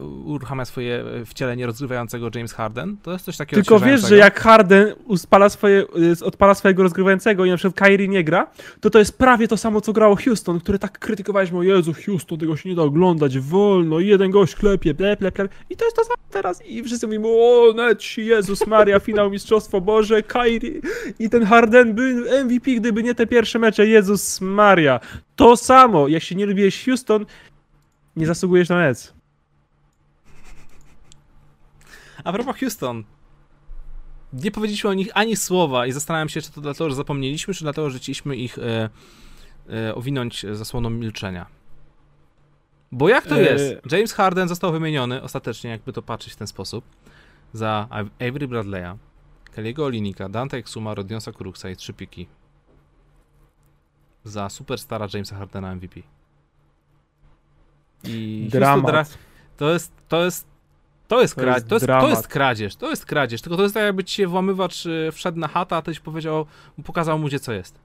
[0.00, 4.40] y, uruchamia swoje wcielenie rozgrywającego James Harden, to jest coś takiego Tylko wiesz, że jak
[4.40, 5.84] Harden uspala swoje,
[6.20, 9.56] y, odpala swojego rozgrywającego i na przykład Kyrie nie gra, to to jest prawie to
[9.56, 13.38] samo, co grało Houston, które tak krytykowaliśmy, o Jezu, Houston, tego się nie da oglądać,
[13.38, 15.48] wolno, jeden gość klepie, ple, ple, ple.
[15.70, 19.80] I to jest to samo teraz i wszyscy mówimy, o, Neci, Jezus Maria, finał Mistrzostwo
[19.80, 20.80] Boże, Kyrie
[21.18, 25.00] i ten Harden by MVP, gdyby nie te pierwsze mecze, Jezus Maria.
[25.36, 27.26] To samo, jak się nie lubiłeś Houston,
[28.16, 29.14] nie zasługujesz na Nets.
[32.24, 33.04] A propos Houston.
[34.32, 37.64] Nie powiedzieliśmy o nich ani słowa i zastanawiam się, czy to dlatego, że zapomnieliśmy, czy
[37.64, 38.90] dlatego, że chcieliśmy ich e,
[39.68, 41.46] e, owinąć zasłoną milczenia.
[42.92, 43.42] Bo jak to e...
[43.42, 43.92] jest?
[43.92, 46.84] James Harden został wymieniony, ostatecznie jakby to patrzeć w ten sposób,
[47.52, 48.96] za Avery Bradley'a,
[49.56, 52.26] Kelly'ego Olinika, Dante Exuma, Rodionsa Kuruxa i trzy piki.
[54.24, 56.00] Za superstara Jamesa Hardena MVP.
[58.04, 59.18] I Dramat.
[59.56, 60.44] To jest, to jest,
[61.08, 63.74] to jest, to jest, to, jest, to jest kradzież, to jest kradzież, tylko to jest
[63.74, 66.46] tak jakby ci się włamywacz y, wszedł na chata, a ktoś powiedział,
[66.84, 67.78] pokazał mu gdzie co jest.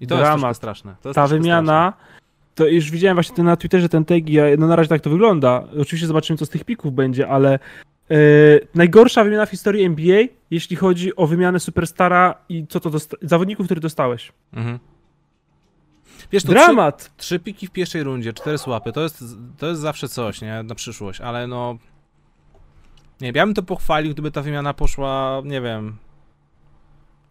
[0.00, 0.50] I to Dramat.
[0.50, 0.96] jest straszne.
[1.02, 2.16] To jest Ta wymiana, straszne.
[2.54, 5.10] to już widziałem właśnie ten na Twitterze ten tag i no na razie tak to
[5.10, 5.64] wygląda.
[5.80, 7.58] Oczywiście zobaczymy co z tych pików będzie, ale
[8.10, 12.90] Yy, najgorsza wymiana w historii NBA, jeśli chodzi o wymianę superstara i co to
[13.22, 14.32] zawodników, których dostałeś.
[14.52, 14.78] Mhm.
[16.32, 16.98] Wiesz, to Dramat!
[16.98, 19.24] Trzy, trzy, piki w pierwszej rundzie, cztery słapy, to jest,
[19.58, 20.62] to jest zawsze coś, nie?
[20.62, 21.78] Na przyszłość, ale no...
[23.20, 25.96] Nie wiem, ja bym to pochwalił, gdyby ta wymiana poszła, nie wiem...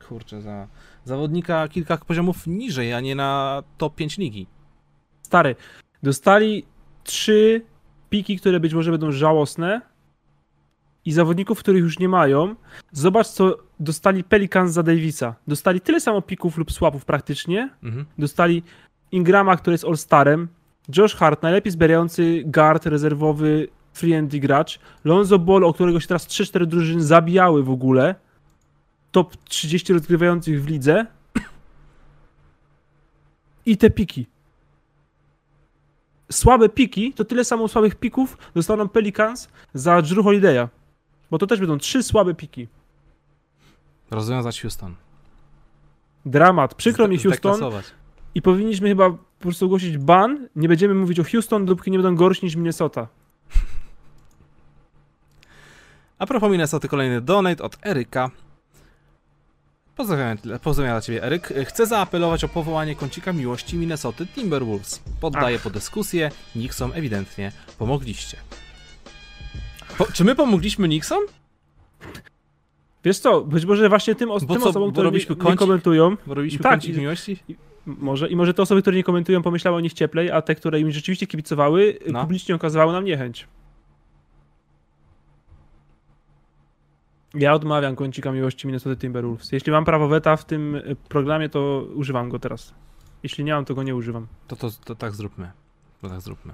[0.08, 0.68] Kurczę, za
[1.06, 4.48] zawodnika kilka poziomów niżej, a nie na top 5 ligi.
[5.22, 5.56] Stary,
[6.04, 6.66] dostali
[7.04, 7.66] trzy
[8.10, 9.82] piki, które być może będą żałosne
[11.06, 12.56] i zawodników, których już nie mają.
[12.92, 15.36] Zobacz, co dostali Pelicans za Davisa.
[15.48, 17.70] Dostali tyle samo pików lub słapów praktycznie.
[17.84, 18.06] Mhm.
[18.18, 18.64] Dostali
[19.12, 20.48] Ingrama, który jest All-Starem,
[20.98, 26.28] Josh Hart, najlepiej zbierający guard rezerwowy free and gracz, Lonzo Ball, o którego się teraz
[26.28, 28.16] 3-4 drużyny zabijały w ogóle,
[29.12, 31.06] top 30 rozgrywających w lidze
[33.66, 34.28] i te piki.
[36.32, 40.68] Słabe piki, to tyle samo słabych pików dostaną Pelicans za Drew Holiday'a.
[41.32, 42.68] Bo to też będą trzy słabe piki.
[44.12, 44.96] Rozwiązać Houston.
[46.26, 46.76] Dramat.
[46.76, 47.60] Przykro mi Houston.
[48.36, 50.48] I powinniśmy chyba po prostu ogłosić ban.
[50.56, 53.08] Nie będziemy mówić o Houston, dopóki nie będą gorsi niż Minnesota.
[56.20, 58.32] A propos Minnesota, kolejny donate od Eryka.
[59.96, 61.54] Pozdrawiam, pozdrawiam dla Ciebie, Eryk.
[61.66, 65.02] Chcę zaapelować o powołanie kącika miłości Minnesoty Timberwolves.
[65.22, 65.64] Poddaję Ach.
[65.64, 66.32] po dyskusję.
[66.56, 68.38] Nixon ewidentnie pomogliście.
[69.98, 71.20] Po, czy my pomogliśmy Nixon?
[73.06, 75.20] Wiesz co, być może właśnie tym, os- tym co, osobom, które nie,
[75.50, 76.18] nie komentują...
[76.28, 77.38] Bo robiliśmy tak, kącik miłości?
[77.86, 78.30] Może.
[78.30, 80.92] I może te osoby, które nie komentują, pomyślały o nich cieplej, a te, które im
[80.92, 82.22] rzeczywiście kibicowały, no.
[82.22, 83.48] publicznie okazywały nam niechęć.
[87.34, 89.52] Ja odmawiam kącika miłości Minnesota Timberwolves.
[89.52, 92.74] Jeśli mam prawo weta w tym y, programie, to używam go teraz.
[93.24, 94.28] Jeśli nie mam, to go nie używam.
[94.48, 95.52] To, to, to tak zróbmy.
[96.02, 96.54] To tak zróbmy.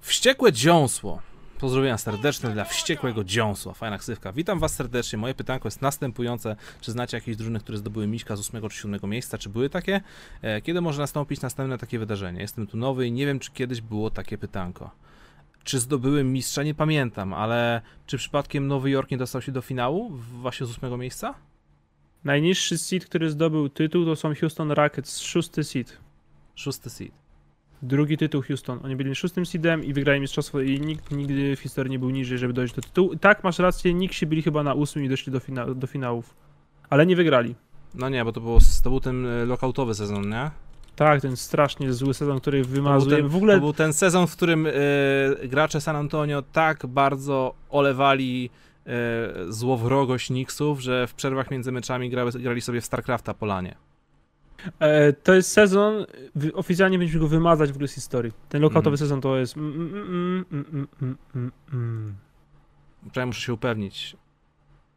[0.00, 1.22] Wściekłe dziąsło.
[1.58, 3.74] Pozdrowienia serdeczne dla wściekłego dziąsła.
[3.74, 4.32] Fajna ksywka.
[4.32, 5.18] Witam was serdecznie.
[5.18, 6.56] Moje pytanko jest następujące.
[6.80, 9.38] Czy znacie jakieś drużyny, które zdobyły Miśka z 8 czy 7 miejsca?
[9.38, 10.00] Czy były takie?
[10.42, 12.40] E, kiedy może nastąpić następne takie wydarzenie?
[12.40, 14.90] Jestem tu nowy i nie wiem, czy kiedyś było takie pytanko.
[15.64, 16.62] Czy zdobyły mistrza?
[16.62, 20.10] Nie pamiętam, ale czy przypadkiem Nowy Jork nie dostał się do finału
[20.40, 21.34] właśnie z 8 miejsca?
[22.24, 25.92] Najniższy seed, który zdobył tytuł, to są Houston Rockets, szósty seed.
[26.54, 27.25] Szósty seed.
[27.82, 28.80] Drugi tytuł Houston.
[28.84, 32.38] Oni byli szóstym seedem i wygrali mistrzostwo i nikt nigdy w historii nie był niżej,
[32.38, 33.16] żeby dojść do tytułu.
[33.16, 36.34] Tak, masz rację, się byli chyba na ósmym i doszli do, fina do finałów.
[36.90, 37.54] Ale nie wygrali.
[37.94, 40.50] No nie, bo to, było, to był ten e, lockoutowy sezon, nie?
[40.96, 43.16] Tak, ten strasznie zły sezon, który wymazuje.
[43.16, 43.54] Ten, w ogóle...
[43.54, 44.72] To był ten sezon, w którym y,
[45.48, 48.50] gracze San Antonio tak bardzo olewali
[48.86, 53.76] y, złowrogość Knicksów, że w przerwach między meczami grali, grali sobie w StarCrafta Polanie.
[54.78, 56.06] E, to jest sezon,
[56.54, 58.32] oficjalnie będziemy go wymazać w ogóle z historii.
[58.48, 58.98] Ten lokatowy mm.
[58.98, 59.56] sezon to jest...
[59.56, 62.16] Mm, mm, mm, mm,
[63.26, 64.16] muszę się upewnić.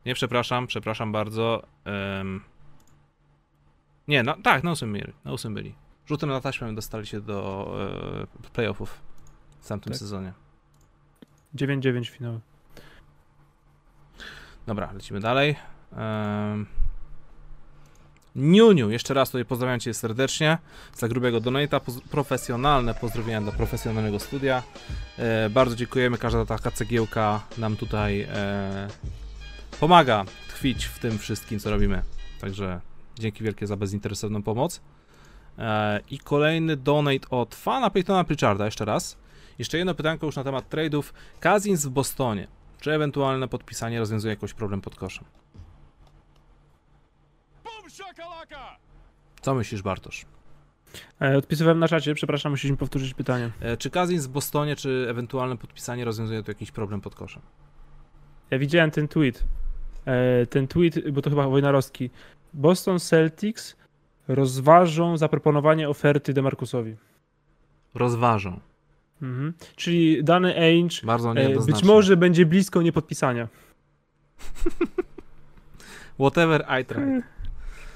[0.05, 1.63] Nie, przepraszam, przepraszam bardzo.
[2.19, 2.41] Um...
[4.07, 5.13] Nie, no, tak, na ósmym byli.
[5.25, 5.75] Na byli.
[6.05, 7.67] Rzutem na taśmę dostali się do
[8.43, 9.01] e, playoffów
[9.59, 9.99] w tamtym tak.
[9.99, 10.33] sezonie.
[11.55, 12.39] 9-9 finały.
[14.67, 15.55] Dobra, lecimy dalej.
[15.91, 16.78] Um...
[18.39, 20.57] Niuniu, jeszcze raz tutaj pozdrawiam Cię serdecznie
[20.95, 24.63] za grubego donata, poz profesjonalne pozdrowienia dla profesjonalnego studia.
[25.17, 28.87] E, bardzo dziękujemy, każda taka cegiełka nam tutaj e,
[29.79, 32.01] pomaga tkwić w tym wszystkim, co robimy.
[32.41, 32.81] Także
[33.19, 34.81] dzięki wielkie za bezinteresowną pomoc.
[35.57, 39.17] E, I kolejny donate od fana Peytona Pritcharda, jeszcze raz.
[39.59, 41.13] Jeszcze jedno pytanko już na temat tradeów.
[41.39, 42.47] Kazins w Bostonie.
[42.79, 45.25] Czy ewentualne podpisanie rozwiązuje jakiś problem pod koszem?
[49.41, 50.25] Co myślisz, Bartosz?
[51.21, 53.51] E, odpisywałem na czacie, przepraszam, musieliśmy powtórzyć pytanie.
[53.59, 57.41] E, Czy Kazins w Bostonie, czy ewentualne podpisanie rozwiązuje tu jakiś problem pod koszem?
[58.51, 59.43] Ja widziałem ten tweet.
[60.05, 62.09] E, ten tweet, bo to chyba Wojnarowski.
[62.53, 63.75] Boston Celtics
[64.27, 66.95] rozważą zaproponowanie oferty Demarcusowi.
[67.95, 68.59] Rozważą.
[69.21, 69.53] Mhm.
[69.75, 71.33] Czyli dany Ainge Bardzo
[71.65, 73.47] być może będzie blisko niepodpisania.
[76.19, 77.21] Whatever I try.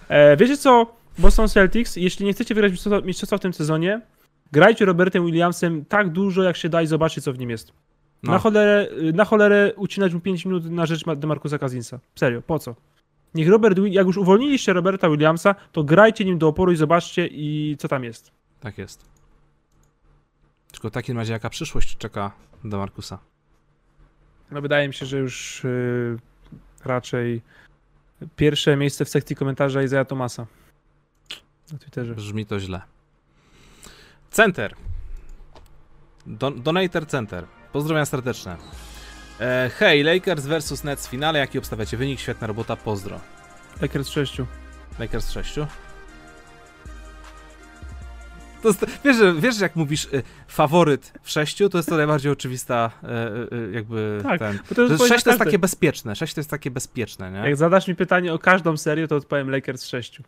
[0.09, 0.95] E, wiecie co?
[1.17, 4.01] Boston Celtics, jeśli nie chcecie wygrać mistrzostwa- mistrzostwa w tym sezonie,
[4.51, 7.73] grajcie Robertem Williamsem tak dużo, jak się da i zobaczcie, co w nim jest.
[8.23, 11.99] No, Na, cholerę, na cholerę ucinać mu 5 minut na rzecz Ma- Demarcusa Cousinsa.
[12.15, 12.75] Serio, po co?
[13.35, 17.75] Niech Robert, jak już uwolniliście Roberta Williamsa, to grajcie nim do oporu i zobaczcie, i
[17.79, 18.31] co tam jest.
[18.59, 19.05] tak jest.
[20.71, 22.31] Tylko w takim razie jaka przyszłość czeka
[22.63, 23.19] do Markusa?
[24.51, 26.17] No wydaje mi się, że już yy,
[26.85, 27.41] raczej
[28.35, 30.45] pierwsze miejsce w sekcji komentarza Isaiah Tomasa
[31.71, 32.15] na Twitterze.
[32.15, 32.81] Brzmi to źle.
[34.31, 34.75] Center.
[36.25, 37.45] Don Donator Center.
[37.71, 38.57] Pozdrowienia serdeczne.
[39.39, 41.39] E, hej, Lakers versus Nets w finale.
[41.39, 42.19] Jaki obstawiacie wynik?
[42.19, 43.19] Świetna robota, pozdro.
[43.81, 44.37] Lakers 6.
[44.99, 45.59] Lakers 6.
[48.63, 52.91] To jest, wiesz, wiesz, jak mówisz y, faworyt w 6, to jest to najbardziej oczywista
[53.51, 54.59] y, y, jakby Tak, ten.
[54.69, 56.15] Bo to jest 6 to jest takie bezpieczne.
[56.15, 57.37] 6 to jest takie bezpieczne, nie?
[57.37, 60.21] Jak zadasz mi pytanie o każdą serię, to odpowiem Lakers 6.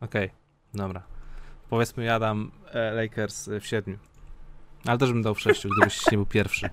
[0.00, 0.30] Okej,
[0.74, 1.02] dobra.
[1.70, 3.98] Powiedzmy, ja dam e, Lakers e, w 7.
[4.86, 6.70] Ale też bym dał w 6, gdybyś nie był pierwszy.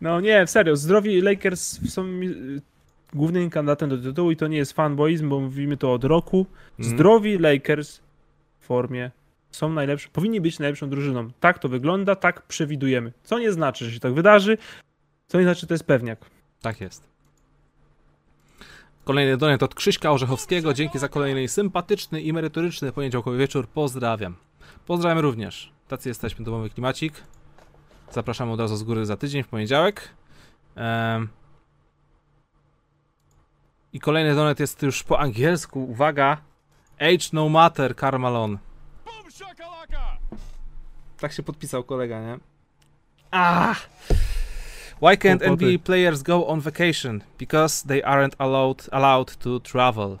[0.00, 2.20] No nie, serio, zdrowi Lakers są
[3.12, 6.46] głównym kandydatem do tytułu i to nie jest fanboizm, bo mówimy to od roku.
[6.78, 6.96] Mhm.
[6.96, 8.11] Zdrowi Lakers w
[8.62, 9.10] formie
[9.50, 11.30] są najlepszą, powinni być najlepszą drużyną.
[11.40, 13.12] Tak to wygląda, tak przewidujemy.
[13.22, 14.58] Co nie znaczy, że się tak wydarzy,
[15.26, 16.18] co nie znaczy, że to jest pewniak.
[16.62, 17.12] Tak jest.
[19.04, 20.74] Kolejny donet od Krzyśka Orzechowskiego.
[20.74, 23.68] Dzięki za kolejny sympatyczny i merytoryczny poniedziałkowy wieczór.
[23.68, 24.36] Pozdrawiam.
[24.86, 25.72] Pozdrawiam również.
[25.88, 27.14] Tacy jesteśmy, domowy klimacik.
[28.10, 30.08] Zapraszamy od razu z góry za tydzień w poniedziałek.
[30.74, 31.28] Em.
[33.92, 35.84] I kolejny donet jest już po angielsku.
[35.84, 36.51] Uwaga.
[37.02, 38.58] Age no matter, Carmalon.
[41.18, 42.38] Tak się podpisał kolega, nie?
[43.30, 43.76] Ah!
[45.02, 45.42] Why can't.
[45.42, 47.20] NBA players go on vacation?
[47.38, 50.18] Because they aren't allowed, allowed to travel.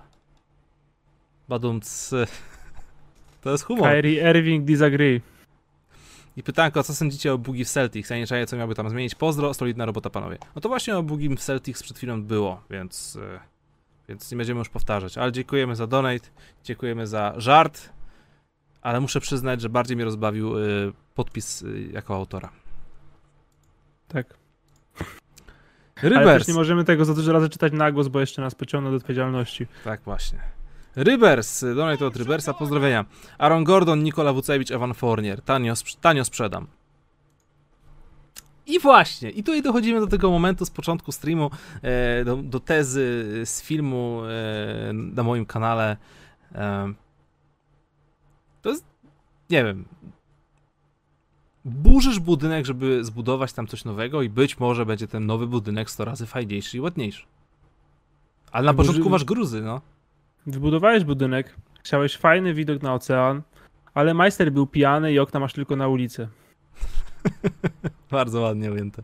[1.48, 2.10] Badumc.
[3.42, 3.90] To jest humor.
[3.90, 5.20] Kyrie Irving disagree.
[6.36, 8.10] I pytanko, co sądzicie o Boogie w Celtics?
[8.10, 9.14] Ja nie czaję, co miałby tam zmienić.
[9.14, 10.38] Pozdro, solidna robota, panowie.
[10.54, 13.40] No to właśnie o Boogie w Celtics przed chwilą było, więc, e,
[14.12, 15.18] więc nie będziemy już powtarzać.
[15.18, 16.28] Ale dziękujemy za donate,
[16.64, 17.90] dziękujemy za żart,
[18.82, 20.62] ale muszę przyznać, że bardziej mnie rozbawił e,
[21.14, 22.50] podpis e, jako autora.
[24.08, 24.26] Tak.
[26.02, 26.48] Ale Rybers.
[26.48, 29.66] nie możemy tego za dużo razy czytać na głos, bo jeszcze nas pociągną do odpowiedzialności.
[29.84, 30.38] Tak właśnie.
[30.96, 33.04] Rybers, donate od Rybersa, pozdrowienia.
[33.38, 35.42] Aaron Gordon, Nikola Wucewicz, Evan Fournier.
[35.42, 36.66] Tanio, tanio sprzedam.
[38.66, 41.50] I właśnie, i tutaj dochodzimy do tego momentu z początku streamu,
[41.82, 45.96] e, do, do tezy z filmu e, na moim kanale.
[46.54, 46.92] E,
[48.62, 48.84] to jest,
[49.50, 49.84] nie wiem,
[51.64, 56.04] burzysz budynek, żeby zbudować tam coś nowego i być może będzie ten nowy budynek 100
[56.04, 57.24] razy fajniejszy i ładniejszy.
[58.52, 59.80] Ale na Burzy- początku masz gruzy, no.
[60.46, 63.42] Wybudowałeś budynek, chciałeś fajny widok na ocean,
[63.94, 66.28] ale majster był pijany i okna masz tylko na ulicę.
[68.10, 69.02] Bardzo ładnie ujęte.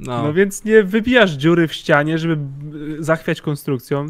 [0.00, 0.22] No.
[0.22, 4.06] No, więc nie wybijasz dziury w ścianie, żeby b- zachwiać konstrukcją,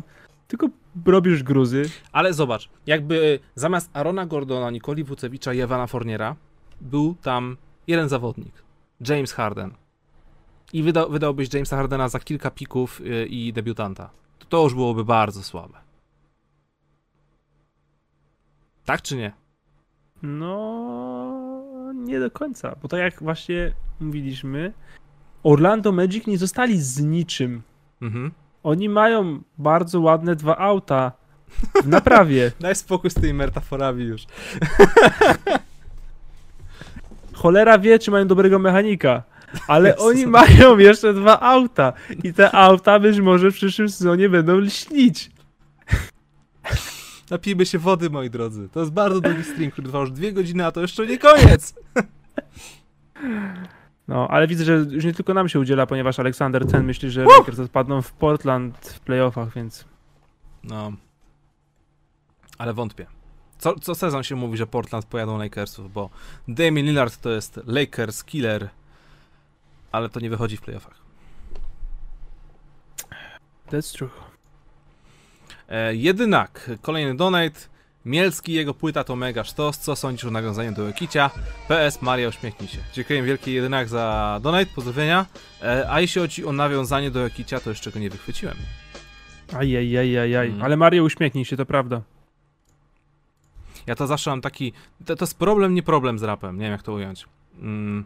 [0.49, 0.69] tylko
[1.07, 1.83] robisz gruzy.
[2.12, 6.37] ale zobacz, jakby zamiast Arona Gordona, Nikoli Wucewicza i Ewana Fourniera
[6.81, 7.57] był tam
[7.87, 8.53] jeden zawodnik,
[9.09, 9.70] James Harden.
[10.73, 14.11] I wyda, wydałbyś Jamesa Hardena za kilka pików y, i debiutanta.
[14.39, 15.79] To, to już byłoby bardzo słabe.
[18.85, 19.33] Tak czy nie?
[20.23, 21.11] No,
[22.05, 24.73] nie do końca, bo tak jak właśnie mówiliśmy,
[25.43, 27.62] Orlando Magic nie zostali z niczym.
[28.03, 28.31] Mhm.
[28.62, 31.12] Oni mają bardzo ładne dwa auta
[31.83, 32.53] w naprawie.
[32.61, 34.23] Daj spokój z tymi metaforami już.
[37.33, 39.23] Cholera wie, czy mają dobrego mechanika.
[39.66, 40.05] Ale Jezus.
[40.05, 41.93] oni mają jeszcze dwa auta.
[42.24, 45.31] I te auta być może w przyszłym sezonie będą lśnić.
[47.33, 48.69] Napijmy się wody, moi drodzy.
[48.69, 51.75] To jest bardzo długi stream, który trwa już dwie godziny, a to jeszcze nie koniec.
[54.09, 57.25] No, ale widzę, że już nie tylko nam się udziela, ponieważ Aleksander Ten myśli, że
[57.25, 59.85] Lakers odpadną w Portland w playoffach, więc
[60.65, 60.93] No.
[62.59, 63.07] Ale wątpię.
[63.59, 66.11] Co, co sezon się mówi, że Portland pojadą Lakersów, bo
[66.49, 68.69] Damian Lillard to jest Lakers killer,
[69.93, 71.03] ale to nie wychodzi w playoffach.
[73.71, 74.32] That's true.
[75.73, 77.61] E, jedynak, kolejny donate.
[78.05, 79.78] Mielski, jego płyta to mega sztos.
[79.78, 81.31] Co sądzisz o nawiązaniu do Jokicia?
[81.69, 82.78] PS, Maria, uśmiechnij się.
[82.93, 85.27] Dziękuję wielkie jedynak za donate, pozdrowienia.
[85.62, 88.57] E, a jeśli chodzi o nawiązanie do Jokicia, to jeszcze go nie wychwyciłem.
[89.53, 90.49] Ajajajajaj.
[90.49, 90.62] Mm.
[90.62, 92.03] Ale Mario uśmiechnij się, to prawda.
[93.86, 94.73] Ja to zawsze mam taki.
[95.07, 96.57] To, to jest problem, nie problem z rapem.
[96.57, 97.27] Nie wiem, jak to ująć.
[97.59, 98.05] Mm.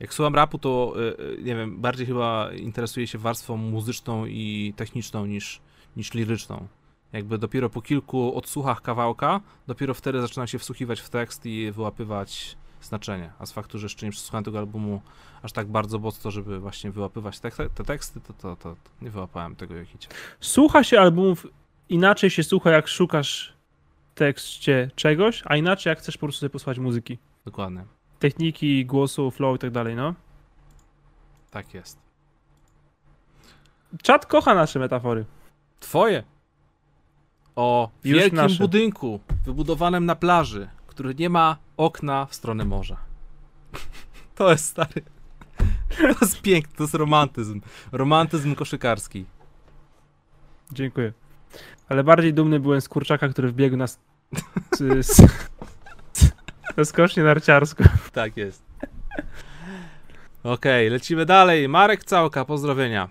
[0.00, 4.74] Jak słucham rapu, to y, y, nie wiem, bardziej chyba interesuję się warstwą muzyczną i
[4.76, 5.60] techniczną niż,
[5.96, 6.68] niż liryczną.
[7.12, 12.56] Jakby dopiero po kilku odsłuchach kawałka, dopiero wtedy zaczynam się wsłuchiwać w tekst i wyłapywać
[12.82, 13.32] znaczenie.
[13.38, 15.02] A z faktu, że jeszcze nie przesłuchałem tego albumu
[15.42, 19.10] aż tak bardzo mocno, żeby właśnie wyłapywać te, te teksty, to, to, to, to nie
[19.10, 20.08] wyłapałem tego jakiś.
[20.40, 21.46] Słucha się albumów,
[21.88, 23.54] inaczej się słucha, jak szukasz
[24.10, 27.18] w tekście czegoś, a inaczej jak chcesz po prostu sobie posłuchać muzyki.
[27.44, 27.84] Dokładnie.
[28.18, 30.14] Techniki, głosu, flow i tak dalej, no.
[31.50, 31.98] Tak jest.
[34.02, 35.24] Czat kocha nasze metafory.
[35.80, 36.22] Twoje.
[37.56, 38.58] O Już wielkim nasze.
[38.58, 42.96] budynku wybudowanym na plaży, który nie ma okna w stronę morza.
[44.34, 45.02] To jest stary.
[45.98, 47.60] To jest piękne, to jest romantyzm.
[47.92, 49.24] Romantyzm koszykarski.
[50.72, 51.12] Dziękuję.
[51.88, 53.98] Ale bardziej dumny byłem z kurczaka, który wbiegł na, s-
[54.80, 55.20] s-
[56.12, 56.32] s-
[56.76, 57.84] na skocznię narciarską.
[58.12, 58.62] Tak jest.
[60.42, 61.68] Okej, lecimy dalej.
[61.68, 63.08] Marek Całka, pozdrowienia.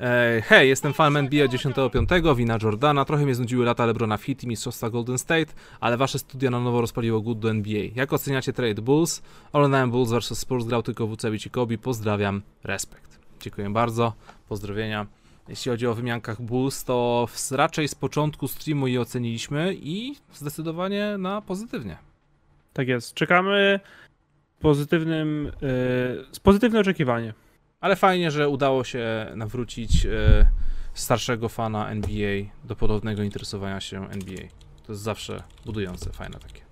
[0.00, 3.04] E, hej, jestem fanem NBA 10.5, wina Jordana.
[3.04, 6.60] Trochę mnie znudziły lata LeBrona w hit i mistrzostwa Golden State, ale wasze studia na
[6.60, 7.82] nowo rozpaliło good do NBA.
[7.94, 9.22] Jak oceniacie trade Bulls?
[9.52, 11.78] Oglądałem Bulls vs Spurs, grał tylko Wucevic i Kobe.
[11.78, 13.18] Pozdrawiam, respekt.
[13.40, 14.12] Dziękuję bardzo,
[14.48, 15.06] pozdrowienia.
[15.48, 21.42] Jeśli chodzi o wymiankach Bulls, to raczej z początku streamu je oceniliśmy i zdecydowanie na
[21.42, 21.96] pozytywnie.
[22.72, 23.14] Tak jest.
[23.14, 23.80] Czekamy
[24.60, 25.52] pozytywnym, yy,
[26.32, 27.34] z pozytywne oczekiwanie.
[27.80, 30.50] Ale fajnie, że udało się nawrócić e,
[30.94, 34.48] starszego fana NBA do ponownego interesowania się NBA.
[34.86, 36.62] To jest zawsze budujące, fajne takie.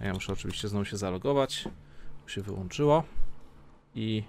[0.00, 1.68] Ja muszę oczywiście znowu się zalogować.
[2.22, 3.04] Bo się wyłączyło.
[3.94, 4.22] I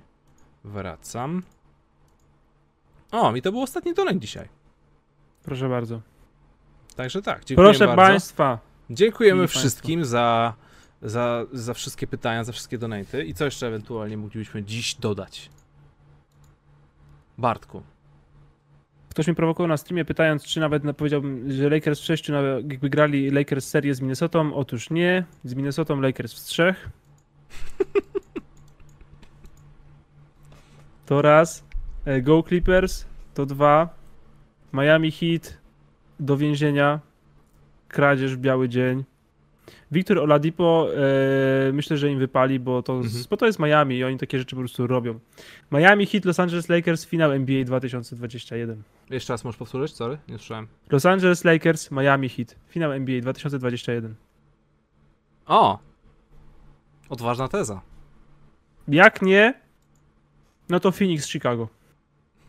[0.64, 1.44] wracam.
[3.12, 4.50] O, i to był ostatni donate dzisiaj.
[5.44, 6.02] Proszę bardzo.
[6.96, 8.02] Także tak, dziękuję Proszę bardzo.
[8.02, 8.60] Państwa.
[8.90, 10.54] Dziękujemy wszystkim za,
[11.04, 13.24] za, za wszystkie pytania, za wszystkie donaty.
[13.26, 15.50] I co jeszcze ewentualnie moglibyśmy dziś dodać?
[17.38, 17.84] Bartku.
[19.10, 22.42] Ktoś mnie prowokował na streamie pytając, czy nawet na- powiedziałbym, że Lakers w sześciu, na-
[22.42, 24.54] jakby grali Lakers serię z Minnesotą.
[24.54, 25.26] Otóż nie.
[25.44, 26.90] Z Minnesotą Lakers w trzech.
[31.06, 31.64] To raz.
[32.06, 33.90] E, Go Clippers to dwa.
[34.74, 35.58] Miami Heat
[36.20, 37.00] do więzienia.
[37.88, 39.04] Kradzież w biały dzień.
[39.94, 40.88] Wiktor Oladipo
[41.70, 43.24] e, myślę, że im wypali, bo to, Mhm.
[43.30, 45.20] bo to jest Miami i oni takie rzeczy po prostu robią.
[45.72, 48.84] Miami Heat, Los Angeles Lakers, finał NBA 2021.
[49.10, 49.96] Jeszcze raz możesz powtórzyć?
[49.96, 50.68] Sorry, nie słyszałem.
[50.90, 54.16] Los Angeles Lakers, Miami Heat, finał NBA 2021.
[55.46, 55.80] O!
[57.10, 57.82] Odważna teza.
[58.88, 59.54] Jak nie,
[60.70, 61.68] no to Phoenix, Chicago.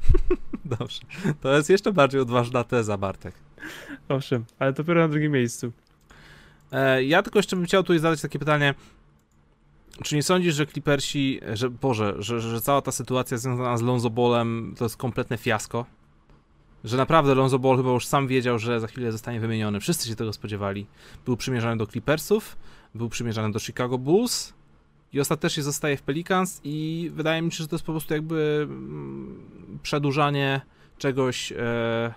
[0.78, 1.00] Dobrze.
[1.40, 3.34] To jest jeszcze bardziej odważna teza, Bartek.
[4.08, 5.72] Owszem, ale dopiero na drugim miejscu.
[6.74, 8.74] E, ja tylko jeszcze bym chciał tutaj zadać takie pytanie.
[10.02, 14.10] Czy nie sądzisz, że Clippersi, że Boże, że, że cała ta sytuacja związana z Lonzo
[14.10, 15.86] Ballem to jest kompletne fiasko?
[16.84, 19.80] Że naprawdę Lonzo Ball chyba już sam wiedział, że za chwilę zostanie wymieniony.
[19.80, 20.86] Wszyscy się tego spodziewali.
[21.24, 22.56] Był przymierzany do Clippersów,
[22.94, 24.52] był przymierzany do Chicago Bulls
[25.12, 28.60] i ostatecznie zostaje w Pelicans i wydaje mi się, że to jest po prostu jakby
[28.70, 29.38] mm,
[29.82, 30.60] przedłużanie
[30.98, 32.14] czegoś, e,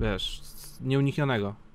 [0.00, 0.40] wiesz,
[0.80, 1.65] nieuniknionego.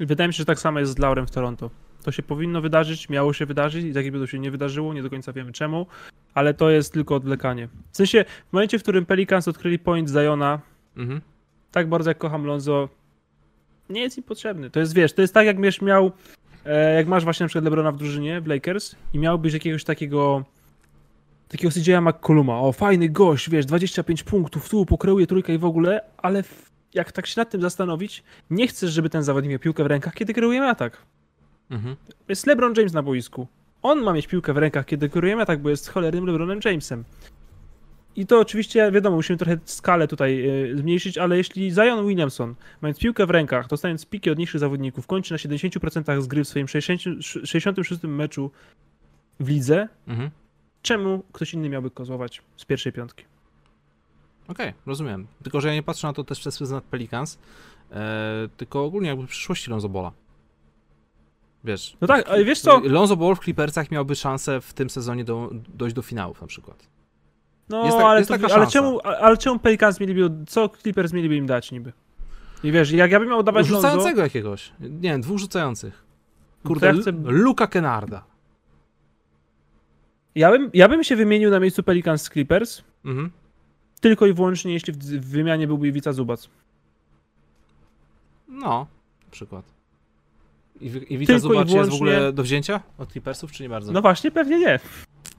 [0.00, 1.70] Wydaje mi się, że tak samo jest z Laurem w Toronto.
[2.04, 5.02] To się powinno wydarzyć, miało się wydarzyć i tak jakby to się nie wydarzyło, nie
[5.02, 5.86] do końca wiemy czemu,
[6.34, 7.68] ale to jest tylko odwlekanie.
[7.92, 10.60] W sensie, w momencie, w którym Pelicans odkryli point Ziona,
[10.96, 11.20] Mhm.
[11.72, 12.88] tak bardzo jak kocham Lonzo,
[13.90, 14.70] nie jest im potrzebny.
[14.70, 16.12] To jest, wiesz, to jest tak, jak będziesz miał,
[16.64, 20.44] e, jak masz właśnie na przykład LeBrona w drużynie, w Lakers i miałbyś jakiegoś takiego
[21.48, 26.00] takiego CJ'a McColluma, o fajny gość, wiesz, 25 punktów, tu pokreuje trójkę i w ogóle,
[26.16, 26.42] ale
[26.94, 30.14] jak tak się nad tym zastanowić, nie chcesz, żeby ten zawodnik miał piłkę w rękach,
[30.14, 31.02] kiedy kierujemy atak.
[31.70, 31.96] Mhm.
[32.28, 33.46] Jest LeBron James na boisku.
[33.82, 37.04] On ma mieć piłkę w rękach, kiedy kierujemy atak, bo jest cholernym LeBronem Jamesem.
[38.16, 42.98] I to oczywiście, wiadomo, musimy trochę skalę tutaj e, zmniejszyć, ale jeśli Zion Williamson, mając
[42.98, 46.68] piłkę w rękach, dostając piki od niższych zawodników, kończy na 70% z gry w swoim
[46.68, 48.50] 60, 66 meczu
[49.40, 50.30] w lidze, Mhm.
[50.82, 53.24] czemu ktoś inny miałby kozłować z pierwszej piątki?
[54.48, 55.26] Okej, rozumiem.
[55.42, 57.38] Tylko, że ja nie patrzę na to też przez pryzmat Pelicans.
[57.92, 60.12] e, tylko ogólnie jakby przyszłości Lonzo Balla.
[61.64, 61.96] Wiesz.
[62.00, 62.80] No tak, ale wiesz co?
[62.84, 66.88] Lonzo Ball w Clippersach miałby szansę w tym sezonie do, dojść do finałów na przykład.
[67.68, 68.70] No, Jest tak- ale, jest to, ale, szansa.
[68.70, 71.92] czemu, ale czemu Pelicans mieliby, co Clippers mieliby im dać niby?
[72.64, 74.72] I wiesz, jak ja bym miał dawać Lonzo, Rzucającego jakiegoś.
[74.80, 76.04] Nie wiem, dwóch rzucających.
[76.62, 78.24] To Kurde, ja chcę- Luka Kennarda.
[80.34, 83.30] ja bym, ja bym się wymienił na miejscu Pelicans z Clippers, Mhm.
[84.00, 84.96] Tylko i wyłącznie jeśli w,
[85.30, 86.48] wymianie byłby Iwica Zubac.
[88.48, 88.86] No,
[89.24, 89.64] na przykład.
[90.80, 93.92] I, i Wita Zubacz jest w ogóle wyłącznie- do wzięcia od Clippersów, czy nie bardzo?
[93.92, 94.80] No właśnie, pewnie nie.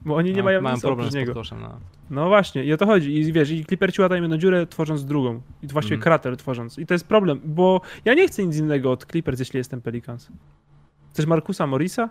[0.04, 1.26] Bo oni nie No, mają mają problem z niego.
[1.34, 1.60] podkoszem.
[1.60, 1.80] No.
[2.10, 3.14] No właśnie, i o to chodzi.
[3.16, 5.40] I wiesz, i Clipperci łatają jedną dziurę, tworząc drugą.
[5.62, 6.02] I właściwie Mhm.
[6.02, 6.78] krater tworząc.
[6.78, 10.28] I to jest problem, bo ja nie chcę nic innego od Clippers, jeśli jestem Pelicans.
[11.12, 12.08] Chcesz Markusa Morisa?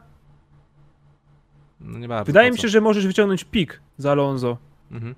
[1.80, 2.26] no nie bardzo.
[2.26, 4.58] Wydaje mi się, że możesz wyciągnąć pik za Alonso.
[4.92, 5.16] Mhm.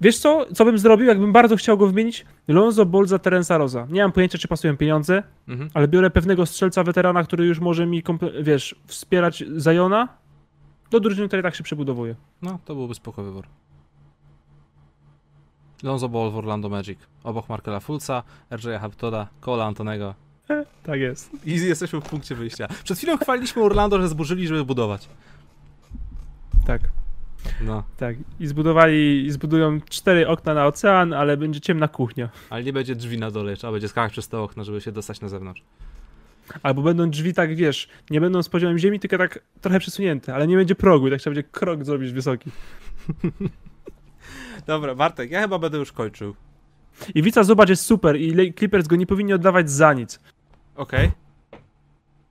[0.00, 0.46] Wiesz co?
[0.54, 2.24] Co bym zrobił, jakbym bardzo chciał go wymienić?
[2.48, 3.86] Lonzo Ball za Terensa Rosa.
[3.90, 5.70] Nie mam pojęcia, czy pasują pieniądze, Mhm.
[5.74, 8.02] ale biorę pewnego strzelca weterana, który już może mi,
[8.42, 10.08] wiesz, wspierać Zajona
[10.90, 12.14] do drużyny, która tak się przebudowuje.
[12.42, 13.46] No, to byłby spoko wybór.
[15.82, 16.98] Lonzo Ball w Orlando Magic.
[17.24, 20.14] Obok Markela Fulca, RJ Hamptona, Cola Antonego.
[20.82, 21.30] Tak jest.
[21.46, 22.68] I jesteśmy w punkcie wyjścia.
[22.84, 25.08] Przed chwilą chwaliliśmy Orlando, że zburzyli, żeby budować.
[26.66, 26.80] Tak.
[27.60, 32.28] No, Tak, i zbudowali, i zbudują cztery okna na ocean, ale będzie ciemna kuchnia.
[32.50, 35.20] ale nie będzie drzwi na dole, trzeba będzie skakać przez te okna, żeby się dostać
[35.20, 35.62] na zewnątrz.
[36.62, 40.46] Albo będą drzwi tak, wiesz, nie będą z poziomem ziemi, tylko tak trochę przesunięte, ale
[40.46, 42.50] nie będzie progu, i tak trzeba będzie krok zrobić wysoki.
[44.66, 46.34] Dobra, Bartek, ja chyba będę już kończył.
[47.14, 50.20] Iwica zobacz jest super i Clippers go nie powinni oddawać za nic.
[50.76, 51.10] Okej.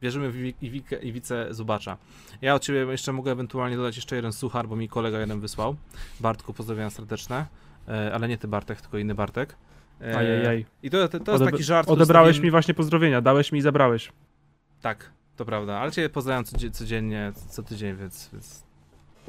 [0.02, 1.98] Wierzymy w Iwi- Iwikę- Iwicę Zubacza.
[2.42, 5.76] Ja od ciebie jeszcze mogę ewentualnie dodać jeszcze jeden suchar, bo mi kolega jeden wysłał.
[6.20, 7.46] Bartku, pozdrowienia serdeczne.
[7.88, 9.56] E, ale nie ty Bartek, tylko inny Bartek.
[10.02, 10.66] E, Ajajaj.
[10.84, 11.90] I to, to, to jest Odebra- taki żart.
[11.90, 14.12] Odebrałeś mi właśnie pozdrowienia, dałeś mi i zabrałeś.
[14.82, 18.64] Tak, to prawda, ale cię pozdrawiam codzie- codziennie, co tydzień, więc, więc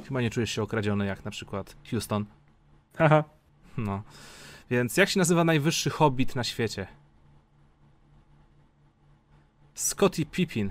[0.08, 2.24] chyba nie czujesz się okradziony jak na przykład Houston.
[2.96, 3.24] Haha.
[3.78, 4.02] No.
[4.70, 6.86] Więc jak się nazywa najwyższy hobbit na świecie?
[9.78, 10.70] Scotty Pippin.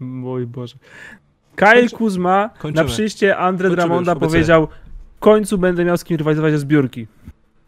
[0.00, 0.76] Mój Boże.
[1.56, 2.84] Kyle Kończy- Kuzma kończymy.
[2.84, 4.68] na przyjście Andre Kończymy Dramonda powiedział
[5.16, 7.06] w końcu będę miał z kim rywalizować o zbiórki.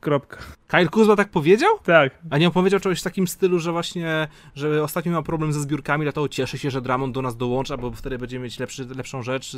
[0.01, 0.39] Kropka.
[0.67, 1.79] Kyle Kuzma tak powiedział?
[1.83, 2.19] Tak.
[2.31, 6.05] A nie opowiedział czegoś w takim stylu, że właśnie, że ostatnio miał problem ze zbiórkami,
[6.05, 9.57] dlatego cieszy się, że Dramond do nas dołącza, bo wtedy będziemy mieć lepszy, lepszą rzecz,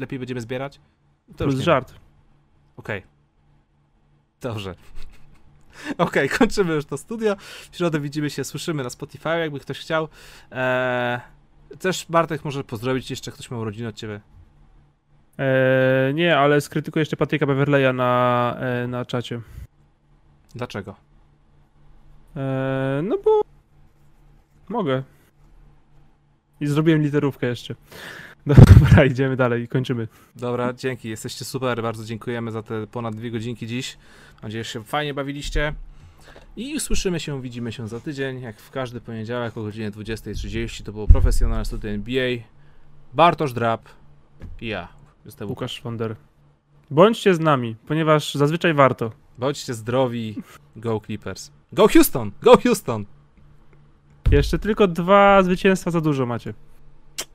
[0.00, 0.80] lepiej będziemy zbierać?
[1.36, 1.94] To Plus nie żart.
[2.76, 3.02] Okej.
[4.40, 4.74] Dobrze.
[5.98, 7.36] Okej, kończymy już to studio.
[7.70, 10.08] W środę widzimy się, słyszymy na Spotify, jakby ktoś chciał.
[10.50, 11.20] Eee,
[11.78, 14.20] też Bartek może pozdrowić, jeszcze ktoś ma urodziny od ciebie.
[15.38, 19.40] Eee, nie, ale skrytykuję jeszcze Patryka Beverleya na, e, na czacie.
[20.54, 20.94] Dlaczego?
[22.36, 23.40] Eee, no bo
[24.68, 25.02] mogę.
[26.60, 27.74] I zrobiłem literówkę jeszcze.
[28.80, 30.08] Dobra, idziemy dalej, kończymy.
[30.36, 33.96] Dobra, dzięki, jesteście super, bardzo dziękujemy za te ponad dwie godzinki dziś.
[34.34, 35.74] Mam nadzieję, że się fajnie bawiliście.
[36.56, 40.84] I słyszymy się, widzimy się za tydzień, jak w każdy poniedziałek o godzinie 20.30.
[40.84, 42.36] To było profesjonalne studio NBA.
[43.14, 43.88] Bartosz Drab
[44.60, 44.88] i ja,
[45.24, 45.70] jestem Łukasz.
[45.70, 46.16] Łukasz Wonder.
[46.90, 49.12] Bądźcie z nami, ponieważ zazwyczaj warto.
[49.38, 50.42] Bądźcie zdrowi.
[50.76, 51.50] Go Clippers.
[51.72, 52.32] Go Houston!
[52.42, 53.04] Go Houston!
[54.30, 56.54] Jeszcze tylko dwa zwycięstwa za dużo macie.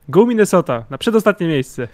[0.08, 1.88] Go Minnesota, na przedostatnie miejsce.